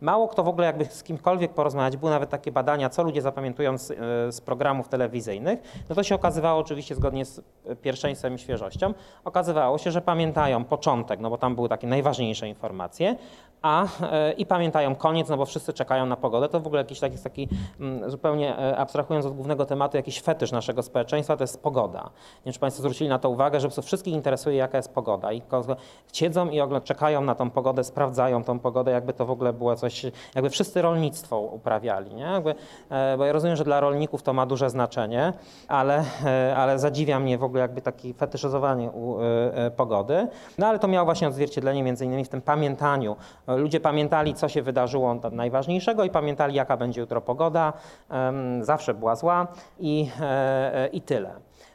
Mało 0.03 0.29
kto 0.29 0.43
w 0.43 0.49
ogóle 0.49 0.67
jakby 0.67 0.85
z 0.85 1.03
kimkolwiek 1.03 1.55
porozmawiać, 1.55 1.97
były 1.97 2.11
nawet 2.11 2.31
takie 2.31 2.53
badania, 2.53 2.91
co 2.91 3.03
ludzie 3.03 3.23
zapamiętują 3.23 3.79
z, 3.79 3.91
e, 3.91 3.95
z, 4.33 4.41
programów 4.41 4.89
telewizyjnych, 4.89 5.85
no 5.89 5.95
to 5.95 6.03
się 6.03 6.15
okazywało 6.15 6.61
oczywiście 6.61 6.95
zgodnie 6.95 7.25
z 7.25 7.39
e, 7.39 7.77
pierwszeństwem 7.77 8.35
i 8.35 8.39
świeżością, 8.39 8.95
okazywało 9.25 9.79
się, 9.79 9.91
że 9.91 10.01
pamiętają 10.01 10.65
początek, 10.65 11.21
no 11.21 11.31
bo 11.31 11.39
tam 11.39 11.55
były 11.55 11.69
takie 11.69 11.87
najważniejsze 11.87 12.49
informacje, 12.49 13.17
a 13.63 13.87
e, 14.03 14.33
i 14.33 14.47
pamiętają 14.47 14.95
koniec, 14.95 15.29
no 15.29 15.37
bo 15.37 15.47
wszyscy 15.47 15.73
czekają 15.73 16.07
na 16.07 16.17
pogodę. 16.17 16.49
To 16.49 16.61
w 16.61 16.67
ogóle 16.67 16.83
jakiś 16.83 17.01
taki, 17.01 17.19
taki 17.19 17.49
mm, 17.81 18.11
zupełnie 18.11 18.57
abstrahując 18.77 19.27
od 19.27 19.35
głównego 19.35 19.67
tematu, 19.67 19.97
jakiś 19.97 20.23
fetysz 20.23 20.53
naszego 20.53 20.83
społeczeństwa, 20.83 21.37
to 21.37 21.45
jest 21.45 21.63
pogoda. 21.63 22.03
Nie 22.03 22.45
wiem, 22.45 22.53
czy 22.53 22.61
Państwo 22.61 22.83
zwrócili 22.83 23.11
na 23.11 23.19
to 23.19 23.31
uwagę, 23.31 23.61
że 23.61 23.71
wszystkich 23.83 24.15
interesuje, 24.15 24.57
jaka 24.57 24.77
jest 24.77 24.95
pogoda 24.95 25.33
i 25.33 25.43
siedzą 26.13 26.51
i 26.51 26.61
czekają 26.85 27.21
na 27.21 27.35
tą 27.35 27.51
pogodę, 27.51 27.85
sprawdzają 27.85 28.45
tą 28.45 28.59
pogodę, 28.59 28.91
jakby 28.91 29.13
to 29.13 29.27
w 29.27 29.31
ogóle 29.31 29.53
było 29.53 29.73
jakby 30.35 30.51
wszyscy 30.51 30.83
rolnictwo 30.83 31.41
uprawiali, 31.41 32.15
nie? 32.15 32.23
Jakby, 32.23 32.55
e, 32.91 33.17
bo 33.17 33.25
ja 33.25 33.33
rozumiem, 33.33 33.57
że 33.57 33.65
dla 33.65 33.81
rolników 33.81 34.23
to 34.23 34.33
ma 34.33 34.47
duże 34.47 34.71
znaczenie, 34.71 35.33
ale, 35.69 36.05
e, 36.25 36.57
ale 36.57 36.79
zadziwia 36.79 37.21
mnie 37.21 37.39
w 37.39 37.45
ogóle 37.45 37.61
jakby 37.61 37.83
takie 37.83 38.15
fetyszyzowanie 38.15 38.91
e, 39.55 39.71
pogody. 39.71 40.29
No 40.59 40.67
ale 40.67 40.79
to 40.79 40.89
miało 40.89 41.05
właśnie 41.05 41.29
odzwierciedlenie 41.29 41.83
między 41.83 42.05
innymi 42.05 42.25
w 42.25 42.29
tym 42.29 42.43
pamiętaniu. 42.43 43.17
Ludzie 43.47 43.81
pamiętali, 43.81 44.35
co 44.35 44.49
się 44.49 44.63
wydarzyło 44.63 45.21
najważniejszego 45.33 46.05
i 46.05 46.11
pamiętali, 46.11 46.55
jaka 46.55 46.77
będzie 46.77 47.01
jutro 47.01 47.21
pogoda. 47.21 47.73
Zawsze 48.61 48.95
była 48.95 49.17
zła 49.17 49.47
i, 49.79 50.11
i 50.93 51.01
tyle. 51.01 51.31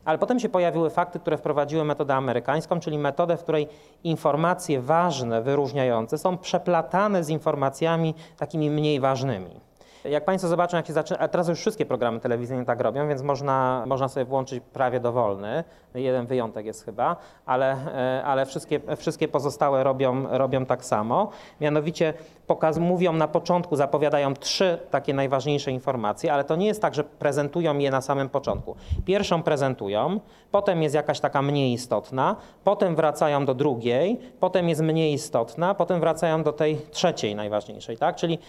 Ale 0.08 0.18
potem 0.18 0.40
się 0.40 0.50
pojawiły 0.50 0.90
fakty, 0.90 1.20
które 1.20 1.38
wprowadziły 1.38 1.84
metodę 1.84 2.16
amerykańską, 2.16 2.80
czyli 2.80 2.98
metodę, 2.98 3.38
w 3.38 3.44
której 3.44 3.68
informacje 4.04 4.82
ważne, 4.82 5.42
wyróżniające 5.42 6.18
są 6.18 6.38
przeplatane 6.38 7.24
z 7.24 7.30
informacjami 7.30 8.14
takimi 8.38 8.70
mniej 8.70 9.00
ważnymi. 9.00 9.67
Jak 10.04 10.26
Państwo 10.26 10.48
zobaczą, 10.48 10.78
jak 10.78 10.88
się 10.88 10.94
zaczyna, 10.94 11.20
a 11.20 11.28
teraz 11.28 11.48
już 11.48 11.60
wszystkie 11.60 11.86
programy 11.86 12.20
telewizyjne 12.20 12.66
tak 12.66 12.82
robią, 12.82 13.08
więc 13.08 13.22
można, 13.22 13.84
można 13.88 14.08
sobie 14.08 14.26
włączyć 14.26 14.64
prawie 14.74 15.00
dowolny, 15.00 15.64
jeden 15.94 16.26
wyjątek 16.26 16.66
jest 16.66 16.86
chyba, 16.86 17.16
ale, 17.46 17.72
e, 17.72 18.24
ale 18.24 18.46
wszystkie, 18.46 18.80
wszystkie 18.98 19.28
pozostałe 19.28 19.84
robią, 19.84 20.38
robią 20.38 20.66
tak 20.66 20.86
samo. 20.86 21.30
Mianowicie 21.62 22.14
pokaz, 22.48 22.78
mówią 22.78 23.14
na 23.14 23.28
początku, 23.28 23.76
zapowiadają 23.76 24.34
trzy 24.34 24.80
takie 24.92 25.14
najważniejsze 25.14 25.72
informacje, 25.72 26.34
ale 26.34 26.44
to 26.44 26.56
nie 26.56 26.68
jest 26.68 26.82
tak, 26.82 26.96
że 26.96 27.04
prezentują 27.04 27.78
je 27.78 27.92
na 27.92 28.02
samym 28.02 28.30
początku. 28.30 28.76
Pierwszą 29.06 29.44
prezentują, 29.44 30.20
potem 30.52 30.84
jest 30.84 30.96
jakaś 30.96 31.20
taka 31.20 31.42
mniej 31.42 31.74
istotna, 31.74 32.36
potem 32.64 32.96
wracają 32.96 33.46
do 33.46 33.54
drugiej, 33.54 34.20
potem 34.40 34.70
jest 34.70 34.82
mniej 34.82 35.14
istotna, 35.14 35.74
potem 35.74 36.00
wracają 36.00 36.44
do 36.44 36.54
tej 36.54 36.78
trzeciej 36.92 37.36
najważniejszej, 37.36 37.98
tak? 37.98 38.16
Czyli 38.16 38.40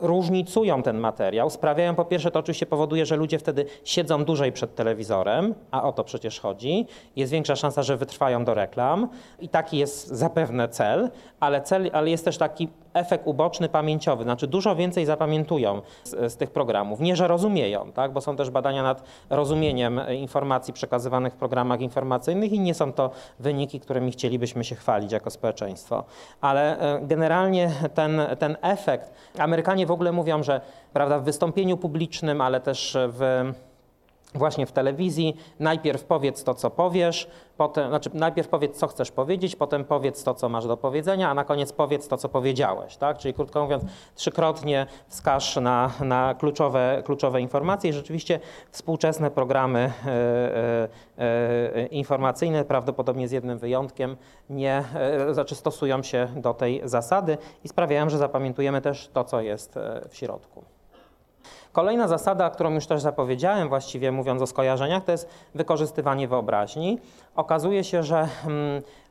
różnicują 0.00 0.82
ten 0.82 0.98
materiał, 0.98 1.50
sprawiają 1.50 1.94
po 1.94 2.04
pierwsze, 2.04 2.30
to 2.30 2.38
oczywiście 2.38 2.66
powoduje, 2.66 3.06
że 3.06 3.16
ludzie 3.16 3.38
wtedy 3.38 3.66
siedzą 3.84 4.24
dłużej 4.24 4.52
przed 4.52 4.74
telewizorem, 4.74 5.54
a 5.70 5.82
o 5.82 5.92
to 5.92 6.04
przecież 6.04 6.40
chodzi. 6.40 6.86
Jest 7.16 7.32
większa 7.32 7.56
szansa, 7.56 7.82
że 7.82 7.96
wytrwają 7.96 8.44
do 8.44 8.54
reklam 8.54 9.08
i 9.40 9.48
taki 9.48 9.78
jest 9.78 10.08
zapewne 10.08 10.68
cel, 10.68 11.10
ale, 11.40 11.60
cel, 11.60 11.90
ale 11.92 12.10
jest 12.10 12.24
też 12.24 12.38
taki 12.38 12.68
efekt 12.94 13.26
uboczny 13.26 13.68
pamięciowy, 13.68 14.24
znaczy 14.24 14.46
dużo 14.46 14.76
więcej 14.76 15.06
zapamiętują 15.06 15.82
z, 16.04 16.32
z, 16.32 16.36
tych 16.36 16.50
programów. 16.50 17.00
Nie, 17.00 17.16
że 17.16 17.28
rozumieją, 17.28 17.92
tak? 17.92 18.12
bo 18.12 18.20
są 18.20 18.36
też 18.36 18.50
badania 18.50 18.82
nad 18.82 19.02
rozumieniem 19.30 20.00
informacji 20.18 20.74
przekazywanych 20.74 21.32
w 21.32 21.36
programach 21.36 21.80
informacyjnych 21.80 22.52
i 22.52 22.60
nie 22.60 22.74
są 22.74 22.92
to 22.92 23.10
wyniki, 23.38 23.80
którymi 23.80 24.12
chcielibyśmy 24.12 24.64
się 24.64 24.74
chwalić 24.74 25.12
jako 25.12 25.30
społeczeństwo. 25.30 26.04
Ale 26.40 26.78
e, 26.78 27.00
generalnie 27.06 27.70
ten, 27.94 28.20
ten 28.38 28.56
efekt, 28.62 29.12
Amerykanie 29.38 29.86
w 29.86 29.90
ogóle 29.90 30.12
mówią, 30.12 30.42
że 30.42 30.60
prawda, 30.92 31.18
w 31.18 31.24
wystąpieniu 31.24 31.76
publicznym, 31.76 32.40
ale 32.40 32.60
też 32.60 32.96
w 33.00 33.52
właśnie 34.34 34.66
w 34.66 34.72
telewizji. 34.72 35.36
Najpierw 35.58 36.04
powiedz 36.04 36.44
to, 36.44 36.54
co 36.54 36.70
powiesz, 36.70 37.28
potem, 37.56 37.88
znaczy 37.88 38.10
najpierw 38.14 38.48
powiedz, 38.48 38.78
co 38.78 38.86
chcesz 38.86 39.10
powiedzieć, 39.10 39.56
potem 39.56 39.84
powiedz 39.84 40.24
to, 40.24 40.34
co 40.34 40.48
masz 40.48 40.66
do 40.66 40.76
powiedzenia, 40.76 41.30
a 41.30 41.34
na 41.34 41.44
koniec 41.44 41.72
powiedz 41.72 42.08
to, 42.08 42.16
co 42.16 42.28
powiedziałeś. 42.28 42.96
Tak? 42.96 43.18
Czyli 43.18 43.34
krótko 43.34 43.62
mówiąc, 43.62 43.84
trzykrotnie 44.14 44.86
wskaż 45.08 45.56
na, 45.56 45.90
na 46.00 46.34
kluczowe, 46.38 47.02
kluczowe 47.04 47.40
informacje 47.40 47.90
i 47.90 47.92
rzeczywiście 47.92 48.40
współczesne 48.70 49.30
programy 49.30 49.78
e, 50.06 50.10
e, 51.18 51.74
e, 51.74 51.86
informacyjne, 51.86 52.64
prawdopodobnie 52.64 53.28
z 53.28 53.32
jednym 53.32 53.58
wyjątkiem, 53.58 54.16
nie, 54.50 54.84
e, 54.94 55.34
znaczy 55.34 55.54
stosują 55.54 56.02
się 56.02 56.28
do 56.36 56.54
tej 56.54 56.80
zasady 56.84 57.38
i 57.64 57.68
sprawiają, 57.68 58.10
że 58.10 58.18
zapamiętujemy 58.18 58.80
też 58.80 59.08
to, 59.12 59.24
co 59.24 59.40
jest 59.40 59.76
e, 59.76 60.08
w 60.08 60.16
środku. 60.16 60.79
Kolejna 61.72 62.08
zasada, 62.08 62.50
którą 62.50 62.70
już 62.70 62.86
też 62.86 63.00
zapowiedziałem, 63.00 63.68
właściwie 63.68 64.12
mówiąc 64.12 64.42
o 64.42 64.46
skojarzeniach, 64.46 65.04
to 65.04 65.12
jest 65.12 65.28
wykorzystywanie 65.54 66.28
wyobraźni. 66.28 66.98
Okazuje 67.36 67.84
się, 67.84 68.02
że 68.02 68.28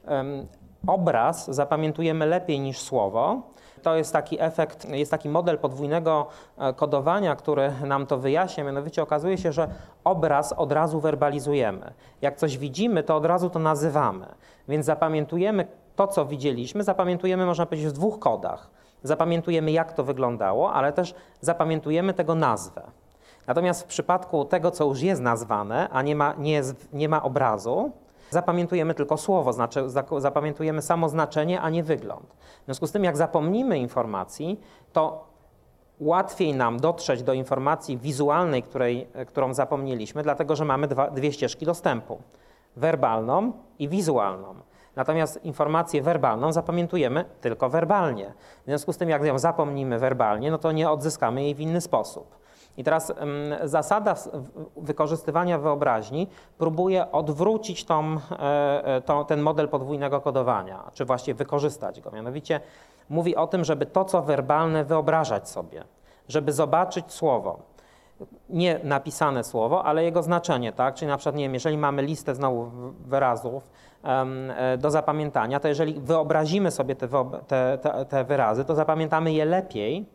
um, 0.08 0.48
obraz 0.88 1.56
zapamiętujemy 1.56 2.26
lepiej 2.26 2.60
niż 2.60 2.80
słowo. 2.80 3.42
To 3.84 3.96
jest 3.96 4.14
taki 4.14 4.42
efekt, 4.42 4.90
jest 4.90 5.12
taki 5.12 5.30
model 5.30 5.58
podwójnego 5.58 6.28
e, 6.58 6.74
kodowania, 6.74 7.36
który 7.36 7.72
nam 7.86 8.06
to 8.06 8.18
wyjaśnia. 8.18 8.64
Mianowicie 8.64 9.04
okazuje 9.04 9.38
się, 9.38 9.52
że 9.52 9.70
obraz 10.04 10.54
od 10.54 10.72
razu 10.72 11.00
werbalizujemy. 11.00 11.94
Jak 12.22 12.38
coś 12.38 12.58
widzimy, 12.58 13.04
to 13.04 13.16
od 13.16 13.26
razu 13.26 13.50
to 13.50 13.60
nazywamy. 13.60 14.26
Więc 14.68 14.86
zapamiętujemy 14.86 15.68
to, 15.96 16.08
co 16.08 16.26
widzieliśmy, 16.26 16.84
zapamiętujemy, 16.84 17.46
można 17.46 17.66
powiedzieć, 17.66 17.90
w 17.90 17.94
dwóch 17.94 18.20
kodach 18.20 18.79
zapamiętujemy, 19.04 19.72
jak 19.72 19.94
to 19.94 20.04
wyglądało, 20.04 20.74
ale 20.74 20.94
też 20.94 21.16
zapamiętujemy 21.42 22.14
tego 22.14 22.36
nazwę. 22.36 22.82
Natomiast 23.48 23.84
w 23.84 23.86
przypadku 23.86 24.46
tego, 24.46 24.72
co 24.72 24.86
już 24.86 25.02
jest 25.02 25.22
nazwane, 25.22 25.90
a 25.92 26.02
nie 26.02 26.16
ma, 26.16 26.34
nie 26.38 26.62
nie 26.94 27.10
ma 27.10 27.24
obrazu, 27.24 27.92
zapamiętujemy 28.30 28.94
tylko 28.94 29.18
słowo, 29.18 29.54
znaczy 29.54 29.84
zapamiętujemy 30.18 30.82
samo 30.82 31.10
znaczenie, 31.10 31.62
a 31.62 31.70
nie 31.70 31.84
wygląd. 31.84 32.34
W 32.62 32.66
związku 32.66 32.88
z 32.88 32.92
tym, 32.92 33.04
jak 33.04 33.18
zapomnimy 33.18 33.80
informacji, 33.80 34.60
to 34.94 35.30
łatwiej 36.00 36.54
nam 36.54 36.80
dotrzeć 36.80 37.24
do 37.24 37.34
informacji 37.34 37.98
wizualnej, 37.98 38.64
której, 38.64 39.08
którą 39.28 39.54
zapomnieliśmy, 39.54 40.24
dlatego 40.24 40.56
że 40.56 40.66
mamy 40.66 40.88
dwa, 40.88 41.12
dwie 41.12 41.32
ścieżki 41.32 41.66
dostępu: 41.66 42.22
werbalną 42.76 43.52
i 43.80 43.90
wizualną. 43.90 44.56
Natomiast 45.00 45.46
informację 45.46 46.02
werbalną 46.02 46.52
zapamiętujemy 46.52 47.26
tylko 47.42 47.70
werbalnie. 47.70 48.34
W 48.62 48.66
związku 48.66 48.94
z 48.94 48.98
tym, 48.98 49.10
jak 49.10 49.24
ją 49.24 49.40
zapomnimy 49.40 50.00
werbalnie, 50.00 50.52
no 50.52 50.58
to 50.58 50.72
nie 50.72 50.90
odzyskamy 50.90 51.44
jej 51.44 51.56
w 51.56 51.60
inny 51.60 51.82
sposób. 51.82 52.36
I 52.78 52.84
teraz 52.84 53.14
zasada 53.64 54.16
wykorzystywania 54.78 55.58
wyobraźni 55.60 56.28
próbuje 56.58 57.12
odwrócić 57.12 57.86
tą, 57.86 58.18
e, 58.32 59.02
e, 59.20 59.26
ten 59.28 59.42
model 59.42 59.70
podwójnego 59.70 60.22
kodowania, 60.22 60.92
czy 60.94 61.06
właściwie 61.06 61.36
wykorzystać 61.36 62.02
go. 62.02 62.12
Mianowicie 62.12 62.60
mówi 63.10 63.36
o 63.36 63.48
tym, 63.48 63.64
żeby 63.64 63.86
to, 63.86 64.06
co 64.06 64.22
werbalne, 64.22 64.84
wyobrażać 64.84 65.50
sobie, 65.50 65.84
żeby 66.28 66.54
zobaczyć 66.54 67.12
słowo. 67.14 67.60
Nie 68.50 68.80
napisane 68.84 69.44
słowo, 69.44 69.86
ale 69.86 70.04
jego 70.04 70.24
znaczenie, 70.24 70.72
tak? 70.72 70.96
Czyli 70.96 71.08
na 71.08 71.18
przykład, 71.18 71.36
nie 71.36 71.44
wiem, 71.44 71.54
jeżeli 71.54 71.78
mamy 71.78 72.02
listę 72.02 72.36
znowu 72.36 72.72
wyrazów, 73.06 73.64
do 74.78 74.92
zapamiętania, 74.92 75.60
to 75.60 75.68
jeżeli 75.68 75.94
wyobrazimy 75.94 76.72
sobie 76.72 76.96
te, 76.96 77.08
te, 77.48 77.78
te, 77.82 78.06
te 78.06 78.24
wyrazy, 78.24 78.66
to 78.66 78.76
zapamiętamy 78.76 79.34
je 79.34 79.46
lepiej, 79.46 80.06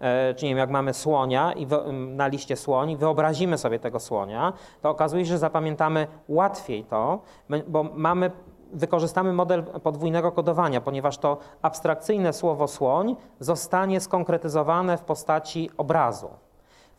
e, 0.00 0.34
czyli 0.34 0.52
jak 0.52 0.70
mamy 0.70 0.94
słonia 0.94 1.52
i 1.52 1.66
na 1.92 2.26
liście 2.26 2.56
słoń, 2.56 2.96
wyobrazimy 2.96 3.58
sobie 3.58 3.78
tego 3.78 4.00
słonia, 4.00 4.52
to 4.82 4.90
okazuje 4.90 5.24
się, 5.24 5.30
że 5.30 5.38
zapamiętamy 5.38 6.06
łatwiej 6.28 6.84
to, 6.84 7.22
bo 7.68 7.82
mamy, 7.82 8.30
wykorzystamy 8.72 9.32
model 9.32 9.64
podwójnego 9.64 10.32
kodowania, 10.32 10.80
ponieważ 10.80 11.18
to 11.18 11.38
abstrakcyjne 11.62 12.32
słowo 12.32 12.68
słoń 12.68 13.16
zostanie 13.40 14.00
skonkretyzowane 14.00 14.98
w 14.98 15.02
postaci 15.02 15.70
obrazu. 15.76 16.28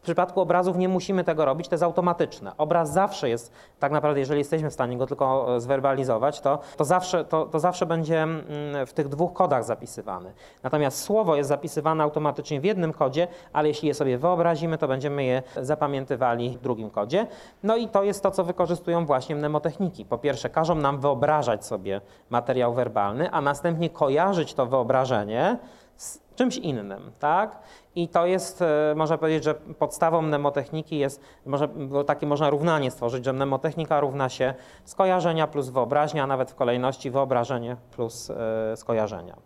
W 0.03 0.05
przypadku 0.05 0.41
obrazów 0.41 0.77
nie 0.77 0.89
musimy 0.89 1.23
tego 1.23 1.45
robić, 1.45 1.67
to 1.67 1.73
jest 1.73 1.83
automatyczne. 1.83 2.51
Obraz 2.57 2.93
zawsze 2.93 3.29
jest, 3.29 3.51
tak 3.79 3.91
naprawdę, 3.91 4.19
jeżeli 4.19 4.39
jesteśmy 4.39 4.69
w 4.69 4.73
stanie 4.73 4.97
go 4.97 5.07
tylko 5.07 5.55
e, 5.55 5.61
zwerbalizować, 5.61 6.41
to, 6.41 6.59
to, 6.77 6.85
zawsze, 6.85 7.25
to, 7.25 7.45
to 7.45 7.59
zawsze 7.59 7.85
będzie 7.85 8.23
mm, 8.23 8.43
w 8.87 8.93
tych 8.93 9.09
dwóch 9.09 9.33
kodach 9.33 9.63
zapisywany. 9.63 10.33
Natomiast 10.63 11.01
słowo 11.01 11.35
jest 11.35 11.49
zapisywane 11.49 12.03
automatycznie 12.03 12.61
w 12.61 12.63
jednym 12.63 12.93
kodzie, 12.93 13.27
ale 13.53 13.67
jeśli 13.67 13.87
je 13.87 13.93
sobie 13.93 14.17
wyobrazimy, 14.17 14.77
to 14.77 14.87
będziemy 14.87 15.23
je 15.23 15.43
zapamiętywali 15.61 16.57
w 16.57 16.61
drugim 16.61 16.89
kodzie. 16.89 17.27
No 17.63 17.77
i 17.77 17.87
to 17.87 18.03
jest 18.03 18.23
to, 18.23 18.31
co 18.31 18.43
wykorzystują 18.43 19.05
właśnie 19.05 19.35
mnemotechniki. 19.35 20.05
Po 20.05 20.17
pierwsze, 20.17 20.49
każą 20.49 20.75
nam 20.75 20.99
wyobrażać 20.99 21.65
sobie 21.65 22.01
materiał 22.29 22.73
werbalny, 22.73 23.31
a 23.31 23.41
następnie 23.41 23.89
kojarzyć 23.89 24.53
to 24.53 24.65
wyobrażenie 24.65 25.57
z 25.95 26.19
czymś 26.35 26.57
innym, 26.57 27.11
tak? 27.19 27.59
I 27.95 28.07
to 28.07 28.25
jest, 28.25 28.61
e, 28.61 28.93
można 28.95 29.17
powiedzieć, 29.17 29.43
że 29.43 29.53
podstawą 29.55 30.21
mnemotechniki 30.21 30.97
jest, 30.97 31.21
może, 31.45 31.69
takie 32.05 32.27
można 32.27 32.49
równanie 32.49 32.91
stworzyć, 32.91 33.25
że 33.25 33.33
mnemotechnika 33.33 33.99
równa 33.99 34.29
się 34.29 34.53
skojarzenia 34.85 35.47
plus 35.47 35.69
wyobraźnia, 35.69 36.23
a 36.23 36.27
nawet 36.27 36.51
w 36.51 36.55
kolejności 36.55 37.11
wyobrażenie 37.11 37.77
plus 37.91 38.29
e, 38.29 38.77
skojarzenia. 38.77 39.37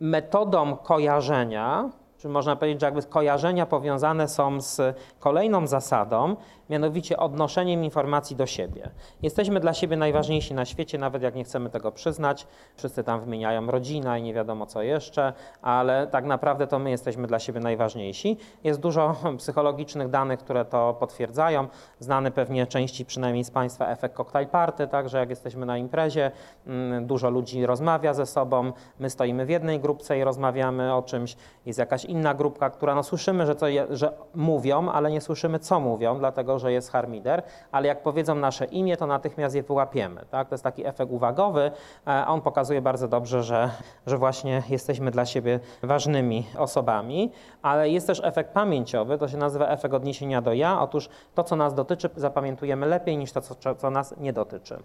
Metodą 0.00 0.76
kojarzenia 0.76 1.90
czy 2.18 2.28
można 2.28 2.56
powiedzieć, 2.56 2.80
że 2.80 2.86
jakby 2.86 3.02
kojarzenia 3.02 3.66
powiązane 3.66 4.28
są 4.28 4.60
z 4.60 4.96
kolejną 5.18 5.66
zasadą, 5.66 6.36
mianowicie 6.70 7.16
odnoszeniem 7.16 7.84
informacji 7.84 8.36
do 8.36 8.46
siebie. 8.46 8.90
Jesteśmy 9.22 9.60
dla 9.60 9.74
siebie 9.74 9.96
najważniejsi 9.96 10.54
na 10.54 10.64
świecie, 10.64 10.98
nawet 10.98 11.22
jak 11.22 11.34
nie 11.34 11.44
chcemy 11.44 11.70
tego 11.70 11.92
przyznać. 11.92 12.46
Wszyscy 12.76 13.04
tam 13.04 13.20
wymieniają 13.20 13.66
rodzina 13.66 14.18
i 14.18 14.22
nie 14.22 14.34
wiadomo 14.34 14.66
co 14.66 14.82
jeszcze, 14.82 15.32
ale 15.62 16.06
tak 16.06 16.24
naprawdę 16.24 16.66
to 16.66 16.78
my 16.78 16.90
jesteśmy 16.90 17.26
dla 17.26 17.38
siebie 17.38 17.60
najważniejsi. 17.60 18.36
Jest 18.64 18.80
dużo 18.80 19.16
psychologicznych 19.38 20.08
danych, 20.08 20.40
które 20.40 20.64
to 20.64 20.94
potwierdzają. 21.00 21.68
Znany 21.98 22.30
pewnie 22.30 22.66
części 22.66 23.04
przynajmniej 23.04 23.44
z 23.44 23.50
Państwa 23.50 23.88
efekt 23.88 24.14
cocktail 24.14 24.46
party, 24.46 24.88
także 24.88 25.18
jak 25.18 25.30
jesteśmy 25.30 25.66
na 25.66 25.78
imprezie, 25.78 26.30
mm, 26.66 27.06
dużo 27.06 27.30
ludzi 27.30 27.66
rozmawia 27.66 28.14
ze 28.14 28.26
sobą, 28.26 28.72
my 28.98 29.10
stoimy 29.10 29.46
w 29.46 29.48
jednej 29.48 29.80
grupce 29.80 30.18
i 30.18 30.24
rozmawiamy 30.24 30.94
o 30.94 31.02
czymś, 31.02 31.36
jest 31.66 31.78
jakaś 31.78 32.04
inna 32.04 32.34
grupka, 32.34 32.70
która 32.70 32.94
no 32.94 33.02
słyszymy, 33.02 33.46
że, 33.46 33.72
je, 33.72 33.86
że 33.90 34.12
mówią, 34.34 34.88
ale 34.88 35.10
nie 35.10 35.20
słyszymy 35.20 35.58
co 35.58 35.80
mówią, 35.80 36.18
dlatego 36.18 36.57
że 36.58 36.72
jest 36.72 36.92
harmider, 36.92 37.42
ale 37.72 37.88
jak 37.88 38.02
powiedzą 38.02 38.34
nasze 38.34 38.64
imię, 38.64 38.96
to 38.96 39.06
natychmiast 39.06 39.54
je 39.54 39.62
wyłapiemy. 39.62 40.24
Tak? 40.30 40.48
To 40.48 40.54
jest 40.54 40.64
taki 40.64 40.86
efekt 40.86 41.12
uwagowy, 41.12 41.70
a 42.04 42.26
on 42.28 42.40
pokazuje 42.40 42.82
bardzo 42.82 43.08
dobrze, 43.08 43.42
że, 43.42 43.70
że 44.06 44.18
właśnie 44.18 44.62
jesteśmy 44.68 45.10
dla 45.10 45.26
siebie 45.26 45.60
ważnymi 45.82 46.46
osobami, 46.58 47.32
ale 47.62 47.90
jest 47.90 48.06
też 48.06 48.20
efekt 48.24 48.52
pamięciowy, 48.52 49.18
to 49.18 49.28
się 49.28 49.36
nazywa 49.36 49.68
efekt 49.68 49.94
odniesienia 49.94 50.42
do 50.42 50.52
ja. 50.52 50.80
Otóż 50.80 51.08
to, 51.34 51.44
co 51.44 51.56
nas 51.56 51.74
dotyczy, 51.74 52.10
zapamiętujemy 52.16 52.86
lepiej 52.86 53.16
niż 53.16 53.32
to, 53.32 53.40
co, 53.40 53.74
co 53.74 53.90
nas 53.90 54.14
nie 54.16 54.32
dotyczy. 54.32 54.82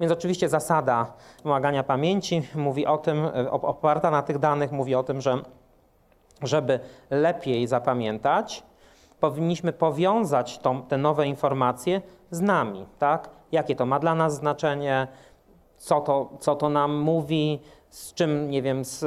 Więc 0.00 0.12
oczywiście 0.12 0.48
zasada 0.48 1.12
wspomagania 1.36 1.82
pamięci 1.82 2.42
mówi 2.54 2.86
o 2.86 2.98
tym, 2.98 3.28
oparta 3.50 4.10
na 4.10 4.22
tych 4.22 4.38
danych, 4.38 4.72
mówi 4.72 4.94
o 4.94 5.02
tym, 5.02 5.20
że 5.20 5.38
żeby 6.42 6.80
lepiej 7.10 7.66
zapamiętać, 7.66 8.62
powinniśmy 9.20 9.72
powiązać 9.72 10.58
tą, 10.58 10.82
te 10.82 10.98
nowe 10.98 11.26
informacje 11.26 12.02
z 12.30 12.40
nami, 12.40 12.86
tak? 12.98 13.30
Jakie 13.52 13.76
to 13.76 13.86
ma 13.86 13.98
dla 13.98 14.14
nas 14.14 14.34
znaczenie, 14.34 15.08
co 15.76 16.00
to, 16.00 16.30
co 16.40 16.56
to 16.56 16.68
nam 16.68 16.94
mówi, 16.96 17.60
z 17.90 18.14
czym, 18.14 18.50
nie 18.50 18.62
wiem, 18.62 18.84
z, 18.84 19.04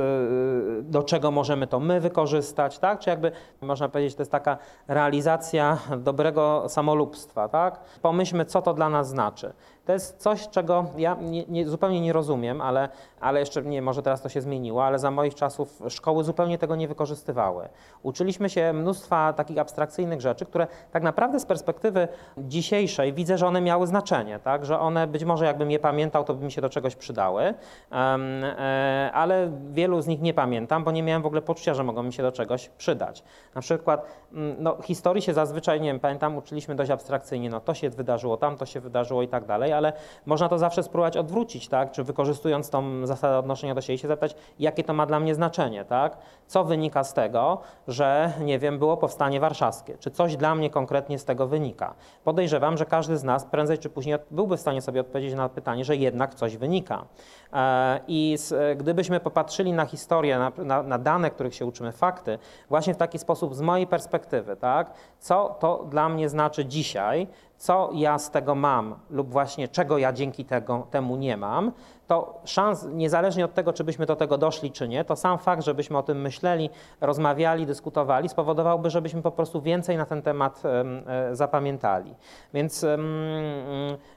do 0.85 1.03
czego 1.03 1.31
możemy 1.31 1.67
to 1.67 1.79
my 1.79 2.01
wykorzystać, 2.01 2.79
tak? 2.79 2.99
Czy 2.99 3.09
jakby, 3.09 3.31
można 3.61 3.89
powiedzieć, 3.89 4.15
to 4.15 4.21
jest 4.21 4.31
taka 4.31 4.57
realizacja 4.87 5.77
dobrego 5.97 6.63
samolubstwa, 6.67 7.49
tak? 7.49 7.79
Pomyślmy, 8.01 8.45
co 8.45 8.61
to 8.61 8.73
dla 8.73 8.89
nas 8.89 9.09
znaczy. 9.09 9.53
To 9.91 9.95
jest 9.95 10.17
coś, 10.17 10.49
czego 10.49 10.85
ja 10.97 11.17
nie, 11.21 11.45
nie, 11.45 11.67
zupełnie 11.67 12.01
nie 12.01 12.13
rozumiem, 12.13 12.61
ale, 12.61 12.89
ale 13.19 13.39
jeszcze 13.39 13.61
nie, 13.61 13.81
może 13.81 14.01
teraz 14.03 14.21
to 14.21 14.29
się 14.29 14.41
zmieniło, 14.41 14.85
ale 14.85 14.99
za 14.99 15.11
moich 15.11 15.35
czasów 15.35 15.81
szkoły 15.89 16.23
zupełnie 16.23 16.57
tego 16.57 16.75
nie 16.75 16.87
wykorzystywały. 16.87 17.69
Uczyliśmy 18.03 18.49
się 18.49 18.73
mnóstwa 18.73 19.33
takich 19.33 19.57
abstrakcyjnych 19.57 20.21
rzeczy, 20.21 20.45
które 20.45 20.67
tak 20.91 21.03
naprawdę 21.03 21.39
z 21.39 21.45
perspektywy 21.45 22.07
dzisiejszej 22.37 23.13
widzę, 23.13 23.37
że 23.37 23.47
one 23.47 23.61
miały 23.61 23.87
znaczenie, 23.87 24.39
tak? 24.39 24.65
że 24.65 24.79
one 24.79 25.07
być 25.07 25.23
może 25.23 25.45
jakbym 25.45 25.71
je 25.71 25.79
pamiętał, 25.79 26.23
to 26.23 26.33
by 26.33 26.45
mi 26.45 26.51
się 26.51 26.61
do 26.61 26.69
czegoś 26.69 26.95
przydały, 26.95 27.43
um, 27.43 28.43
e, 28.43 29.11
ale 29.13 29.51
wielu 29.71 30.01
z 30.01 30.07
nich 30.07 30.21
nie 30.21 30.33
pamiętam, 30.33 30.83
bo 30.83 30.91
nie 30.91 31.03
miałem 31.03 31.21
w 31.21 31.25
ogóle 31.25 31.41
poczucia, 31.41 31.73
że 31.73 31.83
mogą 31.83 32.03
mi 32.03 32.13
się 32.13 32.23
do 32.23 32.31
czegoś 32.31 32.69
przydać. 32.69 33.23
Na 33.55 33.61
przykład 33.61 34.05
mm, 34.33 34.55
no, 34.59 34.77
historii 34.83 35.21
się 35.21 35.33
zazwyczaj, 35.33 35.81
nie 35.81 35.87
wiem, 35.87 35.99
pamiętam, 35.99 36.37
uczyliśmy 36.37 36.75
dość 36.75 36.91
abstrakcyjnie, 36.91 37.49
no 37.49 37.59
to 37.59 37.73
się 37.73 37.89
wydarzyło, 37.89 38.37
tam 38.37 38.57
to 38.57 38.65
się 38.65 38.79
wydarzyło 38.79 39.21
i 39.21 39.27
tak 39.27 39.45
dalej, 39.45 39.73
ale 39.81 39.93
można 40.25 40.49
to 40.49 40.57
zawsze 40.57 40.83
spróbować 40.83 41.17
odwrócić, 41.17 41.67
tak? 41.67 41.91
czy 41.91 42.03
wykorzystując 42.03 42.69
tą 42.69 43.05
zasadę 43.07 43.37
odnoszenia 43.37 43.75
do 43.75 43.81
siebie 43.81 43.97
się 43.97 44.07
zapytać, 44.07 44.35
jakie 44.59 44.83
to 44.83 44.93
ma 44.93 45.05
dla 45.05 45.19
mnie 45.19 45.35
znaczenie, 45.35 45.85
tak? 45.85 46.17
co 46.47 46.63
wynika 46.63 47.03
z 47.03 47.13
tego, 47.13 47.57
że, 47.87 48.33
nie 48.39 48.59
wiem, 48.59 48.79
było 48.79 48.97
powstanie 48.97 49.39
warszawskie, 49.39 49.97
czy 49.97 50.11
coś 50.11 50.37
dla 50.37 50.55
mnie 50.55 50.69
konkretnie 50.69 51.19
z 51.19 51.25
tego 51.25 51.47
wynika. 51.47 51.93
Podejrzewam, 52.23 52.77
że 52.77 52.85
każdy 52.85 53.17
z 53.17 53.23
nas 53.23 53.45
prędzej 53.45 53.77
czy 53.77 53.89
później 53.89 54.15
byłby 54.31 54.57
w 54.57 54.61
stanie 54.61 54.81
sobie 54.81 55.01
odpowiedzieć 55.01 55.33
na 55.33 55.49
pytanie, 55.49 55.85
że 55.85 55.95
jednak 55.95 56.35
coś 56.35 56.57
wynika. 56.57 57.05
E, 57.53 57.99
I 58.07 58.37
gdybyśmy 58.77 59.19
popatrzyli 59.19 59.73
na 59.73 59.85
historię, 59.85 60.39
na, 60.39 60.51
na, 60.57 60.83
na 60.83 60.97
dane, 60.97 61.31
których 61.31 61.55
się 61.55 61.65
uczymy, 61.65 61.91
fakty, 61.91 62.39
właśnie 62.69 62.93
w 62.93 62.97
taki 62.97 63.19
sposób 63.19 63.55
z 63.55 63.61
mojej 63.61 63.87
perspektywy, 63.87 64.55
tak, 64.55 64.93
co 65.19 65.57
to 65.59 65.85
dla 65.89 66.09
mnie 66.09 66.29
znaczy 66.29 66.65
dzisiaj, 66.65 67.27
co 67.61 67.89
ja 67.93 68.19
z 68.19 68.31
tego 68.31 68.55
mam 68.55 68.95
lub 69.09 69.29
właśnie 69.29 69.67
czego 69.67 69.97
ja 69.97 70.13
dzięki 70.13 70.45
tego, 70.45 70.87
temu 70.91 71.15
nie 71.15 71.37
mam, 71.37 71.71
to 72.07 72.41
szans, 72.45 72.87
niezależnie 72.93 73.45
od 73.45 73.53
tego, 73.53 73.73
czy 73.73 73.83
byśmy 73.83 74.05
do 74.05 74.15
tego 74.15 74.37
doszli, 74.37 74.71
czy 74.71 74.87
nie, 74.87 75.05
to 75.05 75.15
sam 75.15 75.37
fakt, 75.37 75.63
żebyśmy 75.63 75.97
o 75.97 76.03
tym 76.03 76.21
myśleli, 76.21 76.69
rozmawiali, 77.01 77.65
dyskutowali, 77.65 78.29
spowodowałby, 78.29 78.89
żebyśmy 78.89 79.21
po 79.21 79.31
prostu 79.31 79.61
więcej 79.61 79.97
na 79.97 80.05
ten 80.05 80.21
temat 80.21 80.63
e, 80.65 81.35
zapamiętali. 81.35 82.15
Więc 82.53 82.85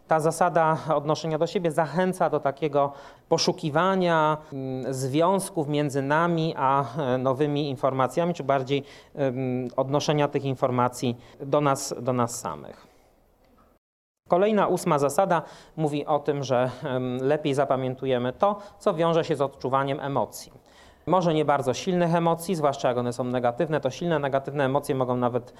ta 0.08 0.20
zasada 0.20 0.76
odnoszenia 0.94 1.38
do 1.38 1.46
siebie 1.46 1.70
zachęca 1.70 2.30
do 2.30 2.40
takiego 2.40 2.92
poszukiwania 3.28 4.36
związków 4.90 5.68
między 5.68 6.02
nami 6.02 6.54
a 6.56 6.84
e, 6.98 7.18
nowymi 7.18 7.70
informacjami, 7.70 8.34
czy 8.34 8.44
bardziej 8.44 8.84
odnoszenia 9.76 10.28
tych 10.28 10.44
informacji 10.44 11.16
do 11.40 11.60
nas, 11.60 11.94
do 12.00 12.12
nas 12.12 12.40
samych. 12.40 12.93
Kolejna 14.28 14.66
ósma 14.66 14.98
zasada 14.98 15.42
mówi 15.76 16.06
o 16.06 16.18
tym, 16.18 16.44
że 16.44 16.70
lepiej 17.20 17.54
zapamiętujemy 17.54 18.32
to, 18.32 18.58
co 18.78 18.94
wiąże 18.94 19.24
się 19.24 19.36
z 19.36 19.40
odczuwaniem 19.40 20.00
emocji. 20.00 20.52
Może 21.06 21.34
nie 21.34 21.44
bardzo 21.44 21.74
silnych 21.74 22.14
emocji, 22.14 22.54
zwłaszcza 22.54 22.88
jak 22.88 22.98
one 22.98 23.12
są 23.12 23.24
negatywne, 23.24 23.80
to 23.80 23.90
silne 23.90 24.18
negatywne 24.18 24.64
emocje 24.64 24.94
mogą 24.94 25.16
nawet 25.16 25.54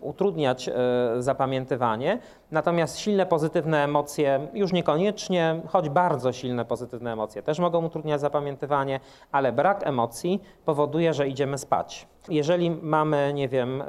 utrudniać 0.00 0.68
e, 0.68 0.72
zapamiętywanie. 1.18 2.18
Natomiast 2.50 2.98
silne 2.98 3.26
pozytywne 3.26 3.84
emocje 3.84 4.48
już 4.54 4.72
niekoniecznie, 4.72 5.60
choć 5.66 5.88
bardzo 5.88 6.32
silne 6.32 6.64
pozytywne 6.64 7.12
emocje 7.12 7.42
też 7.42 7.58
mogą 7.58 7.86
utrudniać 7.86 8.20
zapamiętywanie, 8.20 9.00
ale 9.32 9.52
brak 9.52 9.86
emocji 9.86 10.42
powoduje, 10.64 11.14
że 11.14 11.28
idziemy 11.28 11.58
spać. 11.58 12.06
Jeżeli 12.28 12.70
mamy, 12.70 13.32
nie 13.34 13.48
wiem, 13.48 13.82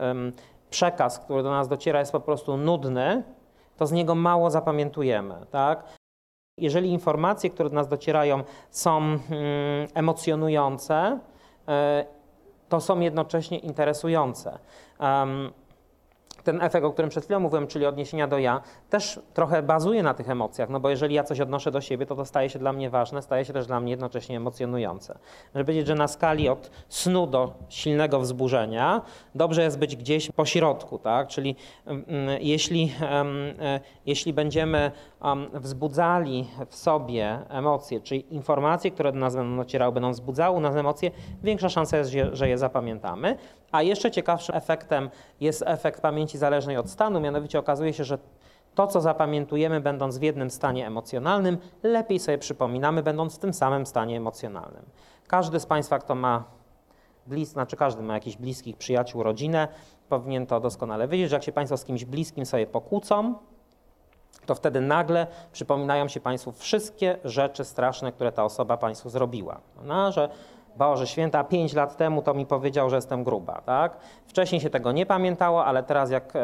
przekaz, 0.70 1.20
który 1.20 1.44
do 1.44 1.50
nas 1.50 1.68
dociera, 1.68 2.00
jest 2.00 2.12
po 2.12 2.20
prostu 2.20 2.58
nudny, 2.58 3.24
to 3.80 3.88
z 3.88 3.92
niego 3.92 4.16
mało 4.16 4.52
zapamiętujemy. 4.52 5.36
Tak? 5.52 5.84
Jeżeli 6.58 6.90
informacje, 6.90 7.50
które 7.50 7.70
do 7.70 7.76
nas 7.76 7.88
docierają, 7.88 8.44
są 8.70 8.98
mm, 8.98 9.20
emocjonujące, 9.94 11.20
e, 11.68 12.06
to 12.70 12.82
są 12.82 13.00
jednocześnie 13.00 13.58
interesujące 13.58 14.60
ten 16.44 16.62
efekt, 16.62 16.86
o 16.86 16.92
którym 16.92 17.10
przed 17.10 17.24
chwilą 17.24 17.40
mówiłem, 17.40 17.68
czyli 17.68 17.86
odniesienia 17.86 18.28
do 18.28 18.38
ja, 18.38 18.62
też 18.90 19.20
trochę 19.34 19.64
bazuje 19.64 20.04
na 20.04 20.14
tych 20.14 20.30
emocjach, 20.30 20.70
no 20.70 20.80
bo 20.80 20.90
jeżeli 20.90 21.16
ja 21.16 21.24
coś 21.24 21.40
odnoszę 21.40 21.72
do 21.72 21.82
siebie, 21.82 22.06
to 22.06 22.16
to 22.16 22.26
staje 22.26 22.50
się 22.50 22.60
dla 22.60 22.74
mnie 22.74 22.90
ważne, 22.90 23.22
staje 23.22 23.46
się 23.46 23.54
też 23.54 23.68
dla 23.68 23.80
mnie 23.80 23.92
jednocześnie 23.92 24.38
emocjonujące. 24.38 25.20
Żeby 25.56 25.66
powiedzieć, 25.66 25.88
że 25.88 25.96
na 25.96 26.08
skali 26.08 26.50
od 26.50 26.72
snu 26.90 27.28
do 27.28 27.54
silnego 27.70 28.20
wzburzenia 28.20 29.02
dobrze 29.36 29.64
jest 29.64 29.80
być 29.80 29.96
gdzieś 29.96 30.32
po 30.32 30.46
środku, 30.46 31.00
tak? 31.00 31.28
Czyli 31.28 31.56
um, 31.86 32.06
jeśli, 32.40 32.92
um, 33.12 33.38
jeśli 34.06 34.34
będziemy 34.34 34.92
um, 35.22 35.50
wzbudzali 35.54 36.48
w 36.70 36.76
sobie 36.76 37.40
emocje, 37.50 38.02
czyli 38.02 38.34
informacje, 38.34 38.92
które 38.92 39.12
do 39.12 39.20
nas 39.20 39.36
będą 39.36 39.58
docierały, 39.58 39.94
będą 39.94 40.12
wzbudzały 40.12 40.62
nas 40.62 40.76
emocje, 40.76 41.12
większa 41.44 41.70
szansa 41.70 41.98
jest, 41.98 42.12
że 42.34 42.50
je 42.50 42.58
zapamiętamy. 42.58 43.38
A 43.72 43.82
jeszcze 43.82 44.12
ciekawszym 44.12 44.56
efektem 44.56 45.10
jest 45.42 45.64
efekt 45.68 46.02
pamięci 46.02 46.38
zależnej 46.38 46.78
od 46.78 46.90
stanu, 46.90 47.20
mianowicie 47.20 47.60
okazuje 47.60 47.94
się, 47.94 48.04
że 48.04 48.18
to, 48.76 48.88
co 48.88 49.02
zapamiętujemy, 49.02 49.82
będąc 49.82 50.18
w 50.18 50.22
jednym 50.22 50.50
stanie 50.50 50.88
emocjonalnym, 50.88 51.58
lepiej 51.84 52.20
sobie 52.20 52.38
przypominamy, 52.38 53.04
będąc 53.04 53.36
w 53.36 53.40
tym 53.40 53.54
samym 53.54 53.86
stanie 53.86 54.18
emocjonalnym. 54.18 54.86
Każdy 55.28 55.60
z 55.60 55.66
Państwa, 55.66 56.00
kto 56.00 56.16
ma 56.16 56.44
blis, 57.28 57.50
znaczy 57.50 57.76
każdy 57.76 58.04
ma 58.04 58.14
jakichś 58.14 58.38
bliskich 58.38 58.78
przyjaciół, 58.78 59.24
rodzinę, 59.24 59.68
powinien 60.10 60.46
to 60.46 60.60
doskonale 60.60 61.08
wiedzieć, 61.08 61.30
że 61.30 61.36
jak 61.36 61.44
się 61.44 61.52
Państwo 61.52 61.78
z 61.78 61.86
kimś 61.86 62.06
bliskim 62.06 62.46
sobie 62.46 62.68
pokłócą, 62.68 63.36
to 64.46 64.56
wtedy 64.56 64.82
nagle 64.82 65.28
przypominają 65.52 66.08
się 66.08 66.20
Państwu 66.20 66.52
wszystkie 66.52 67.18
rzeczy 67.24 67.66
straszne, 67.66 68.12
które 68.12 68.32
ta 68.32 68.44
osoba 68.44 68.78
Państwu 68.78 69.10
zrobiła. 69.10 69.62
No, 69.84 70.12
że 70.12 70.30
Boże 70.78 71.08
Święta, 71.08 71.44
pięć 71.44 71.74
lat 71.74 71.98
temu 71.98 72.22
to 72.22 72.34
mi 72.34 72.46
powiedział, 72.46 72.90
że 72.90 72.96
jestem 72.96 73.24
gruba, 73.24 73.62
tak? 73.66 73.98
Wcześniej 74.28 74.62
się 74.62 74.70
tego 74.70 74.92
nie 74.92 75.06
pamiętało, 75.06 75.66
ale 75.66 75.84
teraz 75.84 76.12
jak, 76.12 76.36
e, 76.36 76.40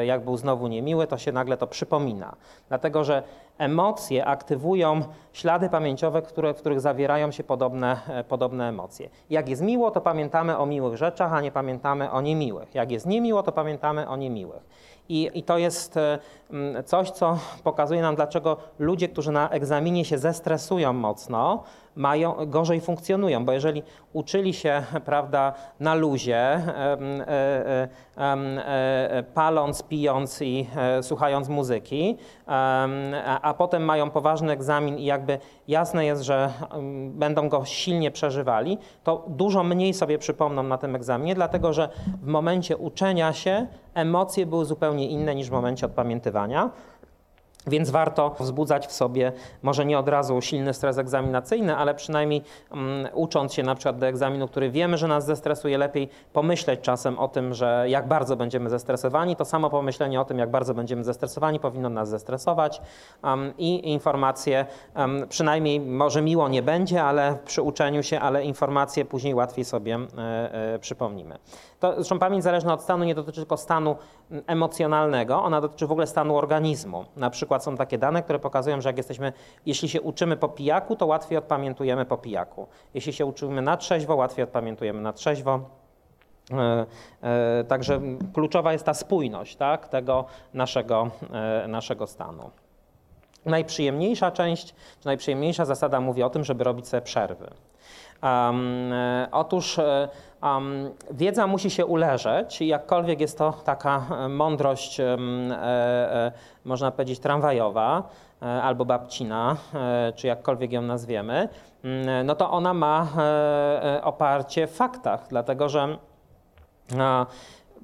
e, 0.00 0.06
jak 0.06 0.24
był 0.24 0.36
znowu 0.36 0.68
niemiły, 0.68 1.06
to 1.06 1.18
się 1.18 1.32
nagle 1.32 1.56
to 1.56 1.66
przypomina. 1.66 2.34
Dlatego, 2.68 3.04
że 3.04 3.22
emocje 3.58 4.26
aktywują 4.26 5.02
ślady 5.32 5.68
pamięciowe, 5.68 6.22
które, 6.22 6.54
w 6.54 6.56
których 6.56 6.80
zawierają 6.80 7.30
się 7.30 7.44
podobne, 7.44 7.96
e, 8.08 8.24
podobne 8.24 8.68
emocje. 8.68 9.08
Jak 9.30 9.48
jest 9.48 9.62
miło, 9.62 9.90
to 9.90 10.00
pamiętamy 10.00 10.58
o 10.58 10.66
miłych 10.66 10.96
rzeczach, 10.96 11.32
a 11.32 11.40
nie 11.40 11.52
pamiętamy 11.52 12.10
o 12.10 12.20
niemiłych. 12.20 12.74
Jak 12.74 12.90
jest 12.90 13.06
niemiło, 13.06 13.42
to 13.42 13.52
pamiętamy 13.52 14.08
o 14.08 14.16
niemiłych. 14.16 14.92
I, 15.08 15.30
I, 15.34 15.42
to 15.42 15.58
jest 15.58 15.98
coś, 16.84 17.10
co 17.10 17.38
pokazuje 17.64 18.02
nam, 18.02 18.16
dlaczego 18.16 18.56
ludzie, 18.78 19.08
którzy 19.08 19.32
na 19.32 19.48
egzaminie 19.48 20.04
się 20.04 20.18
zestresują 20.18 20.92
mocno, 20.92 21.62
mają, 21.96 22.46
gorzej 22.46 22.80
funkcjonują, 22.80 23.44
bo 23.44 23.52
jeżeli 23.52 23.82
uczyli 24.12 24.54
się 24.54 24.82
prawda, 25.04 25.52
na 25.80 25.94
luzie, 25.94 26.36
e, 26.36 26.98
e, 27.28 27.88
e, 28.16 29.22
paląc, 29.34 29.82
pijąc 29.82 30.42
i 30.42 30.66
słuchając 31.02 31.48
muzyki, 31.48 32.16
a 33.42 33.54
potem 33.58 33.84
mają 33.84 34.10
poważny 34.10 34.52
egzamin 34.52 34.98
i 34.98 35.04
jakby 35.04 35.38
jasne 35.68 36.04
jest, 36.04 36.22
że 36.22 36.52
będą 37.08 37.48
go 37.48 37.64
silnie 37.64 38.10
przeżywali, 38.10 38.78
to 39.04 39.24
dużo 39.28 39.62
mniej 39.62 39.94
sobie 39.94 40.18
przypomną 40.18 40.62
na 40.62 40.78
tym 40.78 40.96
egzaminie, 40.96 41.34
dlatego 41.34 41.72
że 41.72 41.88
w 42.22 42.26
momencie 42.26 42.76
uczenia 42.76 43.32
się 43.32 43.66
emocje 43.94 44.46
były 44.46 44.64
zupełnie 44.64 45.08
inne 45.08 45.34
niż 45.34 45.48
w 45.48 45.52
momencie 45.52 45.86
odpamiętywania. 45.86 46.70
Więc 47.66 47.90
warto 47.90 48.36
wzbudzać 48.40 48.86
w 48.86 48.92
sobie 48.92 49.32
może 49.62 49.84
nie 49.84 49.98
od 49.98 50.08
razu 50.08 50.40
silny 50.40 50.74
stres 50.74 50.98
egzaminacyjny, 50.98 51.76
ale 51.76 51.94
przynajmniej 51.94 52.42
um, 52.70 53.08
ucząc 53.14 53.54
się 53.54 53.62
na 53.62 53.74
przykład 53.74 53.98
do 53.98 54.06
egzaminu, 54.06 54.48
który 54.48 54.70
wiemy, 54.70 54.98
że 54.98 55.08
nas 55.08 55.26
zestresuje, 55.26 55.78
lepiej 55.78 56.08
pomyśleć 56.32 56.80
czasem 56.80 57.18
o 57.18 57.28
tym, 57.28 57.54
że 57.54 57.84
jak 57.88 58.08
bardzo 58.08 58.36
będziemy 58.36 58.70
zestresowani. 58.70 59.36
To 59.36 59.44
samo 59.44 59.70
pomyślenie 59.70 60.20
o 60.20 60.24
tym, 60.24 60.38
jak 60.38 60.50
bardzo 60.50 60.74
będziemy 60.74 61.04
zestresowani, 61.04 61.60
powinno 61.60 61.88
nas 61.88 62.08
zestresować. 62.08 62.80
Um, 63.24 63.52
I 63.58 63.90
informacje, 63.92 64.66
um, 64.96 65.28
przynajmniej 65.28 65.80
może 65.80 66.22
miło 66.22 66.48
nie 66.48 66.62
będzie, 66.62 67.02
ale 67.02 67.38
przy 67.44 67.62
uczeniu 67.62 68.02
się, 68.02 68.20
ale 68.20 68.44
informacje 68.44 69.04
później 69.04 69.34
łatwiej 69.34 69.64
sobie 69.64 69.98
e, 70.18 70.74
e, 70.74 70.78
przypomnimy. 70.78 71.38
To, 71.82 71.94
zresztą 71.94 72.18
pamięć 72.18 72.44
zależna 72.44 72.74
od 72.74 72.82
stanu 72.82 73.04
nie 73.04 73.14
dotyczy 73.14 73.40
tylko 73.40 73.56
stanu 73.56 73.96
emocjonalnego, 74.46 75.42
ona 75.42 75.60
dotyczy 75.60 75.86
w 75.86 75.92
ogóle 75.92 76.06
stanu 76.06 76.36
organizmu. 76.36 77.04
Na 77.16 77.30
przykład 77.30 77.64
są 77.64 77.76
takie 77.76 77.98
dane, 77.98 78.22
które 78.22 78.38
pokazują, 78.38 78.80
że 78.80 78.88
jak 78.88 78.96
jesteśmy, 78.96 79.32
jeśli 79.66 79.88
się 79.88 80.00
uczymy 80.00 80.36
po 80.36 80.48
pijaku, 80.48 80.96
to 80.96 81.06
łatwiej 81.06 81.38
odpamiętujemy 81.38 82.04
po 82.04 82.16
pijaku. 82.16 82.66
Jeśli 82.94 83.12
się 83.12 83.26
uczymy 83.26 83.62
na 83.62 83.76
trzeźwo, 83.76 84.16
łatwiej 84.16 84.44
odpamiętujemy 84.44 85.00
na 85.00 85.12
trzeźwo. 85.12 85.60
E, 86.50 86.86
e, 87.22 87.64
także 87.64 88.00
kluczowa 88.34 88.72
jest 88.72 88.84
ta 88.84 88.94
spójność 88.94 89.56
tak, 89.56 89.88
tego 89.88 90.24
naszego, 90.54 91.10
e, 91.32 91.68
naszego 91.68 92.06
stanu. 92.06 92.50
Najprzyjemniejsza 93.46 94.30
część, 94.30 94.74
czy 95.00 95.06
najprzyjemniejsza 95.06 95.64
zasada 95.64 96.00
mówi 96.00 96.22
o 96.22 96.30
tym, 96.30 96.44
żeby 96.44 96.64
robić 96.64 96.88
sobie 96.88 97.02
przerwy. 97.02 97.50
Um, 98.22 98.92
otóż 99.32 99.80
Um, 100.42 100.90
wiedza 101.10 101.46
musi 101.46 101.70
się 101.70 101.86
uleżeć, 101.86 102.60
jakkolwiek 102.60 103.20
jest 103.20 103.38
to 103.38 103.52
taka 103.52 104.06
mądrość, 104.28 105.00
e, 105.00 105.16
e, 105.50 106.32
można 106.64 106.90
powiedzieć, 106.90 107.18
tramwajowa 107.18 108.08
e, 108.42 108.62
albo 108.62 108.84
babcina, 108.84 109.56
e, 109.74 110.12
czy 110.16 110.26
jakkolwiek 110.26 110.72
ją 110.72 110.82
nazwiemy, 110.82 111.48
mm, 111.84 112.26
no 112.26 112.34
to 112.34 112.50
ona 112.50 112.74
ma 112.74 113.06
e, 113.18 113.96
e, 113.96 114.04
oparcie 114.04 114.66
w 114.66 114.76
faktach, 114.76 115.26
dlatego 115.28 115.68
że 115.68 115.98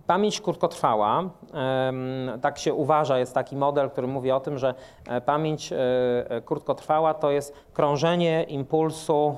Pamięć 0.08 0.40
krótkotrwała, 0.40 1.30
tak 2.40 2.58
się 2.58 2.74
uważa, 2.74 3.18
jest 3.18 3.34
taki 3.34 3.56
model, 3.56 3.90
który 3.90 4.06
mówi 4.06 4.30
o 4.30 4.40
tym, 4.40 4.58
że 4.58 4.74
e, 5.08 5.20
pamięć 5.20 5.72
e, 5.72 5.76
e, 6.30 6.40
krótkotrwała 6.40 7.14
to 7.14 7.30
jest 7.30 7.54
krążenie 7.72 8.42
impulsu 8.42 9.36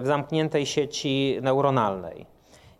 w 0.00 0.02
zamkniętej 0.02 0.66
sieci 0.66 1.38
neuronalnej. 1.42 2.26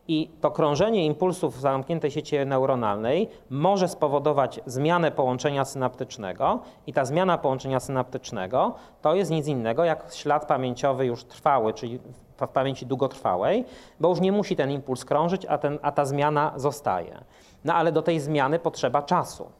I 0.08 0.30
to 0.40 0.50
krążenie 0.50 1.06
impulsów 1.06 1.56
w 1.56 1.60
zamkniętej 1.60 2.10
sieci 2.10 2.36
neuronalnej 2.46 3.28
może 3.50 3.88
spowodować 3.88 4.60
zmianę 4.66 5.10
połączenia 5.10 5.64
synaptycznego, 5.64 6.60
i 6.86 6.92
ta 6.92 7.04
zmiana 7.04 7.38
połączenia 7.38 7.80
synaptycznego 7.80 8.74
to 9.02 9.14
jest 9.14 9.30
nic 9.30 9.46
innego 9.46 9.84
jak 9.84 10.12
ślad 10.12 10.46
pamięciowy 10.46 11.06
już 11.06 11.24
trwały, 11.24 11.74
czyli 11.74 12.00
w 12.46 12.50
pamięci 12.50 12.86
długotrwałej, 12.86 13.64
bo 14.00 14.08
już 14.08 14.20
nie 14.20 14.32
musi 14.32 14.56
ten 14.56 14.70
impuls 14.70 15.04
krążyć, 15.04 15.46
a, 15.46 15.58
ten, 15.58 15.78
a 15.82 15.92
ta 15.92 16.04
zmiana 16.04 16.52
zostaje. 16.56 17.24
No 17.64 17.74
ale 17.74 17.92
do 17.92 18.02
tej 18.02 18.20
zmiany 18.20 18.58
potrzeba 18.58 19.02
czasu. 19.02 19.50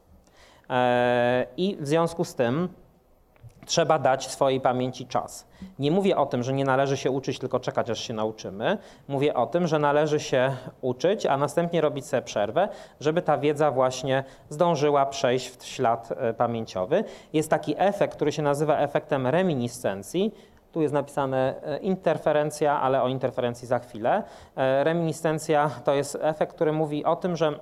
E, 0.70 1.46
I 1.56 1.76
w 1.80 1.86
związku 1.86 2.24
z 2.24 2.34
tym 2.34 2.68
trzeba 3.68 3.98
dać 3.98 4.30
swojej 4.30 4.60
pamięci 4.60 5.06
czas. 5.06 5.46
Nie 5.78 5.90
mówię 5.90 6.16
o 6.16 6.26
tym, 6.26 6.42
że 6.42 6.52
nie 6.52 6.64
należy 6.64 6.96
się 6.96 7.10
uczyć, 7.10 7.38
tylko 7.38 7.60
czekać, 7.60 7.90
aż 7.90 8.00
się 8.00 8.14
nauczymy. 8.14 8.78
Mówię 9.08 9.34
o 9.34 9.46
tym, 9.46 9.66
że 9.66 9.78
należy 9.78 10.20
się 10.20 10.56
uczyć, 10.80 11.26
a 11.26 11.36
następnie 11.36 11.80
robić 11.80 12.06
sobie 12.06 12.22
przerwę, 12.22 12.68
żeby 13.00 13.22
ta 13.22 13.38
wiedza 13.38 13.70
właśnie 13.70 14.24
zdążyła 14.48 15.06
przejść 15.06 15.56
w 15.56 15.64
ślad 15.64 16.08
e, 16.16 16.34
pamięciowy. 16.34 17.04
Jest 17.32 17.50
taki 17.50 17.74
efekt, 17.78 18.14
który 18.14 18.32
się 18.32 18.42
nazywa 18.42 18.78
efektem 18.78 19.26
reminiscencji. 19.26 20.34
Tu 20.72 20.82
jest 20.82 20.94
napisane 20.94 21.54
e, 21.62 21.78
interferencja, 21.78 22.80
ale 22.80 23.02
o 23.02 23.08
interferencji 23.08 23.68
za 23.68 23.78
chwilę. 23.78 24.22
E, 24.56 24.84
Reminiscencja 24.84 25.70
to 25.84 25.94
jest 25.94 26.18
efekt, 26.20 26.54
który 26.54 26.72
mówi 26.72 27.04
o 27.04 27.16
tym, 27.16 27.36
że 27.36 27.60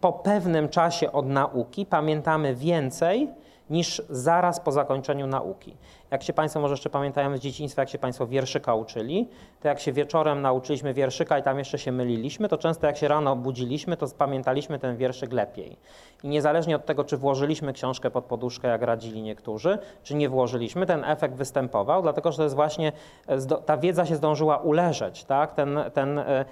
po 0.00 0.12
pewnym 0.12 0.68
czasie 0.68 1.12
od 1.12 1.26
nauki 1.26 1.86
pamiętamy 1.86 2.54
więcej 2.54 3.28
niż 3.70 4.02
zaraz 4.10 4.60
po 4.60 4.72
zakończeniu 4.72 5.26
nauki. 5.26 5.76
Jak 6.10 6.22
się 6.22 6.32
Państwo 6.32 6.60
może 6.60 6.72
jeszcze 6.72 6.90
pamiętają 6.90 7.36
z 7.36 7.40
dzieciństwa, 7.40 7.82
jak 7.82 7.88
się 7.88 7.98
Państwo 7.98 8.26
wierszyka 8.26 8.74
uczyli, 8.74 9.28
to 9.60 9.68
jak 9.68 9.80
się 9.80 9.92
wieczorem 9.92 10.42
nauczyliśmy 10.42 10.94
wierszyka 10.94 11.38
i 11.38 11.42
tam 11.42 11.58
jeszcze 11.58 11.78
się 11.78 11.92
myliliśmy, 11.92 12.48
to 12.48 12.58
często 12.58 12.86
jak 12.86 12.96
się 12.96 13.08
rano 13.08 13.36
budziliśmy, 13.36 13.96
to 13.96 14.06
pamiętaliśmy 14.18 14.78
ten 14.78 14.96
wierszyk 14.96 15.32
lepiej. 15.32 15.76
I 16.22 16.28
niezależnie 16.28 16.76
od 16.76 16.86
tego, 16.86 17.04
czy 17.04 17.16
włożyliśmy 17.16 17.72
książkę 17.72 18.10
pod 18.10 18.24
poduszkę, 18.24 18.68
jak 18.68 18.82
radzili 18.82 19.22
niektórzy, 19.22 19.78
czy 20.02 20.14
nie 20.14 20.28
włożyliśmy, 20.28 20.86
ten 20.86 21.04
efekt 21.04 21.34
występował, 21.34 22.02
dlatego 22.02 22.32
że 22.32 22.36
to 22.36 22.42
jest 22.42 22.54
właśnie, 22.54 22.92
e, 23.26 23.38
ta 23.66 23.76
wiedza 23.76 24.06
się 24.06 24.16
zdążyła 24.16 24.56
uleżeć, 24.56 25.24
tak? 25.24 25.52
ten, 25.52 25.78
ten, 25.94 26.18
e, 26.18 26.44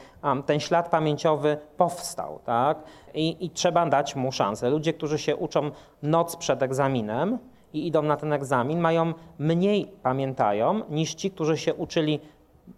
ten 0.47 0.61
ślad 0.61 0.89
pamięciowy 0.89 1.57
powstał. 1.77 2.39
Tak? 2.45 2.83
I, 3.15 3.45
I 3.45 3.51
trzeba 3.51 3.87
dać 3.87 4.17
mu 4.17 4.33
szansę. 4.33 4.71
Ludzie, 4.71 4.93
którzy 4.93 5.19
się 5.19 5.37
uczą 5.37 5.71
noc 6.03 6.37
przed 6.37 6.63
egzaminem, 6.63 7.39
i 7.73 7.87
idą 7.87 8.03
na 8.03 8.17
ten 8.17 8.33
egzamin, 8.33 8.81
mają 8.81 9.15
mniej 9.39 9.93
pamiętają 10.03 10.83
niż 10.91 11.15
ci, 11.15 11.31
którzy 11.31 11.59
się 11.59 11.75
uczyli 11.75 12.21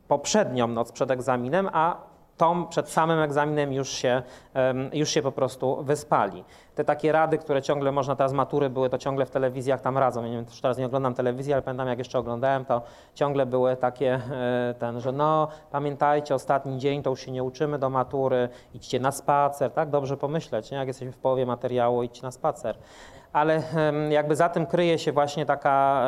poprzednią 0.08 0.68
noc 0.68 0.92
przed 0.92 1.10
egzaminem, 1.10 1.68
a 1.72 2.14
tą 2.36 2.66
przed 2.66 2.90
samym 2.90 3.18
egzaminem 3.18 3.72
już 3.72 3.88
się, 3.88 4.22
już 4.92 5.10
się 5.10 5.22
po 5.22 5.32
prostu 5.32 5.82
wyspali. 5.82 6.44
Te 6.74 6.84
takie 6.84 7.12
rady, 7.12 7.38
które 7.38 7.62
ciągle 7.62 7.92
można, 7.92 8.16
teraz 8.16 8.32
matury 8.32 8.70
były, 8.70 8.90
to 8.90 8.98
ciągle 8.98 9.26
w 9.26 9.30
telewizjach 9.30 9.80
tam 9.80 9.98
radzą. 9.98 10.22
Ja 10.22 10.28
nie 10.28 10.36
wiem, 10.36 10.46
teraz 10.62 10.78
nie 10.78 10.86
oglądam 10.86 11.14
telewizji, 11.14 11.52
ale 11.52 11.62
pamiętam 11.62 11.88
jak 11.88 11.98
jeszcze 11.98 12.18
oglądałem, 12.18 12.64
to 12.64 12.82
ciągle 13.14 13.46
były 13.46 13.76
takie, 13.76 14.14
e, 14.14 14.74
ten, 14.78 15.00
że 15.00 15.12
no 15.12 15.48
pamiętajcie, 15.70 16.34
ostatni 16.34 16.78
dzień 16.78 17.02
to 17.02 17.10
już 17.10 17.20
się 17.20 17.32
nie 17.32 17.42
uczymy 17.44 17.78
do 17.78 17.90
matury, 17.90 18.48
idźcie 18.74 19.00
na 19.00 19.12
spacer, 19.12 19.70
tak? 19.70 19.90
Dobrze 19.90 20.16
pomyśleć, 20.16 20.70
nie? 20.70 20.78
jak 20.78 20.88
jesteśmy 20.88 21.12
w 21.12 21.18
połowie 21.18 21.46
materiału, 21.46 22.02
idźcie 22.02 22.22
na 22.22 22.30
spacer 22.30 22.76
ale 23.34 23.62
jakby 24.10 24.36
za 24.36 24.48
tym 24.48 24.66
kryje 24.66 24.98
się 24.98 25.12
właśnie 25.12 25.46
taka 25.46 26.04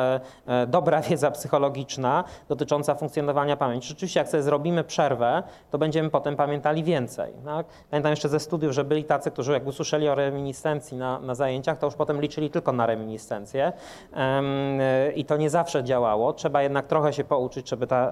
e, 0.47 0.61
e, 0.61 0.67
dobra 0.67 1.01
wiedza 1.01 1.31
psychologiczna 1.31 2.23
dotycząca 2.49 2.95
funkcjonowania 2.95 3.57
pamięci. 3.57 3.87
Rzeczywiście, 3.87 4.19
jak 4.19 4.29
sobie 4.29 4.43
zrobimy 4.43 4.83
przerwę, 4.83 5.43
to 5.71 5.77
będziemy 5.77 6.09
potem 6.09 6.35
pamiętali 6.35 6.83
więcej. 6.83 7.33
Tak? 7.45 7.65
Pamiętam 7.91 8.09
jeszcze 8.09 8.29
ze 8.29 8.39
studiów, 8.39 8.73
że 8.73 8.83
byli 8.83 9.03
tacy, 9.03 9.31
którzy 9.31 9.51
jak 9.51 9.67
usłyszeli 9.67 10.09
o 10.09 10.15
reminiscencji 10.15 10.97
na, 10.97 11.19
na 11.19 11.35
zajęciach, 11.35 11.77
to 11.77 11.85
już 11.85 11.95
potem 11.95 12.21
liczyli 12.21 12.49
tylko 12.49 12.71
na 12.71 12.85
reminiscencję 12.85 13.67
Em, 14.13 14.81
e, 14.81 15.11
i 15.11 15.25
to 15.25 15.37
nie 15.37 15.49
zawsze 15.49 15.83
działało. 15.83 16.33
Trzeba 16.33 16.63
jednak 16.63 16.87
trochę 16.87 17.13
się 17.13 17.23
pouczyć, 17.23 17.69
żeby 17.69 17.87
ta 17.87 18.11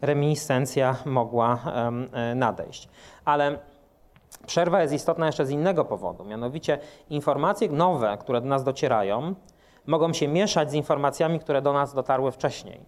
reminiscencja 0.00 0.96
mogła 1.04 1.58
nadejść. 2.34 2.88
Ale 3.24 3.58
Przerwa 4.46 4.82
jest 4.82 4.94
istotna 4.94 5.26
jeszcze 5.26 5.46
z 5.46 5.50
innego 5.50 5.84
powodu, 5.84 6.24
mianowicie 6.24 6.78
informacje 7.10 7.68
nowe, 7.68 8.18
które 8.20 8.40
do 8.40 8.46
nas 8.48 8.64
docierają, 8.64 9.34
mogą 9.86 10.12
się 10.12 10.28
mieszać 10.28 10.70
z 10.70 10.74
informacjami, 10.74 11.40
które 11.40 11.62
do 11.62 11.72
nas 11.72 11.94
dotarły 11.94 12.32
wcześniej. 12.32 12.80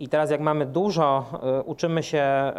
I 0.00 0.08
teraz, 0.08 0.30
jak 0.30 0.40
mamy 0.40 0.66
dużo, 0.66 1.24
y, 1.60 1.62
uczymy 1.62 2.02
się 2.02 2.52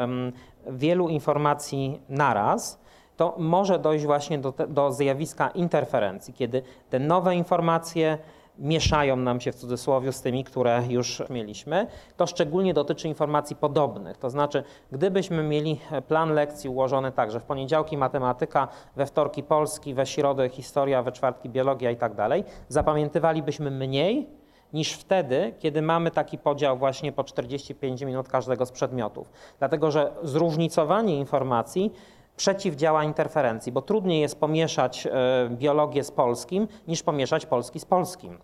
wielu 0.67 1.09
informacji 1.09 2.01
naraz, 2.09 2.81
to 3.17 3.35
może 3.37 3.79
dojść 3.79 4.05
właśnie 4.05 4.37
do, 4.37 4.53
do 4.67 4.91
zjawiska 4.91 5.49
interferencji, 5.49 6.33
kiedy 6.33 6.61
te 6.89 6.99
nowe 6.99 7.35
informacje 7.35 8.17
mieszają 8.59 9.15
nam 9.15 9.41
się 9.41 9.51
w 9.51 9.55
cudzysłowie 9.55 10.11
z 10.11 10.21
tymi, 10.21 10.43
które 10.43 10.83
już 10.89 11.23
mieliśmy. 11.29 11.87
To 12.17 12.27
szczególnie 12.27 12.73
dotyczy 12.73 13.07
informacji 13.07 13.55
podobnych. 13.55 14.17
To 14.17 14.29
znaczy, 14.29 14.63
gdybyśmy 14.91 15.43
mieli 15.43 15.79
plan 16.07 16.33
lekcji 16.33 16.69
ułożony 16.69 17.11
tak, 17.11 17.31
że 17.31 17.39
w 17.39 17.43
poniedziałki 17.43 17.97
matematyka, 17.97 18.67
we 18.95 19.05
wtorki 19.05 19.43
polski, 19.43 19.93
we 19.93 20.05
środę 20.05 20.49
historia, 20.49 21.03
we 21.03 21.11
czwartki 21.11 21.49
biologia 21.49 21.91
i 21.91 21.95
tak 21.95 22.13
dalej, 22.13 22.43
zapamiętywalibyśmy 22.69 23.71
mniej 23.71 24.29
niż 24.73 24.93
wtedy, 24.93 25.53
kiedy 25.59 25.81
mamy 25.81 26.11
taki 26.11 26.37
podział 26.37 26.77
właśnie 26.77 27.11
po 27.11 27.23
45 27.23 28.01
minut 28.01 28.27
każdego 28.27 28.65
z 28.65 28.71
przedmiotów. 28.71 29.31
Dlatego, 29.59 29.91
że 29.91 30.11
zróżnicowanie 30.23 31.15
informacji 31.15 31.93
przeciwdziała 32.37 33.03
interferencji, 33.03 33.71
bo 33.71 33.81
trudniej 33.81 34.21
jest 34.21 34.39
pomieszać 34.39 35.07
e, 35.07 35.11
biologię 35.49 36.03
z 36.03 36.11
polskim, 36.11 36.67
niż 36.87 37.03
pomieszać 37.03 37.45
polski 37.45 37.79
z 37.79 37.85
polskim. 37.85 38.37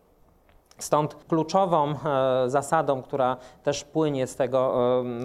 Stąd 0.78 1.16
kluczową 1.28 1.90
e, 1.90 1.96
zasadą, 2.50 3.02
która 3.02 3.38
też 3.64 3.84
płynie 3.84 4.28
z, 4.28 4.36
tego, 4.36 4.74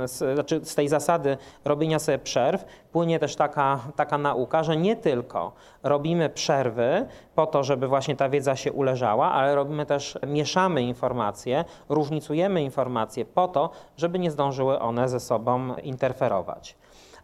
e, 0.02 0.08
z, 0.08 0.34
znaczy 0.34 0.60
z 0.64 0.74
tej 0.74 0.88
zasady 0.88 1.36
robienia 1.64 1.98
sobie 1.98 2.18
przerw, 2.18 2.64
płynie 2.92 3.18
też 3.18 3.36
taka, 3.36 3.80
taka 3.96 4.18
nauka, 4.18 4.62
że 4.62 4.76
nie 4.76 4.96
tylko 4.96 5.52
robimy 5.82 6.30
przerwy 6.30 7.06
po 7.34 7.46
to, 7.46 7.64
żeby 7.64 7.88
właśnie 7.88 8.16
ta 8.16 8.28
wiedza 8.28 8.56
się 8.56 8.72
uleżała, 8.72 9.32
ale 9.32 9.54
robimy 9.54 9.86
też, 9.86 10.18
mieszamy 10.26 10.82
informacje, 10.82 11.64
różnicujemy 11.88 12.62
informacje 12.62 13.24
po 13.24 13.48
to, 13.48 13.70
żeby 13.96 14.18
nie 14.18 14.30
zdążyły 14.30 14.80
one 14.80 15.08
ze 15.08 15.20
sobą 15.20 15.76
interferować. 15.76 16.76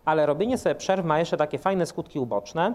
Ale 0.04 0.26
robienie 0.26 0.58
sobie 0.58 0.74
przerw 0.74 1.04
ma 1.04 1.18
jeszcze 1.18 1.36
takie 1.36 1.58
fajne 1.58 1.86
skutki 1.86 2.18
uboczne. 2.18 2.74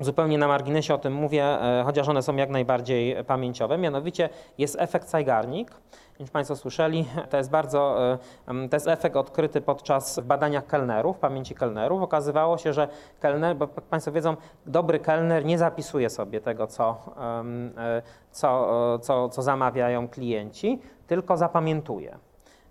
Zupełnie 0.00 0.38
na 0.38 0.48
marginesie 0.48 0.94
o 0.94 0.98
tym 0.98 1.12
mówię, 1.12 1.44
e, 1.44 1.82
chociaż 1.84 2.08
one 2.08 2.22
są 2.22 2.36
jak 2.36 2.50
najbardziej 2.50 3.24
pamięciowe. 3.24 3.78
Mianowicie 3.78 4.28
jest 4.58 4.76
efekt 4.80 5.08
Zeigarnik. 5.08 5.70
Nie 5.70 6.18
wiem, 6.18 6.26
czy 6.26 6.32
Państwo 6.32 6.56
słyszeli, 6.56 7.04
to 7.30 7.36
jest 7.36 7.50
bardzo, 7.50 8.12
e, 8.48 8.68
to 8.68 8.76
jest 8.76 8.88
efekt 8.88 9.16
odkryty 9.16 9.60
podczas 9.60 10.20
badania 10.20 10.62
kelnerów, 10.62 11.18
pamięci 11.18 11.54
kelnerów. 11.54 12.02
Okazywało 12.02 12.58
się, 12.58 12.72
że 12.72 12.88
kelner, 13.20 13.56
bo 13.56 13.68
jak 13.76 13.84
Państwo 13.84 14.12
wiedzą, 14.12 14.36
dobry 14.66 14.98
kelner 14.98 15.44
nie 15.44 15.58
zapisuje 15.58 16.10
sobie 16.10 16.40
tego, 16.40 16.66
co, 16.66 16.96
e, 17.78 18.02
co, 18.30 18.98
co, 19.02 19.28
co 19.28 19.42
zamawiają 19.42 20.08
klienci, 20.08 20.82
tylko 21.06 21.36
zapamiętuje. 21.36 22.18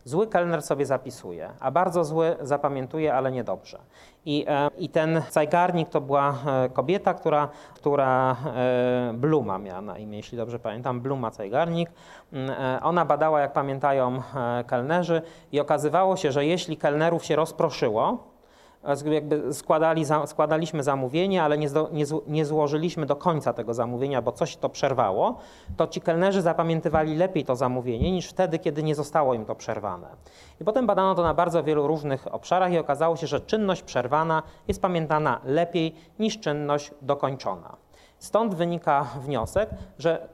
Zły 0.08 0.28
kelner 0.28 0.62
sobie 0.62 0.86
zapisuje, 0.86 1.49
a 1.60 1.72
bardzo 1.72 2.03
zły 2.03 2.36
zapamiętuje, 2.41 3.14
ale 3.14 3.32
niedobrze. 3.32 3.80
I, 4.26 4.45
e, 4.47 4.70
i 4.78 4.89
ten 4.89 5.22
Zeigarnik 5.32 5.89
to 5.89 6.01
była 6.01 6.36
e, 6.45 6.70
kobieta, 6.70 7.14
która, 7.14 7.49
która 7.76 8.36
e, 8.55 9.14
Bluma 9.14 9.58
miała 9.58 9.82
na 9.82 9.97
imię, 9.97 10.18
jeśli 10.18 10.38
dobrze 10.38 10.60
pamiętam, 10.60 11.01
Bluma 11.01 11.32
Zeigarnik. 11.32 11.89
Mm, 12.34 12.55
Ona 12.84 13.05
badała, 13.05 13.41
jak 13.41 13.53
pamiętają 13.53 14.22
kelnerzy 14.68 15.22
i 15.51 15.60
okazywało 15.60 16.16
się, 16.16 16.32
że 16.32 16.45
jeśli 16.45 16.78
kelnerów 16.78 17.26
się 17.26 17.36
rozproszyło, 17.36 18.18
jakby 19.06 19.54
składali, 19.54 20.06
składaliśmy 20.26 20.84
zamówienie, 20.84 21.44
ale 21.44 21.58
nie, 21.58 21.70
nie, 21.92 22.06
nie 22.28 22.46
złożyliśmy 22.46 23.06
do 23.06 23.16
końca 23.16 23.54
tego 23.54 23.74
zamówienia, 23.74 24.22
bo 24.22 24.32
coś 24.32 24.58
to 24.58 24.70
przerwało, 24.70 25.38
to 25.78 25.88
ci 25.88 26.02
kelnerzy 26.02 26.42
zapamiętywali 26.42 27.16
lepiej 27.16 27.46
to 27.46 27.56
zamówienie 27.56 28.12
niż 28.12 28.30
wtedy, 28.30 28.60
kiedy 28.60 28.84
nie 28.84 28.96
zostało 28.96 29.34
im 29.34 29.46
to 29.46 29.56
przerwane. 29.56 30.08
I 30.62 30.64
potem 30.64 30.88
badano 30.88 31.16
to 31.16 31.24
na 31.24 31.34
bardzo 31.34 31.64
wielu 31.64 31.88
różnych 31.88 32.34
obszarach 32.34 32.72
i 32.72 32.78
okazało 32.78 33.16
się, 33.16 33.28
że 33.28 33.42
czynność 33.42 33.82
przerwana 33.82 34.44
jest 34.68 34.82
pamiętana 34.82 35.42
lepiej 35.44 35.96
niż 36.20 36.40
czynność 36.40 36.92
dokończona. 37.02 37.76
Stąd 38.20 38.56
wynika 38.56 39.08
wniosek, 39.22 39.70
że 40.00 40.28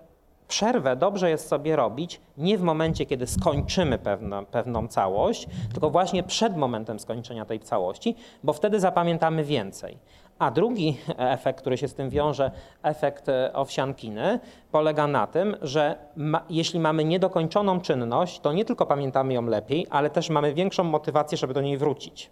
Przerwę 0.53 0.95
dobrze 0.95 1.29
jest 1.29 1.47
sobie 1.47 1.75
robić 1.75 2.21
nie 2.37 2.57
w 2.57 2.61
momencie, 2.61 3.05
kiedy 3.05 3.27
skończymy 3.27 3.97
pewna, 3.97 4.43
pewną 4.43 4.87
całość, 4.87 5.47
tylko 5.71 5.89
właśnie 5.89 6.23
przed 6.23 6.57
momentem 6.57 6.99
skończenia 6.99 7.45
tej 7.45 7.59
całości, 7.59 8.15
bo 8.43 8.53
wtedy 8.53 8.79
zapamiętamy 8.79 9.43
więcej. 9.43 9.97
A 10.39 10.51
drugi 10.51 10.97
efekt, 11.17 11.61
który 11.61 11.77
się 11.77 11.87
z 11.87 11.93
tym 11.93 12.09
wiąże, 12.09 12.51
efekt 12.83 13.29
e, 13.29 13.53
owsiankiny, 13.53 14.39
polega 14.71 15.07
na 15.07 15.27
tym, 15.27 15.55
że 15.61 15.95
ma, 16.15 16.41
jeśli 16.49 16.79
mamy 16.79 17.03
niedokończoną 17.03 17.81
czynność, 17.81 18.39
to 18.39 18.53
nie 18.53 18.65
tylko 18.65 18.85
pamiętamy 18.85 19.33
ją 19.33 19.45
lepiej, 19.45 19.87
ale 19.89 20.09
też 20.09 20.29
mamy 20.29 20.53
większą 20.53 20.83
motywację, 20.83 21.37
żeby 21.37 21.53
do 21.53 21.61
niej 21.61 21.77
wrócić. 21.77 22.29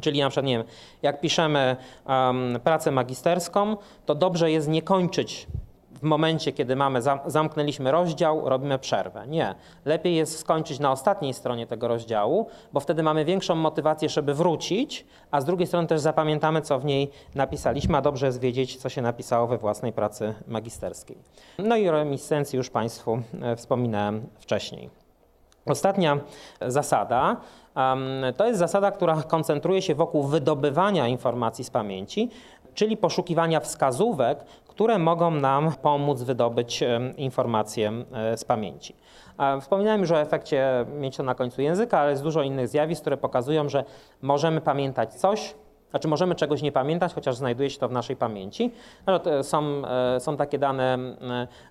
Czyli 0.00 0.20
na 0.20 0.28
przykład, 0.28 0.46
nie 0.46 0.58
wiem, 0.58 0.66
jak 1.02 1.20
piszemy 1.20 1.76
um, 2.06 2.60
pracę 2.64 2.90
magisterską, 2.90 3.76
to 4.06 4.14
dobrze 4.14 4.50
jest 4.50 4.68
nie 4.68 4.82
kończyć 4.82 5.46
momencie, 6.04 6.52
kiedy 6.52 6.76
mamy, 6.76 7.00
zamknęliśmy 7.26 7.90
rozdział, 7.90 8.48
robimy 8.48 8.78
przerwę. 8.78 9.26
Nie. 9.26 9.54
Lepiej 9.84 10.14
jest 10.14 10.38
skończyć 10.38 10.78
na 10.78 10.92
ostatniej 10.92 11.34
stronie 11.34 11.66
tego 11.66 11.88
rozdziału, 11.88 12.46
bo 12.72 12.80
wtedy 12.80 13.02
mamy 13.02 13.24
większą 13.24 13.54
motywację, 13.54 14.08
żeby 14.08 14.34
wrócić, 14.34 15.06
a 15.30 15.40
z 15.40 15.44
drugiej 15.44 15.66
strony 15.66 15.88
też 15.88 16.00
zapamiętamy, 16.00 16.62
co 16.62 16.78
w 16.78 16.84
niej 16.84 17.10
napisaliśmy, 17.34 17.96
a 17.98 18.00
dobrze 18.00 18.26
jest 18.26 18.40
wiedzieć, 18.40 18.76
co 18.76 18.88
się 18.88 19.02
napisało 19.02 19.46
we 19.46 19.58
własnej 19.58 19.92
pracy 19.92 20.34
magisterskiej. 20.48 21.18
No 21.58 21.76
i 21.76 21.90
reminiscencji 21.90 22.56
już 22.56 22.70
Państwu 22.70 23.18
e, 23.42 23.56
wspominałem 23.56 24.26
wcześniej. 24.38 24.90
Ostatnia 25.66 26.18
zasada 26.60 27.36
to 28.36 28.46
jest 28.46 28.58
zasada, 28.58 28.90
która 28.90 29.22
koncentruje 29.22 29.82
się 29.82 29.94
wokół 29.94 30.22
wydobywania 30.22 31.08
informacji 31.08 31.64
z 31.64 31.70
pamięci, 31.70 32.30
czyli 32.74 32.96
poszukiwania 32.96 33.60
wskazówek, 33.60 34.44
które 34.74 34.98
mogą 34.98 35.30
nam 35.30 35.72
pomóc 35.82 36.22
wydobyć 36.22 36.84
informacje 37.16 37.92
z 38.36 38.44
pamięci. 38.44 38.96
Wspominałem 39.60 40.00
już 40.00 40.10
o 40.10 40.20
efekcie 40.20 40.86
to 41.16 41.22
na 41.22 41.34
końcu 41.34 41.62
języka, 41.62 41.98
ale 41.98 42.10
jest 42.10 42.22
dużo 42.22 42.42
innych 42.42 42.68
zjawisk, 42.68 43.00
które 43.00 43.16
pokazują, 43.16 43.68
że 43.68 43.84
możemy 44.22 44.60
pamiętać 44.60 45.14
coś, 45.14 45.54
znaczy 45.94 46.08
możemy 46.08 46.34
czegoś 46.34 46.62
nie 46.62 46.72
pamiętać, 46.72 47.14
chociaż 47.14 47.36
znajduje 47.36 47.70
się 47.70 47.78
to 47.78 47.88
w 47.88 47.92
naszej 47.92 48.16
pamięci. 48.16 48.70
Są, 49.42 49.82
e, 49.86 50.20
są 50.20 50.36
takie 50.36 50.58
dane, 50.58 50.98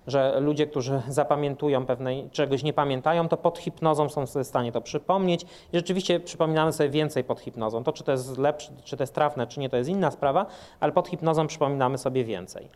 że 0.06 0.40
ludzie, 0.40 0.66
którzy 0.66 1.02
zapamiętują 1.08 1.86
pewnej, 1.86 2.30
czegoś 2.30 2.62
nie 2.62 2.72
pamiętają, 2.72 3.28
to 3.28 3.36
pod 3.36 3.58
hipnozą 3.58 4.08
są 4.08 4.26
w 4.26 4.30
stanie 4.42 4.72
to 4.72 4.80
przypomnieć 4.80 5.42
i 5.42 5.76
rzeczywiście 5.76 6.20
przypominamy 6.20 6.72
sobie 6.72 6.90
więcej 6.90 7.24
pod 7.24 7.40
hipnozą. 7.40 7.84
To, 7.84 7.92
czy 7.92 8.04
to 8.04 8.12
jest 8.12 8.38
lepsze, 8.38 8.72
czy 8.84 8.96
to 8.96 9.02
jest 9.02 9.14
trafne, 9.14 9.46
czy 9.46 9.60
nie, 9.60 9.68
to 9.68 9.76
jest 9.76 9.90
inna 9.90 10.10
sprawa, 10.10 10.46
ale 10.80 10.92
pod 10.92 11.08
hipnozą 11.08 11.46
przypominamy 11.46 11.98
sobie 11.98 12.24
więcej. 12.24 12.68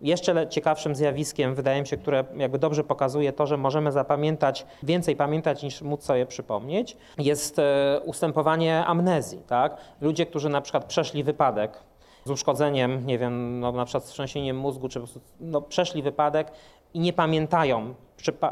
Jeszcze 0.00 0.48
ciekawszym 0.48 0.94
zjawiskiem, 0.94 1.54
wydaje 1.54 1.80
mi 1.80 1.86
się, 1.86 1.96
które 1.96 2.24
jakby 2.36 2.58
dobrze 2.58 2.84
pokazuje 2.84 3.32
to, 3.32 3.46
że 3.46 3.56
możemy 3.56 3.92
zapamiętać, 3.92 4.66
więcej 4.82 5.16
pamiętać 5.16 5.62
niż 5.62 5.82
móc 5.82 6.04
sobie 6.04 6.26
przypomnieć, 6.26 6.96
jest 7.18 7.58
e, 7.58 8.00
ustępowanie 8.04 8.86
amnezji. 8.86 9.38
Tak? 9.46 9.76
Ludzie, 10.00 10.26
którzy 10.26 10.48
na 10.48 10.60
przykład 10.60 10.84
przeszli 10.84 11.24
wypadek 11.24 11.78
z 12.24 12.30
uszkodzeniem, 12.30 13.06
nie 13.06 13.18
wiem, 13.18 13.60
no, 13.60 13.72
na 13.72 13.84
przykład 13.84 14.04
z 14.04 14.08
trzęsieniem 14.08 14.58
mózgu, 14.58 14.88
czy 14.88 15.00
po 15.00 15.06
prostu 15.06 15.20
no, 15.40 15.62
przeszli 15.62 16.02
wypadek 16.02 16.52
i 16.94 17.00
nie 17.00 17.12
pamiętają 17.12 17.94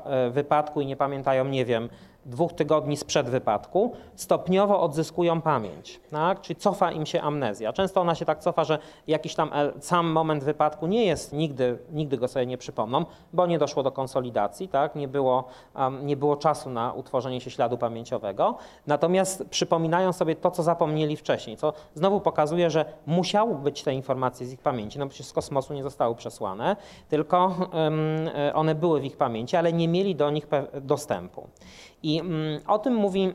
e, 0.05 0.31
wypadku 0.31 0.81
i 0.81 0.87
nie 0.87 0.97
pamiętają, 0.97 1.45
nie 1.45 1.65
wiem, 1.65 1.89
dwóch 2.27 2.53
tygodni 2.53 2.97
sprzed 2.97 3.31
wypadku, 3.31 3.93
stopniowo 4.15 4.81
odzyskują 4.81 5.41
pamięć, 5.41 6.01
tak? 6.11 6.41
czyli 6.41 6.61
cofa 6.61 6.93
im 6.93 7.07
się 7.07 7.21
amnezja. 7.21 7.73
Często 7.73 8.01
ona 8.01 8.15
się 8.15 8.25
tak 8.25 8.39
cofa, 8.39 8.65
że 8.65 8.79
jakiś 9.07 9.35
tam 9.35 9.51
sam 9.81 10.07
moment 10.07 10.45
wypadku 10.45 10.87
nie 10.87 11.05
jest, 11.05 11.33
nigdy, 11.33 11.79
nigdy 11.93 12.19
go 12.19 12.29
sobie 12.29 12.47
nie 12.47 12.59
przypomną, 12.59 13.05
bo 13.33 13.47
nie 13.47 13.59
doszło 13.59 13.83
do 13.83 13.93
konsolidacji, 13.93 14.69
tak? 14.69 14.95
nie, 14.95 15.09
było, 15.09 15.45
um, 15.77 16.07
nie 16.07 16.17
było 16.17 16.37
czasu 16.37 16.71
na 16.71 16.93
utworzenie 16.93 17.41
się 17.41 17.51
śladu 17.51 17.79
pamięciowego, 17.79 18.55
natomiast 18.87 19.45
przypominają 19.51 20.13
sobie 20.13 20.37
to, 20.37 20.51
co 20.51 20.63
zapomnieli 20.63 21.17
wcześniej, 21.17 21.57
co 21.57 21.73
znowu 21.95 22.21
pokazuje, 22.21 22.71
że 22.71 22.85
musiały 23.07 23.55
być 23.55 23.83
te 23.83 23.95
informacje 23.95 24.47
z 24.47 24.53
ich 24.53 24.61
pamięci, 24.61 24.99
no 24.99 25.07
przecież 25.07 25.27
z 25.27 25.33
kosmosu 25.33 25.75
nie 25.75 25.83
zostały 25.83 26.15
przesłane, 26.15 26.77
tylko 27.09 27.55
um, 27.73 28.31
one 28.55 28.75
były 28.75 29.01
w 29.01 29.05
ich 29.05 29.17
pamięci, 29.17 29.57
ale 29.57 29.73
nie 29.73 29.89
mieli 29.89 30.17
do 30.17 30.31
nich 30.31 30.47
dostępu. 30.81 31.49
I 32.03 32.21
mm, 32.21 32.61
o 32.67 32.79
tym 32.79 32.95
mówi 32.95 33.35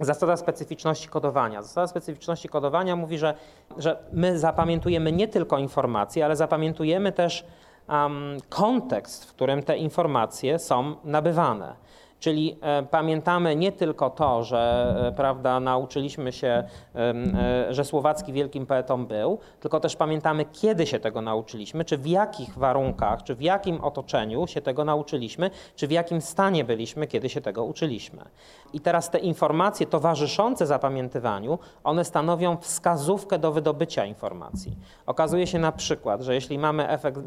zasada 0.00 0.36
specyficzności 0.36 1.08
kodowania. 1.08 1.62
Zasada 1.62 1.86
specyficzności 1.86 2.48
kodowania 2.48 2.96
mówi, 2.96 3.18
że, 3.18 3.34
że 3.78 3.98
my 4.12 4.38
zapamiętujemy 4.38 5.12
nie 5.12 5.28
tylko 5.28 5.58
informacje, 5.58 6.24
ale 6.24 6.36
zapamiętujemy 6.36 7.12
też 7.12 7.44
um, 7.88 8.36
kontekst, 8.48 9.24
w 9.24 9.28
którym 9.28 9.62
te 9.62 9.76
informacje 9.76 10.58
są 10.58 10.96
nabywane. 11.04 11.85
Czyli 12.20 12.58
e, 12.60 12.82
pamiętamy 12.82 13.56
nie 13.56 13.72
tylko 13.72 14.10
to, 14.10 14.44
że 14.44 14.94
e, 15.08 15.12
prawda, 15.12 15.60
nauczyliśmy 15.60 16.32
się, 16.32 16.64
e, 16.94 17.74
że 17.74 17.84
Słowacki 17.84 18.32
wielkim 18.32 18.66
poetą 18.66 19.06
był, 19.06 19.38
tylko 19.60 19.80
też 19.80 19.96
pamiętamy, 19.96 20.44
kiedy 20.44 20.86
się 20.86 21.00
tego 21.00 21.20
nauczyliśmy, 21.20 21.84
czy 21.84 21.98
w 21.98 22.06
jakich 22.06 22.58
warunkach, 22.58 23.22
czy 23.22 23.34
w 23.34 23.42
jakim 23.42 23.80
otoczeniu 23.80 24.46
się 24.46 24.60
tego 24.60 24.84
nauczyliśmy, 24.84 25.50
czy 25.76 25.86
w 25.86 25.90
jakim 25.90 26.20
stanie 26.20 26.64
byliśmy, 26.64 27.06
kiedy 27.06 27.28
się 27.28 27.40
tego 27.40 27.64
uczyliśmy. 27.64 28.24
I 28.72 28.80
teraz 28.80 29.10
te 29.10 29.18
informacje 29.18 29.86
towarzyszące 29.86 30.66
zapamiętywaniu, 30.66 31.58
one 31.84 32.04
stanowią 32.04 32.56
wskazówkę 32.56 33.38
do 33.38 33.52
wydobycia 33.52 34.04
informacji. 34.04 34.76
Okazuje 35.06 35.46
się 35.46 35.58
na 35.58 35.72
przykład, 35.72 36.22
że 36.22 36.34
jeśli 36.34 36.58
mamy 36.58 36.88
efekt, 36.88 37.20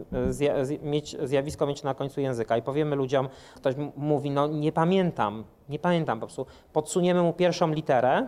zjawisko 1.23 1.65
mieć 1.65 1.83
na 1.83 1.93
końcu 1.93 2.21
języka 2.21 2.57
i 2.57 2.61
powiemy 2.61 2.95
ludziom, 2.95 3.29
ktoś 3.55 3.75
mówi, 3.95 4.31
no 4.31 4.47
nie 4.47 4.71
pamiętam, 4.79 5.43
nie 5.69 5.79
pamiętam 5.79 6.19
po 6.19 6.25
prostu, 6.25 6.45
podsuniemy 6.73 7.21
mu 7.21 7.33
pierwszą 7.33 7.67
literę, 7.67 8.27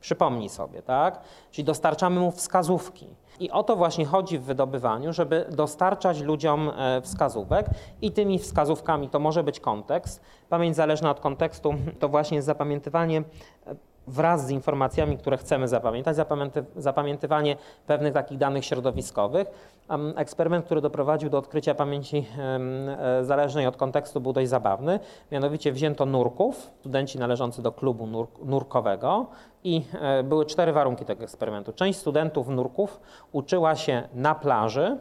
przypomnij 0.00 0.48
sobie, 0.48 0.82
tak? 0.82 1.20
Czyli 1.50 1.64
dostarczamy 1.64 2.20
mu 2.20 2.30
wskazówki. 2.30 3.06
I 3.40 3.50
o 3.50 3.62
to 3.62 3.76
właśnie 3.76 4.06
chodzi 4.06 4.38
w 4.38 4.42
wydobywaniu, 4.42 5.12
żeby 5.12 5.46
dostarczać 5.50 6.20
ludziom 6.20 6.70
e, 6.76 7.00
wskazówek 7.02 7.66
i 8.02 8.12
tymi 8.12 8.38
wskazówkami 8.38 9.08
to 9.08 9.18
może 9.18 9.42
być 9.42 9.60
kontekst. 9.60 10.20
Pamięć 10.48 10.76
zależna 10.76 11.10
od 11.10 11.20
kontekstu 11.20 11.74
to 12.00 12.08
właśnie 12.08 12.36
jest 12.36 12.46
zapamiętywanie 12.46 13.22
e, 13.66 13.74
wraz 14.06 14.46
z 14.46 14.50
informacjami, 14.50 15.18
które 15.18 15.36
chcemy 15.36 15.68
zapamiętać, 15.68 16.16
zapamięty, 16.16 16.64
zapamiętywanie 16.76 17.56
pewnych 17.86 18.14
takich 18.14 18.38
danych 18.38 18.64
środowiskowych. 18.64 19.74
Eksperyment, 20.16 20.64
który 20.64 20.80
doprowadził 20.80 21.30
do 21.30 21.38
odkrycia 21.38 21.74
pamięci 21.74 22.26
e, 22.38 23.24
zależnej 23.24 23.66
od 23.66 23.76
kontekstu 23.76 24.20
był 24.20 24.32
dość 24.32 24.48
zabawny. 24.48 25.00
Mianowicie 25.32 25.72
wzięto 25.72 26.06
nurków, 26.06 26.70
studenci 26.80 27.18
należący 27.18 27.62
do 27.62 27.72
klubu 27.72 28.06
nur 28.06 28.26
nurkowego 28.44 29.26
i 29.64 29.82
e, 30.00 30.22
były 30.22 30.46
cztery 30.46 30.72
warunki 30.72 31.04
tego 31.04 31.24
eksperymentu. 31.24 31.72
Część 31.72 31.98
studentów 31.98 32.48
nurków 32.48 33.00
uczyła 33.32 33.76
się 33.76 34.08
na 34.14 34.34
plaży, 34.34 34.98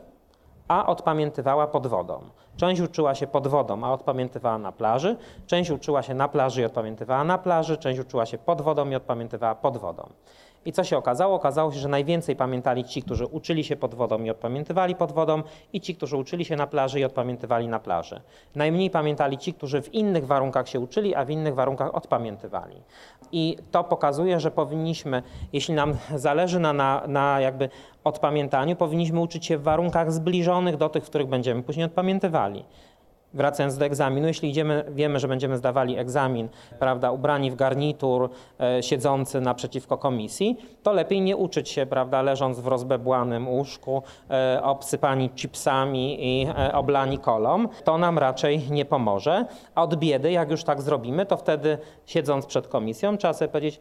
a 0.68 0.86
odpamiętywała 0.86 1.68
pod 1.68 1.88
wodą. 1.88 2.22
Część 2.58 2.82
uczyła 2.82 3.16
się 3.16 3.28
pod 3.28 3.48
wodą, 3.48 3.84
a 3.84 3.92
odpamiętywała 3.92 4.58
na 4.58 4.72
plaży. 4.72 5.18
Część 5.48 5.70
uczyła 5.70 6.04
się 6.04 6.14
na 6.14 6.28
plaży 6.28 6.62
i 6.62 6.66
odpamiętywała 6.66 7.24
na 7.24 7.38
plaży. 7.38 7.78
Część 7.78 8.00
uczyła 8.00 8.26
się 8.26 8.38
pod 8.38 8.62
wodą 8.62 8.90
i 8.90 8.96
odpamiętywała 8.96 9.56
pod 9.56 9.78
wodą. 9.78 10.10
I 10.66 10.72
co 10.72 10.84
się 10.84 10.98
okazało? 10.98 11.36
Okazało 11.36 11.72
się, 11.72 11.80
że 11.80 11.88
najwięcej 11.88 12.36
pamiętali 12.36 12.84
ci, 12.84 13.02
którzy 13.02 13.26
uczyli 13.26 13.64
się 13.64 13.76
pod 13.76 13.96
wodą 13.96 14.24
i 14.24 14.30
odpamiętywali 14.30 14.96
pod 14.96 15.12
wodą, 15.12 15.44
i 15.74 15.82
ci, 15.82 15.96
którzy 15.96 16.18
uczyli 16.18 16.46
się 16.46 16.56
na 16.56 16.68
plaży 16.68 17.00
i 17.00 17.04
odpamiętywali 17.04 17.68
na 17.68 17.80
plaży. 17.80 18.22
Najmniej 18.56 18.90
pamiętali 18.90 19.38
ci, 19.38 19.54
którzy 19.54 19.82
w 19.82 19.94
innych 19.94 20.28
warunkach 20.28 20.70
się 20.70 20.80
uczyli, 20.80 21.16
a 21.16 21.26
w 21.26 21.30
innych 21.30 21.56
warunkach 21.56 21.96
odpamiętywali. 21.96 22.82
I 23.32 23.58
to 23.72 23.84
pokazuje, 23.84 24.40
że 24.40 24.52
powinniśmy, 24.52 25.24
jeśli 25.54 25.74
nam 25.74 25.94
zależy 26.16 26.60
na, 26.60 26.74
na, 26.74 27.04
na 27.08 27.40
jakby 27.40 27.70
odpamiętaniu, 28.04 28.76
powinniśmy 28.76 29.20
uczyć 29.20 29.46
się 29.46 29.58
w 29.58 29.64
warunkach 29.64 30.12
zbliżonych 30.12 30.78
do 30.78 30.90
tych, 30.90 31.04
w 31.04 31.10
których 31.10 31.28
będziemy 31.28 31.64
później 31.64 31.86
odpamiętywali 31.86 32.66
wracając 33.34 33.78
do 33.78 33.86
egzaminu, 33.86 34.28
jeśli 34.28 34.50
idziemy, 34.50 34.86
wiemy, 34.90 35.20
że 35.20 35.28
będziemy 35.28 35.58
zdawali 35.58 35.98
egzamin, 35.98 36.50
prawda, 36.80 37.12
ubrani 37.12 37.52
w 37.52 37.56
garnitur, 37.56 38.30
e, 38.60 38.84
siedzący 38.84 39.42
naprzeciwko 39.42 39.98
komisji, 39.98 40.58
to 40.84 40.94
lepiej 40.94 41.22
nie 41.22 41.38
uczyć 41.38 41.70
się, 41.70 41.86
prawda, 41.86 42.22
leżąc 42.22 42.60
w 42.60 42.68
rozbebłanym 42.68 43.50
łóżku, 43.50 44.04
e, 44.30 44.64
obsypani 44.64 45.30
chipsami 45.30 46.18
i 46.20 46.48
e, 46.58 46.74
oblani 46.74 47.18
kolą. 47.18 47.68
To 47.84 47.98
nam 47.98 48.20
raczej 48.20 48.72
nie 48.72 48.86
pomoże. 48.86 49.46
A 49.76 49.84
od 49.84 49.96
biedy, 49.96 50.32
jak 50.32 50.52
już 50.52 50.64
tak 50.64 50.82
zrobimy, 50.82 51.26
to 51.26 51.38
wtedy 51.38 51.78
siedząc 52.06 52.46
przed 52.46 52.68
komisją, 52.68 53.18
trzeba 53.18 53.34
sobie 53.34 53.50
powiedzieć, 53.50 53.80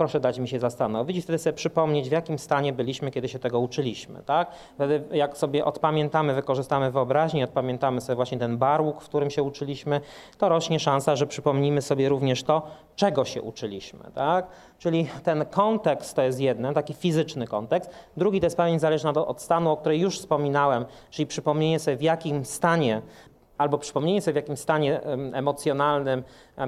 proszę 0.00 0.20
dać 0.20 0.38
mi 0.38 0.48
się 0.48 0.58
zastanowić 0.60 1.16
i 1.16 1.22
wtedy 1.22 1.38
sobie 1.38 1.54
przypomnieć, 1.54 2.08
w 2.08 2.12
jakim 2.12 2.38
stanie 2.38 2.72
byliśmy, 2.72 3.10
kiedy 3.10 3.28
się 3.28 3.38
tego 3.38 3.60
uczyliśmy. 3.60 4.22
Tak? 4.22 4.50
Wtedy 4.74 5.02
jak 5.12 5.36
sobie 5.36 5.64
odpamiętamy, 5.64 6.34
wykorzystamy 6.34 6.90
wyobraźnię, 6.90 7.44
odpamiętamy 7.44 8.00
sobie 8.00 8.16
właśnie 8.16 8.38
ten 8.38 8.58
barłuk, 8.58 9.02
w 9.02 9.04
którym 9.04 9.30
się 9.30 9.42
uczyliśmy, 9.42 10.00
to 10.38 10.48
rośnie 10.48 10.80
szansa, 10.80 11.16
że 11.16 11.26
przypomnimy 11.26 11.82
sobie 11.82 12.08
również 12.08 12.42
to, 12.42 12.62
czego 12.96 13.24
się 13.24 13.42
uczyliśmy. 13.42 14.00
Tak? 14.14 14.46
Czyli 14.78 15.06
ten 15.24 15.44
kontekst 15.46 16.16
to 16.16 16.22
jest 16.22 16.40
jeden, 16.40 16.74
taki 16.74 16.94
fizyczny 16.94 17.46
kontekst. 17.46 17.90
Drugi 18.16 18.40
to 18.40 18.46
jest 18.46 18.56
pamięć 18.56 18.80
zależna 18.80 19.10
od 19.10 19.42
stanu, 19.42 19.70
o 19.70 19.76
której 19.76 20.00
już 20.00 20.18
wspominałem, 20.18 20.84
czyli 21.10 21.26
przypomnienie 21.26 21.78
sobie, 21.78 21.96
w 21.96 22.02
jakim 22.02 22.44
stanie 22.44 23.02
albo 23.60 23.78
przypomnienie 23.78 24.22
sobie, 24.22 24.32
w 24.32 24.36
jakim 24.36 24.56
stanie 24.56 25.00
emocjonalnym 25.32 26.22
e, 26.58 26.66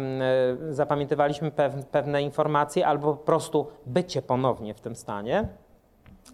zapamiętywaliśmy 0.70 1.52
pewne 1.90 2.22
informacje, 2.22 2.86
albo 2.86 3.16
po 3.16 3.24
prostu 3.24 3.66
bycie 3.86 4.22
ponownie 4.22 4.74
w 4.74 4.80
tym 4.80 4.96
stanie. 4.96 5.48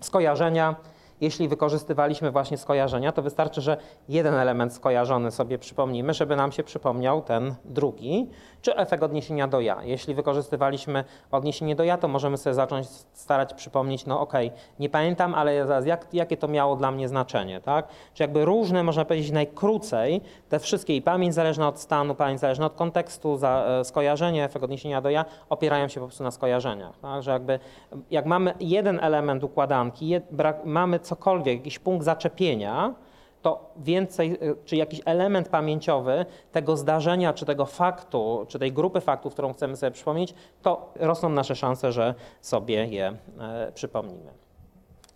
Skojarzenia 0.01 0.77
jeśli 1.21 1.49
wykorzystywaliśmy 1.49 2.31
właśnie 2.31 2.59
skojarzenia, 2.59 3.13
to 3.13 3.23
wystarczy, 3.23 3.61
że 3.61 3.77
jeden 4.09 4.35
element 4.35 4.75
skojarzony 4.75 5.31
sobie 5.31 5.59
przypomnimy, 5.59 6.15
żeby 6.15 6.37
nam 6.37 6.53
się 6.53 6.63
przypomniał 6.63 7.23
ten 7.23 7.55
drugi, 7.65 8.31
czy 8.63 8.77
efekt 8.77 9.03
odniesienia 9.03 9.49
do 9.49 9.61
ja. 9.61 9.79
Jeśli 9.83 10.15
wykorzystywaliśmy 10.15 11.05
odniesienie 11.31 11.77
do 11.77 11.85
ja, 11.85 11.99
to 11.99 12.09
możemy 12.09 12.37
sobie 12.37 12.55
zacząć 12.55 12.87
starać 13.13 13.55
przypomnieć, 13.55 14.07
no 14.07 14.21
okay, 14.21 14.51
nie 14.79 14.89
pamiętam, 14.89 15.35
ale 15.35 15.67
zaraz, 15.67 15.87
jak, 15.87 16.15
jakie 16.15 16.37
to 16.37 16.49
miało 16.49 16.77
dla 16.77 16.91
mnie 16.91 17.09
znaczenie, 17.09 17.61
tak? 17.61 17.89
Czy 18.15 18.23
jakby 18.23 18.45
różne, 18.45 18.83
można 18.83 19.05
powiedzieć 19.05 19.31
najkrócej, 19.31 20.21
te 20.49 20.59
wszystkie 20.59 20.97
i 20.97 21.03
pamięć 21.03 21.35
zależna 21.35 21.69
od 21.69 21.81
stanu, 21.81 22.15
pamięć 22.15 22.41
zależna 22.41 22.67
od 22.67 22.75
kontekstu, 22.75 23.37
za, 23.37 23.65
e, 23.81 23.85
skojarzenie, 23.85 24.45
efekt 24.45 24.65
odniesienia 24.65 25.01
do 25.01 25.11
ja, 25.11 25.25
opierają 25.49 25.89
się 25.89 26.01
po 26.01 26.07
prostu 26.07 26.25
na 26.25 26.31
skojarzeniach, 26.31 26.99
tak? 26.99 27.23
Że 27.23 27.31
jakby, 27.31 27.59
jak 28.11 28.27
mamy 28.27 28.55
jeden 28.61 29.01
element 29.01 29.45
układanki, 29.45 30.15
brak, 30.31 30.65
mamy 30.65 31.01
cokolwiek, 31.01 31.59
jakiś 31.59 31.79
punkt 31.79 32.05
zaczepienia, 32.05 32.95
to 33.43 33.70
więcej, 33.76 34.32
y, 34.32 34.57
czy 34.64 34.76
jakiś 34.76 35.01
element 35.05 35.49
pamięciowy 35.49 36.26
tego 36.53 36.76
zdarzenia, 36.76 37.32
czy 37.32 37.47
tego 37.47 37.66
faktu, 37.66 38.47
czy 38.49 38.59
tej 38.59 38.72
grupy 38.72 39.01
faktów, 39.01 39.32
którą 39.32 39.53
chcemy 39.53 39.76
sobie 39.76 39.91
przypomnieć, 39.91 40.34
to 40.62 40.93
rosną 40.97 41.28
nasze 41.28 41.57
szanse, 41.57 41.93
że 41.93 42.14
sobie 42.41 42.86
je 42.86 43.16
e, 43.41 43.72
przypomnimy. 43.74 44.30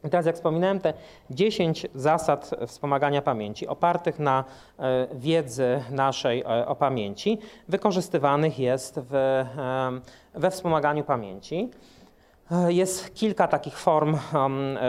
I 0.04 0.10
teraz, 0.10 0.26
jak 0.26 0.34
wspominałem, 0.34 0.80
te 0.80 0.94
10 1.30 1.86
zasad 1.94 2.50
wspomagania 2.66 3.22
pamięci 3.22 3.66
opartych 3.66 4.18
na 4.18 4.44
e, 4.78 5.06
wiedzy 5.14 5.82
naszej 5.90 6.40
e, 6.40 6.66
o 6.66 6.76
pamięci, 6.76 7.38
wykorzystywanych 7.68 8.58
jest 8.58 9.00
w, 9.10 9.44
we 10.34 10.50
wspomaganiu 10.50 11.04
pamięci. 11.04 11.70
E, 12.53 12.72
jest 12.72 13.14
kilka 13.14 13.48
takich 13.48 13.78
form 13.78 14.18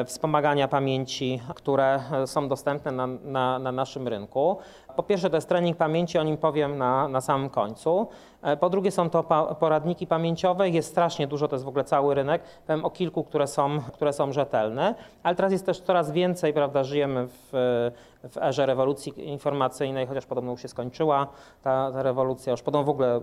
wspomagania 0.05 0.67
pamięci, 0.67 1.41
które 1.55 1.99
są 2.25 2.47
dostępne 2.47 2.91
na, 2.91 3.07
na, 3.07 3.59
na, 3.59 3.71
naszym 3.71 4.07
rynku. 4.07 4.57
Po 4.95 5.03
pierwsze 5.03 5.29
to 5.29 5.37
jest 5.37 5.49
trening 5.49 5.77
pamięci, 5.77 6.17
o 6.17 6.23
nim 6.23 6.37
powiem 6.37 6.77
na, 6.77 7.07
na 7.07 7.21
samym 7.21 7.49
końcu. 7.49 8.07
Po 8.59 8.69
drugie 8.69 8.91
są 8.91 9.09
to 9.09 9.23
poradniki 9.59 10.07
pamięciowe, 10.07 10.69
jest 10.69 10.89
strasznie 10.89 11.27
dużo, 11.27 11.47
to 11.47 11.55
jest 11.55 11.65
w 11.65 11.67
ogóle 11.67 11.83
cały 11.83 12.15
rynek. 12.15 12.43
Powiem 12.67 12.85
o 12.85 12.89
kilku, 12.89 13.23
które 13.23 13.47
są, 13.47 13.79
które 13.93 14.13
są 14.13 14.31
rzetelne, 14.31 14.95
ale 15.23 15.35
teraz 15.35 15.51
jest 15.51 15.65
też 15.65 15.81
coraz 15.81 16.11
więcej, 16.11 16.53
prawda, 16.53 16.83
żyjemy 16.83 17.27
w, 17.27 17.49
w 18.23 18.37
erze 18.37 18.65
rewolucji 18.65 19.29
informacyjnej, 19.29 20.07
chociaż 20.07 20.25
podobno 20.25 20.51
już 20.51 20.61
się 20.61 20.67
skończyła 20.67 21.27
ta, 21.63 21.91
ta 21.91 22.03
rewolucja, 22.03 22.51
już 22.51 22.61
podobno 22.61 22.85
w 22.85 22.89
ogóle 22.89 23.21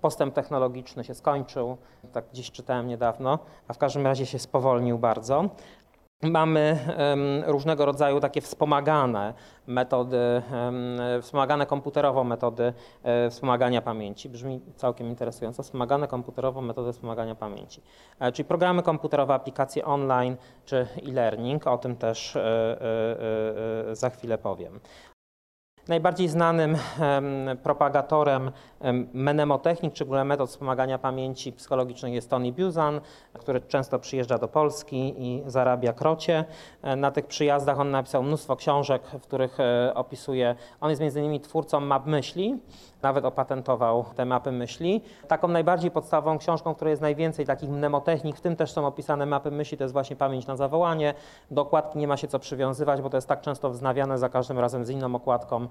postęp 0.00 0.34
technologiczny 0.34 1.04
się 1.04 1.14
skończył, 1.14 1.76
tak 2.12 2.24
gdzieś 2.32 2.50
czytałem 2.50 2.88
niedawno, 2.88 3.38
a 3.68 3.72
w 3.72 3.78
każdym 3.78 4.06
razie 4.06 4.26
się 4.26 4.38
spowolnił 4.38 4.98
bardzo. 4.98 5.44
Mamy 6.22 6.78
różnego 7.46 7.86
rodzaju 7.86 8.20
takie 8.20 8.40
wspomagane 8.40 9.34
metody, 9.66 10.42
wspomagane 11.22 11.66
komputerowo 11.66 12.24
metody 12.24 12.72
e, 13.02 13.30
wspomagania 13.30 13.82
pamięci. 13.82 14.28
Brzmi 14.28 14.60
całkiem 14.76 15.06
interesująco. 15.06 15.62
Wspomagane 15.62 16.08
komputerowo 16.08 16.60
metody 16.60 16.92
wspomagania 16.92 17.34
pamięci. 17.34 17.82
E, 18.20 18.32
czyli 18.32 18.48
programy 18.48 18.82
komputerowe, 18.82 19.34
aplikacje 19.34 19.84
online 19.84 20.36
czy 20.64 20.86
e-learning. 21.08 21.66
O 21.66 21.78
tym 21.78 21.96
też 21.96 22.36
e, 22.36 22.76
za 23.92 24.10
chwilę 24.10 24.38
powiem. 24.38 24.80
Najbardziej 25.88 26.28
znanym 26.28 26.76
propagatorem 27.62 28.50
mnemotechnik, 29.12 29.92
czy 29.94 30.04
w 30.04 30.08
ogóle 30.08 30.24
metod 30.24 30.50
wspomagania 30.50 30.98
pamięci 30.98 31.52
psychologicznej 31.52 32.14
jest 32.14 32.30
Tony 32.30 32.52
Buzan, 32.52 33.00
który 33.32 33.60
często 33.60 33.98
przyjeżdża 33.98 34.38
do 34.38 34.48
Polski 34.48 35.14
i 35.18 35.42
zarabia 35.46 35.92
krocie. 35.92 36.44
E, 36.82 36.96
na 36.96 37.10
tych 37.10 37.26
przyjazdach 37.26 37.80
on 37.80 37.90
napisał 37.90 38.22
mnóstwo 38.22 38.56
książek, 38.56 39.02
w 39.06 39.22
których 39.22 39.60
e, 39.60 39.92
opisuje, 39.94 40.54
on 40.80 40.90
jest 40.90 41.02
między 41.02 41.20
innymi 41.20 41.40
twórcą 41.40 41.80
map 41.80 42.06
myśli, 42.06 42.58
nawet 43.02 43.24
opatentował 43.24 44.04
te 44.16 44.24
mapy 44.24 44.52
myśli. 44.52 45.00
Taką 45.28 45.48
najbardziej 45.48 45.90
podstawową 45.90 46.38
książką, 46.38 46.74
której 46.74 46.92
jest 46.92 47.02
najwięcej 47.02 47.46
takich 47.46 47.70
mnemotechnik, 47.70 48.36
w 48.36 48.40
tym 48.40 48.56
też 48.56 48.72
są 48.72 48.86
opisane 48.86 49.26
mapy 49.26 49.50
myśli, 49.50 49.78
to 49.78 49.84
jest 49.84 49.92
właśnie 49.92 50.16
pamięć 50.16 50.46
na 50.46 50.56
zawołanie. 50.56 51.14
Do 51.50 51.62
okładki 51.62 51.98
nie 51.98 52.08
ma 52.08 52.16
się 52.16 52.28
co 52.28 52.38
przywiązywać, 52.38 53.02
bo 53.02 53.10
to 53.10 53.16
jest 53.16 53.28
tak 53.28 53.40
często 53.40 53.70
wznawiane 53.70 54.18
za 54.18 54.28
każdym 54.28 54.58
razem 54.58 54.84
z 54.84 54.90
inną 54.90 55.14
okładką. 55.14 55.68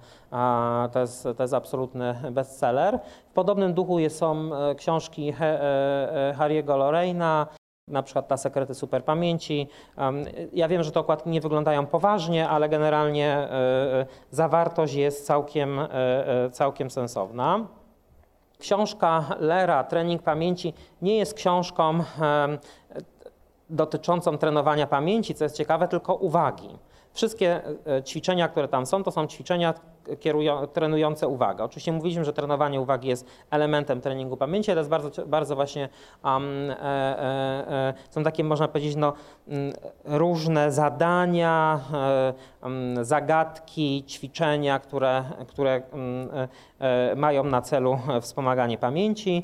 To 0.92 1.00
jest, 1.00 1.28
to 1.38 1.44
jest 1.44 1.54
absolutny 1.54 2.16
bestseller. 2.32 3.00
W 3.30 3.34
podobnym 3.34 3.74
duchu 3.74 3.98
są 4.10 4.56
e, 4.56 4.76
książki 4.76 5.34
e, 5.42 5.42
e, 5.42 6.36
Harry'ego 6.38 6.78
Lorraina, 6.78 7.48
na 7.88 8.04
przykład 8.04 8.28
ta 8.28 8.38
sekrety 8.38 8.76
superpamięci. 8.76 9.68
Ja 10.54 10.68
wiem, 10.68 10.84
że 10.84 10.92
te 10.92 11.00
okładki 11.00 11.30
nie 11.30 11.42
wyglądają 11.42 11.86
poważnie, 11.86 12.50
ale 12.50 12.70
generalnie 12.70 13.48
zawartość 14.32 14.94
jest 14.94 15.26
całkiem, 15.26 15.80
całkiem 16.52 16.92
sensowna. 16.92 17.68
Książka 18.60 19.26
Lera, 19.40 19.84
Trening 19.84 20.24
Pamięci, 20.24 20.74
nie 21.02 21.18
jest 21.18 21.34
książką 21.34 22.04
dotyczącą 23.70 24.38
trenowania 24.38 24.88
pamięci, 24.88 25.36
co 25.36 25.46
jest 25.46 25.56
ciekawe, 25.56 25.88
tylko 25.88 26.16
uwagi. 26.16 26.70
Wszystkie 27.14 27.62
ćwiczenia, 28.06 28.48
które 28.48 28.68
tam 28.68 28.86
są, 28.86 29.04
to 29.04 29.12
są 29.12 29.28
ćwiczenia, 29.28 29.74
kierują, 30.20 30.68
trenujące 30.68 31.28
uwagę. 31.28 31.64
Oczywiście 31.64 31.92
mówiliśmy, 31.92 32.26
że 32.26 32.34
trenowanie 32.34 32.82
uwagi 32.82 33.08
jest 33.08 33.28
elementem 33.52 34.02
treningu 34.02 34.38
pamięci, 34.38 34.72
jest 34.72 34.90
bardzo, 34.90 35.26
bardzo 35.26 35.56
właśnie 35.56 35.90
um, 36.24 36.70
e, 36.70 36.76
e, 36.80 37.72
e, 37.90 37.94
są 38.10 38.24
takie, 38.24 38.44
można 38.44 38.68
powiedzieć, 38.68 38.96
no, 38.96 39.14
mm, 39.48 39.74
różne 40.06 40.72
zadania, 40.72 41.80
e, 41.94 42.34
mm, 42.64 43.06
zagadki, 43.06 44.04
ćwiczenia, 44.08 44.80
które, 44.80 45.24
które 45.48 45.82
mm, 45.94 46.30
e, 46.80 47.16
mają 47.16 47.44
na 47.44 47.62
celu 47.62 48.00
wspomaganie 48.22 48.78
pamięci. 48.78 49.44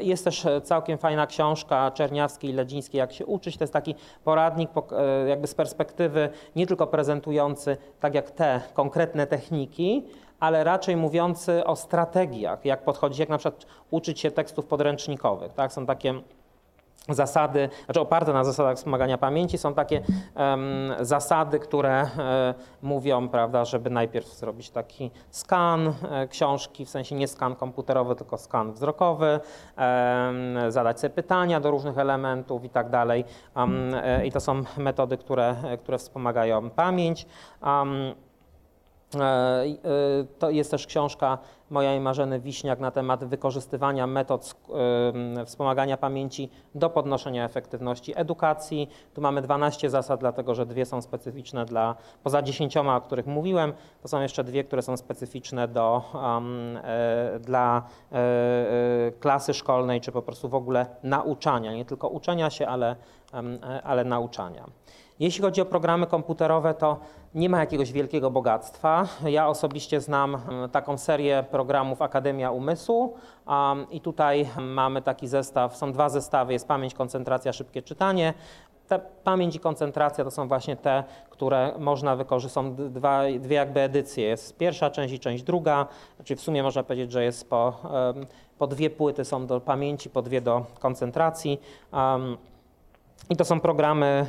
Jest 0.00 0.24
też 0.24 0.46
całkiem 0.62 0.98
fajna 0.98 1.26
książka 1.26 1.90
Czerniawskiej 1.90 2.50
i 2.50 2.52
Ledzińskiej, 2.52 2.98
jak 2.98 3.12
się 3.12 3.26
uczyć. 3.26 3.56
To 3.56 3.64
jest 3.64 3.72
taki 3.72 3.94
poradnik 4.24 4.70
e, 4.92 5.28
jakby 5.28 5.46
z 5.46 5.54
perspektywy 5.54 6.28
nie 6.56 6.66
tylko 6.66 6.86
prezentujący 6.86 7.76
tak 8.00 8.14
jak 8.14 8.30
te 8.30 8.60
konkretne 8.74 9.26
techniki, 9.26 9.89
ale 10.40 10.64
raczej 10.64 10.96
mówiący 10.96 11.64
o 11.64 11.76
strategiach, 11.76 12.64
jak 12.64 12.84
podchodzić, 12.84 13.18
jak 13.18 13.28
na 13.28 13.38
przykład 13.38 13.66
uczyć 13.90 14.20
się 14.20 14.30
tekstów 14.30 14.66
podręcznikowych. 14.66 15.52
Tak? 15.52 15.72
Są 15.72 15.86
takie 15.86 16.14
zasady, 17.08 17.68
znaczy 17.84 18.00
oparte 18.00 18.32
na 18.32 18.44
zasadach 18.44 18.76
wspomagania 18.76 19.18
pamięci, 19.18 19.58
są 19.58 19.74
takie 19.74 20.02
um, 20.34 20.94
zasady, 21.00 21.58
które 21.58 22.02
e, 22.02 22.54
mówią, 22.82 23.28
prawda, 23.28 23.64
żeby 23.64 23.90
najpierw 23.90 24.26
zrobić 24.26 24.70
taki 24.70 25.10
skan 25.30 25.92
e, 26.10 26.28
książki, 26.28 26.84
w 26.84 26.90
sensie 26.90 27.14
nie 27.14 27.28
skan 27.28 27.56
komputerowy, 27.56 28.16
tylko 28.16 28.38
skan 28.38 28.72
wzrokowy, 28.72 29.40
e, 29.78 30.32
zadać 30.68 31.00
sobie 31.00 31.14
pytania 31.14 31.60
do 31.60 31.70
różnych 31.70 31.98
elementów 31.98 32.64
i 32.64 32.70
tak 32.70 32.90
dalej. 32.90 33.24
Um, 33.56 33.92
I 34.24 34.32
to 34.32 34.40
są 34.40 34.62
metody, 34.76 35.16
które, 35.16 35.56
które 35.82 35.98
wspomagają 35.98 36.70
pamięć. 36.70 37.26
Um, 37.62 38.14
to 40.38 40.50
jest 40.50 40.70
też 40.70 40.86
książka 40.86 41.38
moja 41.70 41.96
i 41.96 42.00
Marzeny 42.00 42.40
Wiśniak 42.40 42.80
na 42.80 42.90
temat 42.90 43.24
wykorzystywania 43.24 44.06
metod 44.06 44.54
e, 45.40 45.46
wspomagania 45.46 45.96
pamięci 45.96 46.50
do 46.74 46.90
podnoszenia 46.90 47.44
efektywności 47.44 48.12
edukacji. 48.16 48.88
Tu 49.14 49.20
mamy 49.20 49.42
12 49.42 49.90
zasad, 49.90 50.20
dlatego 50.20 50.54
że 50.54 50.66
dwie 50.66 50.86
są 50.86 51.02
specyficzne 51.02 51.64
dla, 51.64 51.94
poza 52.22 52.42
dziesięcioma, 52.42 52.96
o 52.96 53.00
których 53.00 53.26
mówiłem, 53.26 53.72
to 54.02 54.08
są 54.08 54.20
jeszcze 54.20 54.44
dwie, 54.44 54.64
które 54.64 54.82
są 54.82 54.96
specyficzne 54.96 55.68
do, 55.68 56.02
um, 56.14 56.78
dla 57.40 57.82
klasy 59.20 59.54
szkolnej, 59.54 60.00
czy 60.00 60.12
po 60.12 60.22
prostu 60.22 60.48
w 60.48 60.54
ogóle 60.54 60.86
nauczania, 61.02 61.74
nie 61.74 61.84
tylko 61.84 62.08
uczenia 62.08 62.50
się, 62.50 62.68
ale, 62.68 62.96
ale 63.84 64.04
nauczania. 64.04 64.64
Jeśli 65.20 65.42
chodzi 65.42 65.60
o 65.60 65.64
programy 65.64 66.06
komputerowe, 66.06 66.74
to 66.74 66.98
nie 67.34 67.48
ma 67.48 67.60
jakiegoś 67.60 67.92
wielkiego 67.92 68.30
bogactwa. 68.30 69.06
Ja 69.24 69.48
osobiście 69.48 70.00
znam 70.00 70.38
taką 70.72 70.98
serię 70.98 71.44
programów 71.50 72.02
Akademia 72.02 72.50
Umysłu 72.50 73.14
um, 73.46 73.90
i 73.90 74.00
tutaj 74.00 74.48
mamy 74.60 75.02
taki 75.02 75.28
zestaw, 75.28 75.76
są 75.76 75.92
dwa 75.92 76.08
zestawy, 76.08 76.52
jest 76.52 76.68
pamięć, 76.68 76.94
koncentracja, 76.94 77.52
szybkie 77.52 77.82
czytanie. 77.82 78.34
Te 78.88 79.00
pamięć 79.24 79.56
i 79.56 79.60
koncentracja 79.60 80.24
to 80.24 80.30
są 80.30 80.48
właśnie 80.48 80.76
te, 80.76 81.04
które 81.30 81.74
można 81.78 82.16
wykorzystać. 82.16 82.54
Są 82.54 82.74
dwa, 82.74 83.22
dwie 83.40 83.56
jakby 83.56 83.80
edycje. 83.80 84.24
Jest 84.24 84.56
pierwsza 84.56 84.90
część 84.90 85.14
i 85.14 85.18
część 85.18 85.42
druga, 85.42 85.86
czyli 86.24 86.38
w 86.38 86.40
sumie 86.40 86.62
można 86.62 86.82
powiedzieć, 86.82 87.12
że 87.12 87.24
jest 87.24 87.50
po, 87.50 87.74
po 88.58 88.66
dwie 88.66 88.90
płyty 88.90 89.24
są 89.24 89.46
do 89.46 89.60
pamięci, 89.60 90.10
po 90.10 90.22
dwie 90.22 90.40
do 90.40 90.64
koncentracji. 90.78 91.60
I 93.30 93.36
to 93.36 93.44
są 93.44 93.60
programy, 93.60 94.26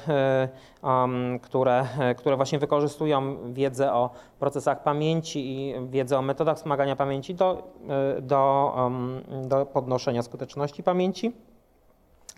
um, 0.84 1.40
które, 1.40 1.88
które 2.18 2.36
właśnie 2.36 2.60
wykorzystują 2.60 3.38
wiedzę 3.54 3.94
o 3.94 4.10
procesach 4.40 4.84
pamięci 4.84 5.40
i 5.40 5.74
wiedzę 5.90 6.18
o 6.18 6.22
metodach 6.22 6.58
wspomagania 6.58 6.96
pamięci 6.96 7.36
do, 7.36 7.64
e, 8.18 8.22
do, 8.22 8.76
do 9.44 9.66
podnoszenia 9.66 10.24
skuteczności 10.24 10.84
pamięci. 10.84 11.32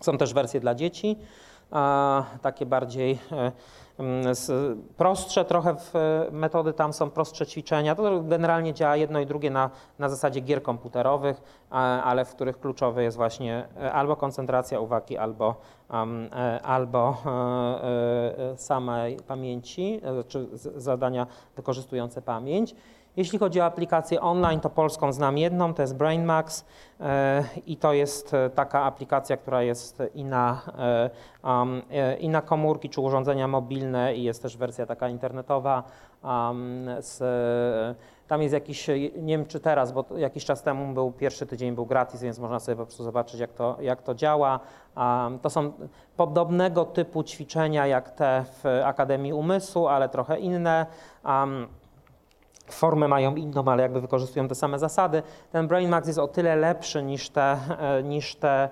Są 0.00 0.18
też 0.18 0.34
wersje 0.34 0.60
dla 0.60 0.74
dzieci, 0.74 1.16
takie 2.42 2.66
bardziej 2.66 3.18
e, 3.32 3.52
prostsze 4.96 5.44
trochę 5.44 5.76
metody, 6.32 6.72
tam 6.72 6.92
są 6.92 7.10
prostsze 7.10 7.46
ćwiczenia. 7.46 7.94
To 7.94 8.22
generalnie 8.22 8.74
działa 8.74 8.96
jedno 8.96 9.20
i 9.20 9.26
drugie 9.26 9.50
na, 9.50 9.70
na 9.98 10.08
zasadzie 10.08 10.40
gier 10.40 10.62
komputerowych, 10.62 11.42
ale 12.04 12.24
w 12.24 12.34
których 12.34 12.60
kluczowy 12.60 13.02
jest 13.02 13.16
właśnie 13.16 13.68
e, 13.76 13.92
albo 13.92 14.16
koncentracja 14.16 14.80
uwagi, 14.80 15.18
albo, 15.18 15.54
um, 15.90 16.28
albo 16.62 17.16
e, 17.26 18.56
samej 18.56 19.16
pamięci, 19.16 20.00
czy 20.28 20.48
zadania 20.76 21.26
wykorzystujące 21.56 22.22
pamięć. 22.22 22.74
Jeśli 23.16 23.38
chodzi 23.38 23.60
o 23.60 23.64
aplikację 23.64 24.20
online, 24.20 24.60
to 24.60 24.70
polską 24.70 25.12
znam 25.12 25.38
jedną, 25.38 25.74
to 25.74 25.82
jest 25.82 25.96
BrainMax 25.96 26.64
e, 27.00 27.44
i 27.66 27.76
to 27.76 27.92
jest 27.92 28.34
e, 28.34 28.50
taka 28.50 28.82
aplikacja, 28.82 29.36
która 29.36 29.62
jest 29.62 30.02
i 30.14 30.24
na, 30.24 30.62
e, 31.90 32.16
i 32.16 32.28
na 32.28 32.42
komórki 32.42 32.90
czy 32.90 33.00
urządzenia 33.00 33.48
mobilne 33.48 34.14
i 34.14 34.22
jest 34.22 34.42
też 34.42 34.56
wersja 34.56 34.86
taka 34.86 35.08
internetowa. 35.08 35.82
Z, 36.98 37.22
tam 38.28 38.42
jest 38.42 38.54
jakiś, 38.54 38.88
nie 39.16 39.38
wiem 39.38 39.46
czy 39.46 39.60
teraz, 39.60 39.92
bo 39.92 40.04
jakiś 40.16 40.44
czas 40.44 40.62
temu 40.62 40.94
był 40.94 41.12
pierwszy 41.12 41.46
tydzień 41.46 41.74
był 41.74 41.86
gratis, 41.86 42.22
więc 42.22 42.38
można 42.38 42.60
sobie 42.60 42.76
po 42.76 42.82
prostu 42.82 43.04
zobaczyć 43.04 43.40
jak 43.40 43.52
to, 43.52 43.76
jak 43.80 44.02
to 44.02 44.14
działa. 44.14 44.60
To 45.42 45.50
są 45.50 45.72
podobnego 46.16 46.84
typu 46.84 47.22
ćwiczenia 47.22 47.86
jak 47.86 48.10
te 48.10 48.44
w 48.62 48.80
Akademii 48.84 49.32
Umysłu, 49.32 49.86
ale 49.88 50.08
trochę 50.08 50.38
inne. 50.38 50.86
Formę 52.66 53.08
mają 53.08 53.34
inną, 53.34 53.64
ale 53.64 53.82
jakby 53.82 54.00
wykorzystują 54.00 54.48
te 54.48 54.54
same 54.54 54.78
zasady. 54.78 55.22
Ten 55.52 55.68
BrainMax 55.68 56.06
jest 56.06 56.18
o 56.18 56.28
tyle 56.28 56.56
lepszy 56.56 57.02
niż 57.02 57.30
te, 57.30 57.58
e, 57.78 58.02
niż 58.02 58.36
te 58.36 58.68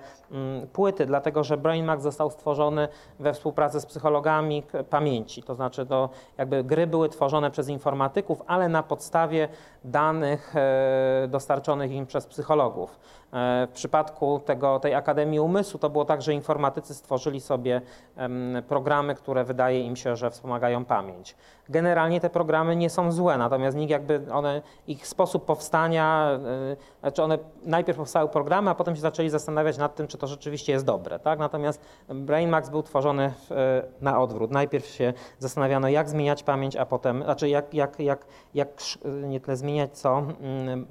płyty, 0.73 1.05
dlatego 1.05 1.43
że 1.43 1.57
BrainMax 1.57 2.03
został 2.03 2.29
stworzony 2.31 2.87
we 3.19 3.33
współpracy 3.33 3.79
z 3.79 3.85
psychologami 3.85 4.63
pamięci. 4.89 5.43
To 5.43 5.55
znaczy, 5.55 5.85
to 5.85 6.09
jakby 6.37 6.63
gry 6.63 6.87
były 6.87 7.09
tworzone 7.09 7.51
przez 7.51 7.69
informatyków, 7.69 8.41
ale 8.47 8.69
na 8.69 8.83
podstawie 8.83 9.47
danych 9.83 10.55
e, 10.55 11.27
dostarczonych 11.27 11.91
im 11.91 12.05
przez 12.05 12.27
psychologów. 12.27 12.99
E, 13.33 13.67
w 13.67 13.71
przypadku 13.73 14.41
tego, 14.45 14.79
tej 14.79 14.93
Akademii 14.93 15.39
Umysłu 15.39 15.79
to 15.79 15.89
było 15.89 16.05
tak, 16.05 16.21
że 16.21 16.33
informatycy 16.33 16.93
stworzyli 16.93 17.41
sobie 17.41 17.81
programy, 18.67 19.15
które 19.15 19.43
wydaje 19.43 19.81
im 19.81 19.95
się, 19.95 20.15
że 20.15 20.31
wspomagają 20.31 20.85
pamięć. 20.85 21.35
Generalnie 21.69 22.21
te 22.21 22.29
programy 22.29 22.75
nie 22.75 22.89
są 22.89 23.11
złe, 23.11 23.37
natomiast 23.37 23.77
nikt 23.77 23.91
jakby 23.91 24.21
one, 24.31 24.61
ich 24.87 25.07
sposób 25.07 25.45
powstania, 25.45 26.29
e, 26.71 26.75
znaczy 27.01 27.23
one 27.23 27.37
najpierw 27.63 27.97
powstały 27.97 28.29
programy, 28.29 28.69
a 28.69 28.75
potem 28.75 28.95
się 28.95 29.01
zaczęli 29.01 29.29
zastanawiać 29.29 29.77
nad 29.77 29.95
tym, 29.95 30.07
czy 30.07 30.17
to 30.17 30.22
rzeczywiście 30.27 30.73
jest 30.73 30.85
dobre. 30.85 31.19
Tak? 31.19 31.39
Natomiast 31.39 31.81
BrainMax 32.09 32.69
był 32.69 32.83
tworzony 32.83 33.33
w, 33.49 33.81
na 34.01 34.21
odwrót. 34.21 34.51
Najpierw 34.51 34.85
się 34.85 35.13
zastanawiano, 35.39 35.89
jak 35.89 36.09
zmieniać 36.09 36.43
pamięć, 36.43 36.75
a 36.75 36.85
potem, 36.85 37.23
znaczy 37.23 37.49
jak, 37.49 37.73
jak, 37.73 37.99
jak, 37.99 38.25
jak 38.53 38.69
nie 39.23 39.39
tyle 39.39 39.57
zmieniać, 39.57 39.97
co, 39.97 40.17
mm, 40.17 40.33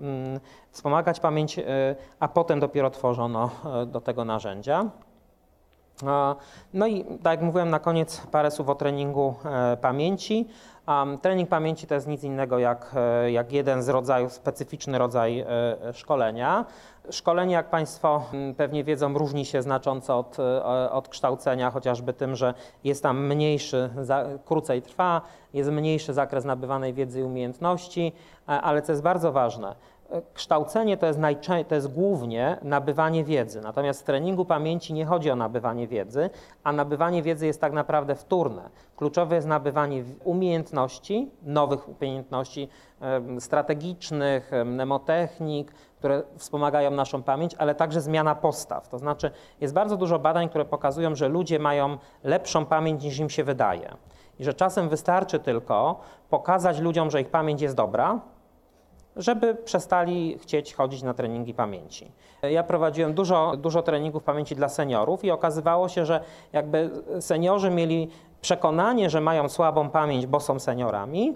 mm, 0.01 0.41
wspomagać 0.71 1.21
pamięć, 1.21 1.59
y, 1.59 1.65
a 2.21 2.29
potem 2.29 2.61
dopiero 2.61 2.91
tworzono 2.91 3.51
do 3.87 4.01
tego 4.01 4.25
narzędzia. 4.25 4.91
No 6.75 6.87
i 6.87 7.05
tak 7.05 7.33
jak 7.33 7.43
mówiłem 7.43 7.71
na 7.71 7.79
koniec 7.79 8.27
parę 8.27 8.51
słów 8.51 8.69
o 8.69 8.75
treningu 8.75 9.35
e, 9.45 9.77
pamięci. 9.77 10.49
Trening 11.23 11.49
pamięci 11.49 11.87
to 11.87 11.95
jest 11.95 12.07
nic 12.07 12.25
innego 12.25 12.59
jak, 12.59 12.91
e, 12.97 13.33
jak 13.33 13.53
jeden 13.53 13.83
z 13.83 13.89
rodzajów, 13.89 14.33
specyficzny 14.33 14.99
rodzaj 14.99 15.41
e, 15.41 15.47
szkolenia. 15.93 16.65
Szkolenie, 17.11 17.55
jak 17.55 17.71
Państwo 17.71 18.23
mm, 18.33 18.55
pewnie 18.55 18.85
wiedzą, 18.85 19.19
różni 19.19 19.45
się 19.45 19.63
znacząco 19.63 20.19
od, 20.19 20.37
od 20.91 21.09
kształcenia, 21.09 21.71
chociażby 21.71 22.13
tym, 22.13 22.37
że 22.37 22.55
jest 22.85 23.03
tam 23.03 23.27
mniejszy, 23.27 23.91
krócej 24.45 24.83
trwa, 24.83 25.21
jest 25.55 25.71
mniejszy 25.71 26.15
zakres 26.15 26.45
nabywanej 26.45 26.95
wiedzy 26.95 27.21
i 27.21 27.23
umiejętności, 27.23 28.13
ale 28.47 28.83
co 28.83 28.93
jest 28.93 29.03
bardzo 29.03 29.33
ważne, 29.33 29.75
kształcenie 30.35 30.97
to 30.97 31.07
jest, 31.07 31.19
to 31.69 31.75
jest 31.75 31.95
głównie 31.95 32.59
nabywanie 32.63 33.25
wiedzy. 33.25 33.61
Natomiast 33.61 34.01
w 34.01 34.05
treningu 34.05 34.45
pamięci 34.45 34.93
nie 34.93 35.07
chodzi 35.07 35.31
o 35.31 35.37
nabywanie 35.37 35.89
wiedzy, 35.89 36.31
a 36.65 36.73
nabywanie 36.73 37.23
wiedzy 37.23 37.47
jest 37.47 37.61
tak 37.61 37.73
naprawdę 37.73 38.15
wtórne. 38.15 38.71
Kluczowe 38.97 39.37
jest 39.37 39.47
nabywanie 39.47 40.05
umiejętności, 40.25 41.31
nowych 41.43 41.89
umiejętności 41.89 42.69
strategicznych, 43.39 44.51
mnemotechnik, 44.65 45.73
które 46.03 46.23
wspomagają 46.37 46.91
naszą 46.91 47.23
pamięć, 47.23 47.55
ale 47.55 47.75
także 47.75 48.01
zmiana 48.01 48.35
postaw. 48.35 48.89
To 48.89 48.99
znaczy 48.99 49.31
jest 49.61 49.75
bardzo 49.75 49.97
dużo 49.97 50.19
badań, 50.19 50.49
które 50.49 50.65
pokazują, 50.65 51.15
że 51.15 51.29
ludzie 51.29 51.59
mają 51.59 51.99
lepszą 52.25 52.67
pamięć 52.67 53.05
niż 53.05 53.19
im 53.19 53.31
się 53.31 53.45
wydaje. 53.45 53.97
I 54.39 54.45
że 54.45 54.55
czasem 54.55 54.89
wystarczy 54.89 55.39
tylko 55.39 56.01
pokazać 56.31 56.81
ludziom, 56.81 57.11
że 57.11 57.21
ich 57.21 57.29
pamięć 57.29 57.63
jest 57.63 57.77
dobra, 57.77 58.21
żeby 59.17 59.55
przestali 59.55 60.39
chcieć 60.39 60.75
chodzić 60.75 61.03
na 61.03 61.15
treningi 61.15 61.55
pamięci. 61.55 62.13
Ja 62.43 62.63
prowadziłem 62.63 63.15
dużo, 63.15 63.57
dużo 63.57 63.83
treningów 63.83 64.23
pamięci 64.23 64.57
dla 64.57 64.69
seniorów 64.69 65.25
i 65.25 65.31
okazywało 65.31 65.89
się, 65.89 66.07
że 66.07 66.21
jakby 66.53 66.91
seniorzy 67.21 67.71
mieli 67.71 68.09
przekonanie, 68.41 69.11
że 69.11 69.21
mają 69.21 69.49
słabą 69.49 69.91
pamięć, 69.91 70.27
bo 70.27 70.41
są 70.41 70.59
seniorami, 70.59 71.35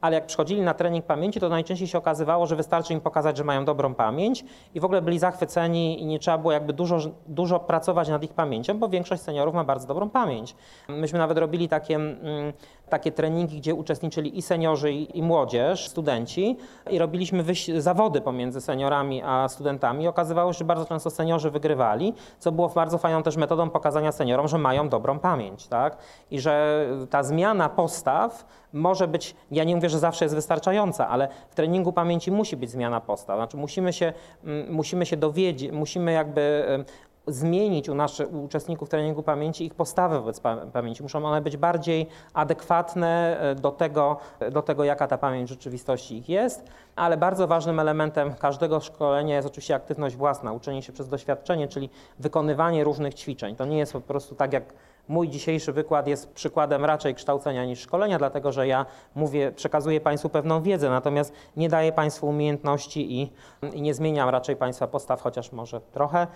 ale 0.00 0.14
jak 0.14 0.26
przychodzili 0.26 0.62
na 0.62 0.74
trening 0.74 1.04
pamięci, 1.04 1.40
to 1.40 1.48
najczęściej 1.48 1.88
się 1.88 1.98
okazywało, 1.98 2.46
że 2.46 2.56
wystarczy 2.56 2.92
im 2.92 3.00
pokazać, 3.00 3.36
że 3.36 3.44
mają 3.44 3.64
dobrą 3.64 3.94
pamięć 3.94 4.44
i 4.74 4.80
w 4.80 4.84
ogóle 4.84 5.02
byli 5.02 5.18
zachwyceni 5.18 6.02
i 6.02 6.06
nie 6.06 6.18
trzeba 6.18 6.38
było 6.38 6.52
jakby 6.52 6.72
dużo, 6.72 6.98
dużo 7.26 7.60
pracować 7.60 8.08
nad 8.08 8.22
ich 8.22 8.32
pamięcią, 8.32 8.78
bo 8.78 8.88
większość 8.88 9.22
seniorów 9.22 9.54
ma 9.54 9.64
bardzo 9.64 9.86
dobrą 9.86 10.10
pamięć. 10.10 10.56
Myśmy 10.88 11.18
nawet 11.18 11.38
robili 11.38 11.68
takie, 11.68 11.94
mm, 11.94 12.52
takie 12.88 13.12
treningi, 13.12 13.58
gdzie 13.58 13.74
uczestniczyli 13.74 14.38
i 14.38 14.42
seniorzy, 14.42 14.92
i 14.92 15.22
młodzież, 15.22 15.88
studenci 15.88 16.56
i 16.90 16.98
robiliśmy 16.98 17.44
zawody 17.78 18.20
pomiędzy 18.20 18.60
seniorami 18.60 19.22
a 19.22 19.48
studentami. 19.48 20.08
Okazywało 20.08 20.52
się, 20.52 20.58
że 20.58 20.64
bardzo 20.64 20.84
często 20.84 21.10
seniorzy 21.10 21.50
wygrywali, 21.50 22.14
co 22.38 22.52
było 22.52 22.68
bardzo 22.68 22.98
fajną 22.98 23.22
też 23.22 23.36
metodą 23.36 23.70
pokazania 23.70 24.12
seniorom, 24.12 24.48
że 24.48 24.58
mają 24.58 24.88
dobrą 24.88 25.18
pamięć, 25.18 25.66
tak? 25.66 25.96
I 26.30 26.40
że 26.40 26.86
ta 27.10 27.22
zmiana 27.22 27.68
postaw 27.68 28.46
może 28.72 29.08
być, 29.08 29.34
ja 29.50 29.64
nie 29.64 29.76
mówię, 29.76 29.88
że 29.88 29.98
zawsze 29.98 30.24
jest 30.24 30.34
wystarczająca, 30.34 31.08
ale 31.08 31.28
w 31.50 31.54
treningu 31.54 31.92
pamięci 31.92 32.32
musi 32.32 32.56
być 32.56 32.70
zmiana 32.70 33.00
postaw. 33.00 33.36
Znaczy 33.36 33.56
musimy 33.56 33.92
się, 33.92 34.12
mm, 34.44 34.72
musimy 34.72 35.06
się 35.06 35.16
dowiedzieć, 35.16 35.72
musimy 35.72 36.12
jakby 36.12 36.64
zmienić 37.26 37.88
u 37.88 37.94
naszych 37.94 38.34
uczestników 38.34 38.88
treningu 38.88 39.22
pamięci 39.22 39.64
ich 39.64 39.74
postawę 39.74 40.20
wobec 40.20 40.40
pamięci. 40.72 41.02
Muszą 41.02 41.24
one 41.24 41.40
być 41.40 41.56
bardziej 41.56 42.06
adekwatne 42.34 43.40
e, 43.40 43.54
do 43.54 43.70
tego, 43.70 44.16
do 44.52 44.62
tego, 44.62 44.84
jaka 44.84 45.06
ta 45.06 45.18
pamięć 45.18 45.48
w 45.48 45.50
rzeczywistości 45.50 46.16
ich 46.16 46.28
jest, 46.28 46.64
ale 46.96 47.16
bardzo 47.16 47.46
ważnym 47.46 47.80
elementem 47.80 48.34
każdego 48.34 48.80
szkolenia 48.80 49.36
jest 49.36 49.48
oczywiście 49.48 49.74
aktywność 49.74 50.16
własna, 50.16 50.52
uczenie 50.52 50.82
się 50.82 50.92
przez 50.92 51.08
doświadczenie, 51.08 51.68
czyli 51.68 51.90
wykonywanie 52.18 52.84
różnych 52.84 53.14
ćwiczeń. 53.14 53.56
To 53.56 53.64
nie 53.64 53.78
jest 53.78 53.92
po 53.92 54.00
prostu 54.00 54.34
tak 54.34 54.52
jak 54.52 54.64
Mój 55.08 55.28
dzisiejszy 55.28 55.72
wykład 55.72 56.06
jest 56.06 56.32
przykładem 56.32 56.84
raczej 56.84 57.14
kształcenia 57.14 57.64
niż 57.64 57.80
szkolenia, 57.80 58.18
dlatego 58.18 58.52
że 58.52 58.66
ja 58.66 58.86
mówię, 59.14 59.52
przekazuję 59.52 60.00
Państwu 60.00 60.28
pewną 60.28 60.62
wiedzę, 60.62 60.90
natomiast 60.90 61.32
nie 61.56 61.68
daję 61.68 61.92
Państwu 61.92 62.28
umiejętności 62.28 63.20
i, 63.20 63.32
i 63.72 63.82
nie 63.82 63.94
zmieniam 63.94 64.28
raczej 64.28 64.56
Państwa 64.56 64.86
postaw, 64.86 65.22
chociaż 65.22 65.52
może 65.52 65.80
trochę. 65.80 66.26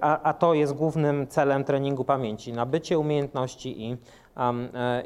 A, 0.00 0.22
a, 0.22 0.32
to 0.32 0.54
jest 0.54 0.72
głównym 0.72 1.26
celem 1.26 1.64
treningu 1.64 2.04
pamięci 2.04 2.52
nabycie 2.52 2.98
umiejętności 2.98 3.82
i, 3.82 3.96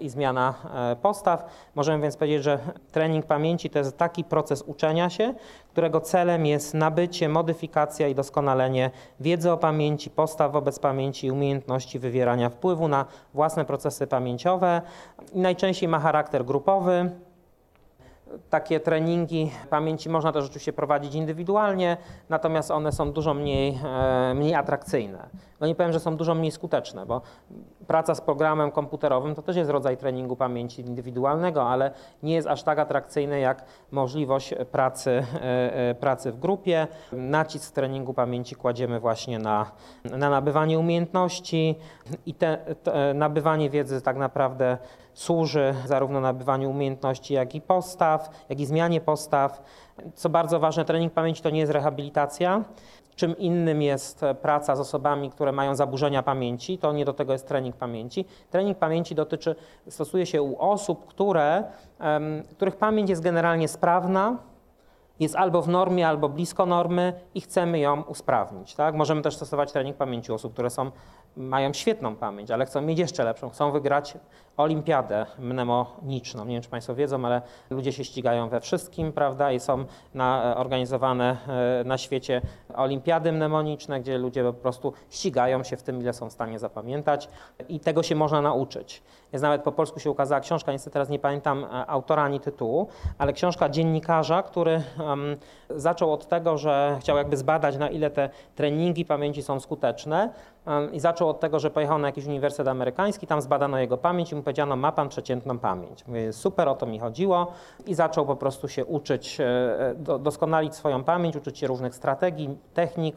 i 0.01 0.09
zmiana 0.09 0.55
e, 0.75 0.97
postaw. 0.97 1.45
Możemy 1.75 2.03
więc 2.03 2.17
powiedzieć, 2.17 2.43
że 2.43 2.59
trening 2.93 3.27
pamięci 3.27 3.71
to 3.71 3.79
jest 3.79 3.97
taki 3.97 4.25
proces 4.25 4.63
uczenia 4.63 5.11
się, 5.11 5.35
którego 5.71 6.01
celem 6.01 6.47
jest 6.47 6.75
nabycie, 6.75 7.29
modyfikacja 7.29 8.09
i 8.09 8.15
doskonalenie 8.15 8.91
wiedzy 9.21 9.53
o 9.53 9.57
pamięci, 9.57 10.11
postaw 10.11 10.53
wobec 10.53 10.79
pamięci 10.79 11.27
i 11.27 11.31
umiejętności 11.31 11.99
wywierania 11.99 12.51
wpływu 12.51 12.89
na 12.89 13.05
własne 13.35 13.65
procesy 13.65 14.07
pamięciowe. 14.07 14.83
Najczęściej 15.35 15.89
ma 15.89 15.99
charakter 16.01 16.45
grupowy. 16.45 17.11
Takie 18.51 18.81
treningi 18.81 19.51
pamięci 19.71 20.09
można 20.09 20.33
też 20.33 20.45
oczywiście 20.45 20.73
prowadzić 20.73 21.15
indywidualnie, 21.15 21.97
natomiast 22.29 22.71
one 22.71 22.93
są 22.93 23.13
dużo 23.13 23.35
mniej, 23.35 23.79
e, 23.85 24.35
mniej 24.35 24.55
atrakcyjne. 24.55 25.29
No 25.61 25.67
nie 25.67 25.75
powiem, 25.75 25.93
że 25.93 26.01
są 26.01 26.17
dużo 26.17 26.35
mniej 26.35 26.53
skuteczne, 26.53 27.07
bo 27.07 27.21
praca 27.87 28.15
z 28.15 28.21
programem 28.21 28.71
komputerowym 28.71 29.35
to 29.35 29.43
też 29.43 29.57
jest 29.57 29.71
rodzaj 29.71 29.97
treningu 29.97 30.37
pamięci 30.37 30.83
indywidualnego, 30.83 31.69
ale 31.69 31.91
nie 32.23 32.35
jest 32.35 32.49
aż 32.49 32.63
tak 32.63 32.79
atrakcyjny 32.79 33.41
jak 33.41 33.65
możliwość 33.91 34.55
pracy, 34.73 35.11
e, 35.11 35.91
e, 35.91 35.95
pracy 35.95 36.33
w 36.33 36.39
grupie. 36.39 36.87
Nacisk 37.13 37.75
treningu 37.75 38.15
pamięci 38.15 38.55
kładziemy 38.55 39.01
właśnie 39.01 39.39
na, 39.39 39.71
na 40.05 40.31
nabywanie 40.31 40.79
umiejętności 40.79 41.75
i 42.27 42.35
te, 42.35 42.57
te 42.83 43.15
nabywanie 43.15 43.71
wiedzy 43.71 44.03
tak 44.03 44.17
naprawdę 44.17 44.79
służy 45.19 45.75
zarówno 45.85 46.21
nabywaniu 46.21 46.71
umiejętności, 46.71 47.35
jak 47.35 47.55
i 47.55 47.61
postaw, 47.61 48.31
jak 48.49 48.61
i 48.61 48.67
zmianie 48.67 49.01
postaw. 49.01 49.63
Co 50.15 50.29
bardzo 50.29 50.61
ważne, 50.61 50.85
trening 50.85 51.13
pamięci 51.13 51.43
to 51.43 51.51
nie 51.51 51.61
jest 51.61 51.73
rehabilitacja. 51.73 52.65
Czym 53.17 53.39
innym 53.39 53.83
jest 53.83 54.25
praca 54.43 54.77
z 54.77 54.81
osobami, 54.81 55.31
które 55.31 55.53
mają 55.53 55.75
zaburzenia 55.75 56.23
pamięci, 56.23 56.79
to 56.79 56.93
nie 56.93 57.05
do 57.05 57.13
tego 57.13 57.33
jest 57.33 57.49
trening 57.49 57.77
pamięci. 57.77 58.25
Trening 58.51 58.79
pamięci 58.79 59.15
dotyczy, 59.15 59.55
stosuje 59.89 60.27
się 60.27 60.43
u 60.43 60.59
osób, 60.59 61.07
które, 61.07 61.65
których 62.51 62.77
pamięć 62.77 63.11
jest 63.11 63.23
generalnie 63.23 63.69
sprawna, 63.69 64.37
jest 65.21 65.37
albo 65.37 65.63
w 65.63 65.69
normie, 65.69 66.09
albo 66.09 66.29
blisko 66.29 66.67
normy 66.67 67.13
i 67.35 67.41
chcemy 67.41 67.79
ją 67.79 68.03
usprawnić. 68.03 68.75
Tak? 68.75 68.95
Możemy 68.95 69.23
też 69.23 69.37
stosować 69.37 69.73
trening 69.73 69.97
pamięci 69.97 70.33
osób, 70.33 70.53
które 70.53 70.71
są, 70.71 70.91
mają 71.37 71.73
świetną 71.73 72.17
pamięć, 72.17 72.51
ale 72.51 72.67
chcą 72.67 72.81
mieć 72.81 72.99
jeszcze 72.99 73.25
lepszą, 73.25 73.51
chcą 73.51 73.71
wygrać 73.71 74.19
olimpiadę 74.59 75.27
mnemoniczną. 75.39 76.45
Nie 76.45 76.55
wiem, 76.55 76.63
czy 76.63 76.69
Państwo 76.69 76.95
wiedzą, 76.95 77.25
ale 77.25 77.43
ludzie 77.71 77.93
się 77.93 78.05
ścigają 78.05 78.49
we 78.49 78.61
wszystkim, 78.61 79.13
prawda, 79.13 79.53
i 79.53 79.61
są 79.61 79.85
na, 80.15 80.55
organizowane 80.57 81.37
e, 81.81 81.85
na 81.85 81.99
świecie 81.99 82.41
olimpiady 82.75 83.33
mnemoniczne, 83.33 84.01
gdzie 84.01 84.19
ludzie 84.19 84.45
po 84.45 84.53
prostu 84.53 84.93
ścigają 85.11 85.65
się 85.65 85.77
w 85.77 85.83
tym, 85.83 86.01
ile 86.01 86.13
są 86.13 86.29
w 86.29 86.33
stanie 86.33 86.59
zapamiętać 86.59 87.29
i 87.69 87.81
tego 87.81 88.03
się 88.03 88.15
można 88.15 88.43
nauczyć. 88.43 89.03
Jest 89.33 89.43
nawet 89.43 89.63
po 89.63 89.73
polsku 89.73 90.01
się 90.01 90.11
ukazała 90.11 90.41
książka, 90.41 90.73
niestety 90.73 90.93
teraz 90.93 91.09
nie 91.09 91.19
pamiętam 91.19 91.65
e, 91.65 91.87
autora 91.87 92.23
ani 92.23 92.41
tytułu, 92.41 92.89
ale 93.19 93.33
książka 93.33 93.69
dziennikarza, 93.69 94.43
który 94.43 94.83
um, 95.07 95.37
zaczął 95.71 96.13
od 96.13 96.29
tego, 96.29 96.59
że 96.59 96.97
chciał 97.01 97.17
jakby 97.17 97.37
zbadać, 97.37 97.77
na 97.77 97.89
ile 97.89 98.11
te 98.11 98.31
treningi 98.55 99.05
pamięci 99.05 99.43
są 99.43 99.61
skuteczne 99.61 100.33
i 100.93 101.01
zaczął 101.01 101.29
od 101.29 101.41
tego, 101.41 101.61
że 101.61 101.71
pojechał 101.71 101.99
na 101.99 102.09
jakiś 102.09 102.27
uniwersytet 102.27 102.69
amerykański, 102.69 103.27
tam 103.27 103.43
zbadano 103.43 103.79
jego 103.79 103.99
pamięć 103.99 104.33
i 104.33 104.35
mu 104.35 104.43
powiedziano, 104.49 104.77
ma 104.77 104.93
pan 104.93 105.09
przeciętną 105.09 105.59
pamięć. 105.59 106.07
Mówię, 106.07 106.33
super, 106.33 106.69
o 106.69 106.75
to 106.75 106.87
mi 106.87 106.99
chodziło 106.99 107.53
i 107.87 107.95
zaczął 107.95 108.27
po 108.27 108.37
prostu 108.37 108.69
się 108.69 108.85
uczyć, 108.85 109.41
e, 109.41 110.19
doskonalić 110.19 110.75
swoją 110.75 111.05
pamięć, 111.05 111.37
uczyć 111.37 111.59
się 111.59 111.67
różnych 111.67 111.95
strategii, 111.95 112.59
technik, 112.75 113.17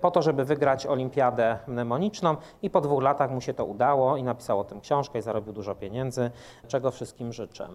po 0.00 0.10
to, 0.10 0.22
żeby 0.22 0.44
wygrać 0.44 0.86
olimpiadę 0.86 1.58
mnemoniczną 1.66 2.36
i 2.62 2.70
po 2.70 2.80
dwóch 2.80 3.02
latach 3.02 3.30
mu 3.30 3.40
się 3.40 3.54
to 3.54 3.64
udało 3.64 4.16
i 4.16 4.22
napisał 4.22 4.60
o 4.60 4.64
tym 4.64 4.80
książkę 4.80 5.18
i 5.18 5.22
zarobił 5.22 5.52
dużo 5.52 5.74
pieniędzy, 5.74 6.30
czego 6.68 6.90
wszystkim 6.90 7.32
życzę. 7.32 7.68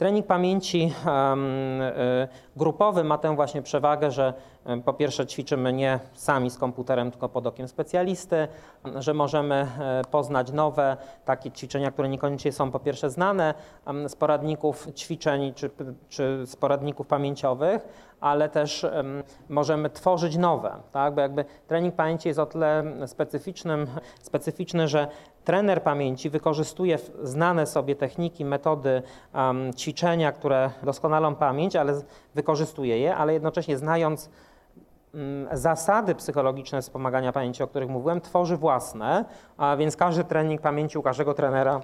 Trening 0.00 0.26
pamięci 0.26 0.92
e, 1.06 2.28
grupowy 2.56 3.04
ma 3.04 3.18
tę 3.18 3.36
właśnie 3.36 3.62
przewagę, 3.62 4.10
że 4.10 4.34
po 4.84 4.92
pierwsze 4.92 5.26
ćwiczymy 5.26 5.72
nie 5.72 5.98
sami 6.14 6.50
z 6.50 6.58
komputerem, 6.58 7.10
tylko 7.10 7.28
pod 7.28 7.46
okiem 7.46 7.68
specjalisty, 7.68 8.48
że 8.94 9.14
możemy 9.14 9.54
e, 9.54 10.02
poznać 10.10 10.52
nowe 10.52 10.96
takie 11.24 11.50
ćwiczenia, 11.50 11.90
które 11.90 12.08
niekoniecznie 12.08 12.52
są 12.52 12.70
po 12.70 12.78
pierwsze 12.78 13.10
znane 13.10 13.54
z 14.08 14.16
poradników 14.16 14.86
ćwiczeń 14.96 15.54
czy, 15.54 15.70
czy 16.08 16.46
z 16.46 16.56
poradników 16.56 17.06
pamięciowych, 17.06 17.88
ale 18.20 18.48
też 18.48 18.86
możemy 19.48 19.90
tworzyć 19.90 20.36
nowe, 20.36 20.76
tak? 20.92 21.14
bo 21.14 21.20
jakby 21.20 21.44
trening 21.66 21.94
pamięci 21.94 22.28
jest 22.28 22.40
o 22.40 22.46
tyle 22.46 22.84
specyficznym, 23.06 23.86
specyficzny, 24.20 24.88
że 24.88 25.08
trener 25.50 25.82
pamięci 25.82 26.30
wykorzystuje 26.30 26.98
znane 27.22 27.66
sobie 27.66 27.96
techniki, 27.96 28.44
metody, 28.44 29.02
um, 29.34 29.74
ćwiczenia, 29.74 30.32
które 30.32 30.70
doskonalą 30.82 31.34
pamięć, 31.34 31.76
ale 31.76 32.00
wykorzystuje 32.34 32.98
je, 32.98 33.16
ale 33.16 33.32
jednocześnie 33.32 33.78
znając 33.78 34.30
um, 35.14 35.48
zasady 35.52 36.14
psychologiczne 36.14 36.82
wspomagania 36.82 37.32
pamięci, 37.32 37.62
o 37.62 37.66
których 37.66 37.88
mówiłem, 37.88 38.20
tworzy 38.20 38.56
własne, 38.56 39.24
a 39.56 39.76
więc 39.76 39.96
każdy 39.96 40.24
trening 40.24 40.60
pamięci 40.60 40.98
u 40.98 41.02
każdego 41.02 41.34
trenera 41.34 41.80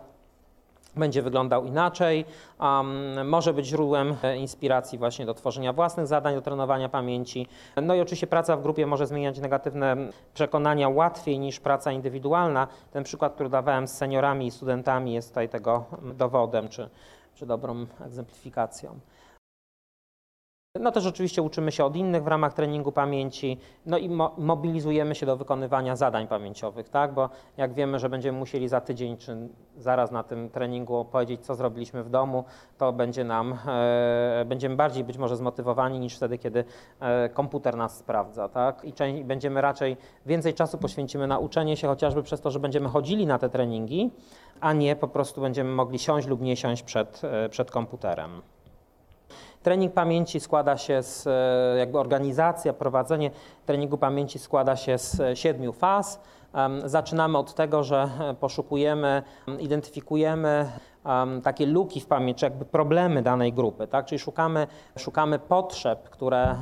będzie 0.96 1.22
wyglądał 1.22 1.64
inaczej. 1.64 2.24
Um, 2.60 3.28
może 3.28 3.54
być 3.54 3.66
źródłem 3.66 4.16
e, 4.22 4.36
inspiracji 4.36 4.98
właśnie 4.98 5.26
do 5.26 5.34
tworzenia 5.34 5.72
własnych 5.72 6.06
zadań, 6.06 6.34
do 6.34 6.42
trenowania 6.42 6.88
pamięci. 6.88 7.46
No 7.82 7.94
i 7.94 8.00
oczywiście 8.00 8.26
praca 8.26 8.56
w 8.56 8.62
grupie 8.62 8.86
może 8.86 9.06
zmieniać 9.06 9.38
negatywne 9.38 9.96
przekonania 10.34 10.88
łatwiej 10.88 11.38
niż 11.38 11.60
praca 11.60 11.92
indywidualna. 11.92 12.68
Ten 12.92 13.04
przykład, 13.04 13.34
który 13.34 13.48
dawałem 13.48 13.88
z 13.88 13.92
seniorami 13.92 14.46
i 14.46 14.50
studentami 14.50 15.14
jest 15.14 15.28
tutaj 15.28 15.48
tego 15.48 15.84
dowodem 16.02 16.68
czy, 16.68 16.88
czy 17.34 17.46
dobrą 17.46 17.86
egzemplifikacją. 18.06 19.00
No 20.80 20.92
też 20.92 21.06
oczywiście 21.06 21.42
uczymy 21.42 21.72
się 21.72 21.84
od 21.84 21.96
innych 21.96 22.24
w 22.24 22.26
ramach 22.26 22.54
treningu 22.54 22.92
pamięci, 22.92 23.58
no 23.86 23.98
i 23.98 24.08
mo 24.08 24.34
mobilizujemy 24.38 25.14
się 25.14 25.26
do 25.26 25.36
wykonywania 25.36 25.96
zadań 25.96 26.28
pamięciowych, 26.28 26.88
tak? 26.88 27.14
Bo 27.14 27.30
jak 27.56 27.74
wiemy, 27.74 27.98
że 27.98 28.08
będziemy 28.08 28.38
musieli 28.38 28.68
za 28.68 28.80
tydzień 28.80 29.16
czy 29.16 29.48
zaraz 29.76 30.10
na 30.10 30.22
tym 30.22 30.50
treningu 30.50 31.04
powiedzieć, 31.04 31.40
co 31.40 31.54
zrobiliśmy 31.54 32.04
w 32.04 32.10
domu, 32.10 32.44
to 32.78 32.92
będzie 32.92 33.24
nam, 33.24 33.58
e, 33.66 34.44
będziemy 34.46 34.76
bardziej 34.76 35.04
być 35.04 35.18
może 35.18 35.36
zmotywowani 35.36 35.98
niż 35.98 36.16
wtedy, 36.16 36.38
kiedy 36.38 36.64
e, 37.00 37.28
komputer 37.28 37.76
nas 37.76 37.98
sprawdza, 37.98 38.48
tak? 38.48 38.84
I 38.84 39.24
będziemy 39.24 39.60
raczej 39.60 39.96
więcej 40.26 40.54
czasu 40.54 40.78
poświęcimy 40.78 41.26
na 41.26 41.38
uczenie 41.38 41.76
się, 41.76 41.88
chociażby 41.88 42.22
przez 42.22 42.40
to, 42.40 42.50
że 42.50 42.60
będziemy 42.60 42.88
chodzili 42.88 43.26
na 43.26 43.38
te 43.38 43.48
treningi, 43.48 44.10
a 44.60 44.72
nie 44.72 44.96
po 44.96 45.08
prostu 45.08 45.40
będziemy 45.40 45.70
mogli 45.70 45.98
siąść 45.98 46.28
lub 46.28 46.40
nie 46.40 46.56
siąść 46.56 46.82
przed, 46.82 47.22
e, 47.24 47.48
przed 47.48 47.70
komputerem. 47.70 48.42
Trening 49.66 49.92
pamięci 49.92 50.40
składa 50.40 50.76
się 50.76 51.02
z, 51.02 51.26
e, 51.26 51.78
jakby 51.78 51.98
organizacja, 51.98 52.72
prowadzenie 52.72 53.30
treningu 53.66 53.98
pamięci 53.98 54.38
składa 54.38 54.76
się 54.76 54.98
z 54.98 55.20
e, 55.20 55.36
siedmiu 55.36 55.72
faz. 55.72 56.20
Zaczynamy 56.84 57.38
od 57.38 57.54
tego, 57.54 57.84
że 57.84 58.08
e, 58.20 58.34
poszukujemy, 58.34 59.22
identyfikujemy 59.58 60.70
takie 61.42 61.66
luki 61.66 62.00
w 62.00 62.06
pamięci, 62.06 62.44
jakby 62.44 62.64
problemy 62.64 63.22
danej 63.22 63.52
grupy, 63.52 63.86
tak? 63.86 64.06
czyli 64.06 64.18
szukamy, 64.18 64.66
szukamy 64.98 65.38
potrzeb, 65.38 66.10
które, 66.10 66.56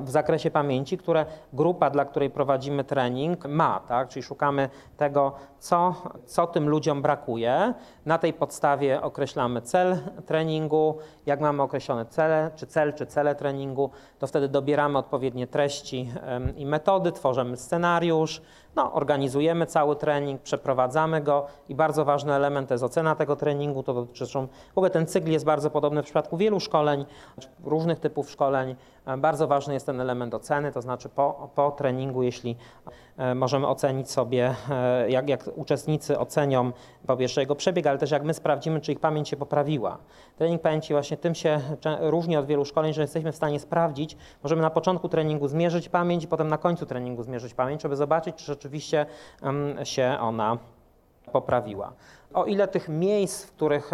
w 0.00 0.10
zakresie 0.10 0.50
pamięci, 0.50 0.98
które 0.98 1.26
grupa, 1.52 1.90
dla 1.90 2.04
której 2.04 2.30
prowadzimy 2.30 2.84
trening, 2.84 3.46
ma. 3.48 3.80
Tak? 3.80 4.08
Czyli 4.08 4.22
szukamy 4.22 4.68
tego, 4.96 5.32
co, 5.58 5.94
co 6.26 6.46
tym 6.46 6.68
ludziom 6.68 7.02
brakuje. 7.02 7.74
Na 8.06 8.18
tej 8.18 8.32
podstawie 8.32 9.02
określamy 9.02 9.62
cel 9.62 9.98
treningu. 10.26 10.98
Jak 11.26 11.40
mamy 11.40 11.62
określone 11.62 12.06
cele, 12.06 12.50
czy 12.56 12.66
cel, 12.66 12.94
czy 12.94 13.06
cele 13.06 13.34
treningu, 13.34 13.90
to 14.18 14.26
wtedy 14.26 14.48
dobieramy 14.48 14.98
odpowiednie 14.98 15.46
treści 15.46 16.12
i 16.56 16.66
metody, 16.66 17.12
tworzymy 17.12 17.56
scenariusz, 17.56 18.42
no, 18.76 18.92
organizujemy 18.92 19.66
cały 19.66 19.96
trening, 19.96 20.42
przeprowadzamy 20.42 21.20
go 21.20 21.46
i 21.68 21.74
bardzo 21.74 22.04
ważny 22.04 22.34
element 22.34 22.68
to 22.68 22.74
jest 22.74 22.84
ocena 22.84 23.14
tego 23.14 23.36
treningu. 23.36 23.82
To 23.82 23.94
dotyczy, 23.94 24.26
w 24.74 24.78
ogóle 24.78 24.90
ten 24.90 25.06
cykl 25.06 25.30
jest 25.30 25.44
bardzo 25.44 25.70
podobny 25.70 26.02
w 26.02 26.04
przypadku 26.04 26.36
wielu 26.36 26.60
szkoleń, 26.60 27.06
różnych 27.64 28.00
typów 28.00 28.30
szkoleń. 28.30 28.76
Bardzo 29.18 29.46
ważny 29.46 29.74
jest 29.74 29.86
ten 29.86 30.00
element 30.00 30.34
oceny, 30.34 30.72
to 30.72 30.82
znaczy 30.82 31.08
po, 31.08 31.50
po 31.54 31.70
treningu, 31.70 32.22
jeśli 32.22 32.56
e, 32.86 32.90
możemy 33.34 33.66
ocenić 33.66 34.10
sobie, 34.10 34.54
e, 34.70 35.10
jak, 35.10 35.28
jak 35.28 35.44
uczestnicy 35.54 36.18
ocenią 36.18 36.72
po 37.06 37.16
pierwsze 37.16 37.40
jego 37.40 37.54
przebieg, 37.54 37.86
ale 37.86 37.98
też 37.98 38.10
jak 38.10 38.24
my 38.24 38.34
sprawdzimy, 38.34 38.80
czy 38.80 38.92
ich 38.92 39.00
pamięć 39.00 39.28
się 39.28 39.36
poprawiła. 39.36 39.98
Trening 40.36 40.62
pamięci 40.62 40.92
właśnie 40.92 41.16
tym 41.16 41.34
się 41.34 41.60
różni 42.00 42.36
od 42.36 42.46
wielu 42.46 42.64
szkoleń, 42.64 42.92
że 42.94 43.02
jesteśmy 43.02 43.32
w 43.32 43.36
stanie 43.36 43.60
sprawdzić, 43.60 44.16
możemy 44.42 44.62
na 44.62 44.70
początku 44.70 45.08
treningu 45.08 45.48
zmierzyć 45.48 45.88
pamięć 45.88 46.26
potem 46.26 46.48
na 46.48 46.58
końcu 46.58 46.86
treningu 46.86 47.22
zmierzyć 47.22 47.54
pamięć, 47.54 47.82
żeby 47.82 47.96
zobaczyć, 47.96 48.36
czy 48.36 48.44
rzeczywiście 48.44 49.06
się 49.84 50.16
ona 50.20 50.58
poprawiła. 51.32 51.92
O 52.34 52.44
ile 52.44 52.68
tych 52.68 52.88
miejsc, 52.88 53.44
w 53.44 53.52
których 53.52 53.90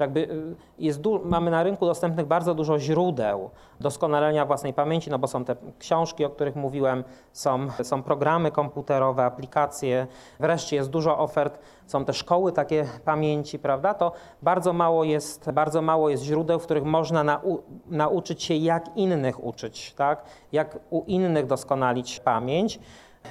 jakby 0.00 0.20
y, 0.20 0.56
jest 0.78 1.00
mamy 1.24 1.50
na 1.50 1.62
rynku 1.62 1.86
dostępnych 1.86 2.26
bardzo 2.26 2.54
dużo 2.54 2.78
źródeł 2.78 3.50
doskonalenia 3.80 4.46
własnej 4.46 4.74
pamięci, 4.74 5.10
no 5.10 5.18
bo 5.18 5.26
są 5.26 5.44
te 5.44 5.56
książki, 5.78 6.24
o 6.24 6.30
których 6.30 6.56
mówiłem, 6.56 7.04
są, 7.32 7.68
są 7.82 8.02
programy 8.02 8.50
komputerowe, 8.50 9.24
aplikacje, 9.24 10.06
wreszcie 10.40 10.76
jest 10.76 10.90
dużo 10.90 11.18
ofert, 11.18 11.58
są 11.86 12.04
te 12.04 12.12
szkoły 12.12 12.52
takie 12.52 12.86
pamięci, 13.04 13.58
prawda? 13.58 13.94
To 13.94 14.12
bardzo 14.42 14.72
mało 14.72 15.04
jest, 15.04 15.50
bardzo 15.50 15.82
mało 15.82 16.10
jest 16.10 16.22
źródeł, 16.22 16.58
w 16.58 16.64
których 16.64 16.84
można 16.84 17.24
nau- 17.24 17.58
nauczyć 17.86 18.42
się, 18.42 18.54
jak 18.54 18.96
innych 18.96 19.44
uczyć, 19.44 19.94
tak? 19.94 20.24
Jak 20.52 20.78
u 20.90 21.04
innych 21.06 21.46
doskonalić 21.46 22.20
pamięć. 22.20 22.78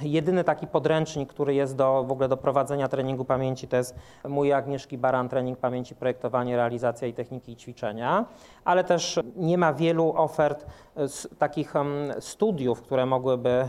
Jedyny 0.01 0.43
taki 0.43 0.67
podręcznik, 0.67 1.29
który 1.29 1.53
jest 1.53 1.75
do, 1.75 2.03
w 2.03 2.11
ogóle 2.11 2.27
do 2.27 2.37
prowadzenia 2.37 2.87
treningu 2.87 3.25
pamięci, 3.25 3.67
to 3.67 3.77
jest 3.77 3.95
mój 4.27 4.53
Agnieszki 4.53 4.97
Baran 4.97 5.29
trening 5.29 5.59
pamięci, 5.59 5.95
projektowanie, 5.95 6.55
realizacja 6.57 7.07
i 7.07 7.13
techniki 7.13 7.51
i 7.51 7.55
ćwiczenia, 7.55 8.25
ale 8.65 8.83
też 8.83 9.19
nie 9.35 9.57
ma 9.57 9.73
wielu 9.73 10.13
ofert 10.15 10.65
e, 10.95 11.05
takich 11.37 11.73
studiów, 12.19 12.81
które 12.81 13.05
mogłyby, 13.05 13.67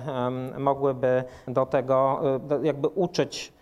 mogłyby 0.59 1.25
do 1.49 1.67
tego 1.67 2.21
e, 2.63 2.67
jakby 2.67 2.89
uczyć 2.89 3.56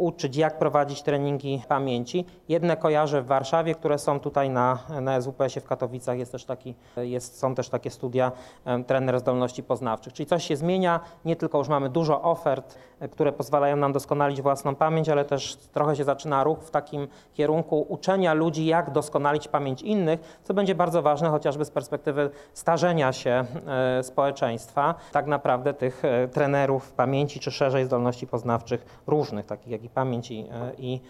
uczyć, 0.00 0.36
jak 0.36 0.58
prowadzić 0.58 1.02
treningi 1.02 1.62
pamięci. 1.68 2.24
Jedne 2.48 2.76
kojarzę 2.76 3.22
w 3.22 3.26
Warszawie, 3.26 3.74
które 3.74 3.98
są 3.98 4.20
tutaj 4.20 4.50
na, 4.50 4.78
na 5.00 5.20
SWPS-ie 5.20 5.60
w 5.60 5.68
Katowicach. 5.68 6.18
Jest 6.18 6.32
też 6.32 6.44
taki, 6.44 6.74
jest, 6.96 7.38
są 7.38 7.54
też 7.54 7.68
takie 7.68 7.90
studia 7.90 8.32
em, 8.64 8.84
trener 8.84 9.20
zdolności 9.20 9.62
poznawczych. 9.62 10.12
Czyli 10.12 10.26
coś 10.26 10.44
się 10.44 10.56
zmienia, 10.56 11.00
nie 11.24 11.36
tylko 11.36 11.58
już 11.58 11.68
mamy 11.68 11.88
dużo 11.88 12.22
ofert, 12.22 12.78
e, 13.00 13.08
które 13.08 13.32
pozwalają 13.32 13.76
nam 13.76 13.92
doskonalić 13.92 14.42
własną 14.42 14.74
pamięć, 14.74 15.08
ale 15.08 15.24
też 15.24 15.56
trochę 15.56 15.96
się 15.96 16.04
zaczyna 16.04 16.44
ruch 16.44 16.58
w 16.58 16.70
takim 16.70 17.08
kierunku 17.34 17.86
uczenia 17.88 18.34
ludzi, 18.34 18.66
jak 18.66 18.90
doskonalić 18.90 19.48
pamięć 19.48 19.82
innych, 19.82 20.40
co 20.42 20.54
będzie 20.54 20.74
bardzo 20.74 21.02
ważne 21.02 21.28
chociażby 21.28 21.64
z 21.64 21.70
perspektywy 21.70 22.30
starzenia 22.54 23.12
się 23.12 23.44
e, 23.66 24.02
społeczeństwa, 24.02 24.94
tak 25.12 25.26
naprawdę 25.26 25.74
tych 25.74 26.04
e, 26.04 26.28
trenerów 26.28 26.92
pamięci, 26.92 27.40
czy 27.40 27.50
szerzej 27.50 27.84
zdolności 27.84 28.26
poznawczych 28.26 29.02
różnych, 29.06 29.46
takich 29.46 29.68
jak 29.68 29.84
i 29.84 29.89
pamięć 29.90 30.30
i, 30.30 30.46
e, 30.50 30.72
i 30.78 31.00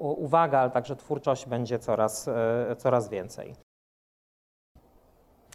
uwaga, 0.00 0.58
ale 0.58 0.70
także 0.70 0.96
twórczość 0.96 1.46
będzie 1.46 1.78
coraz, 1.78 2.28
e, 2.28 2.76
coraz 2.78 3.08
więcej. 3.08 3.54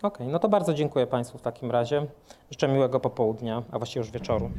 Okej, 0.03 0.27
no 0.27 0.39
to 0.39 0.49
bardzo 0.49 0.73
dziękuję 0.73 1.07
Państwu 1.07 1.37
w 1.37 1.41
takim 1.41 1.71
razie. 1.71 2.07
Życzę 2.51 2.67
miłego 2.67 2.99
popołudnia, 2.99 3.63
a 3.71 3.77
właściwie 3.77 4.01
już 4.01 4.11
wieczoru. 4.11 4.51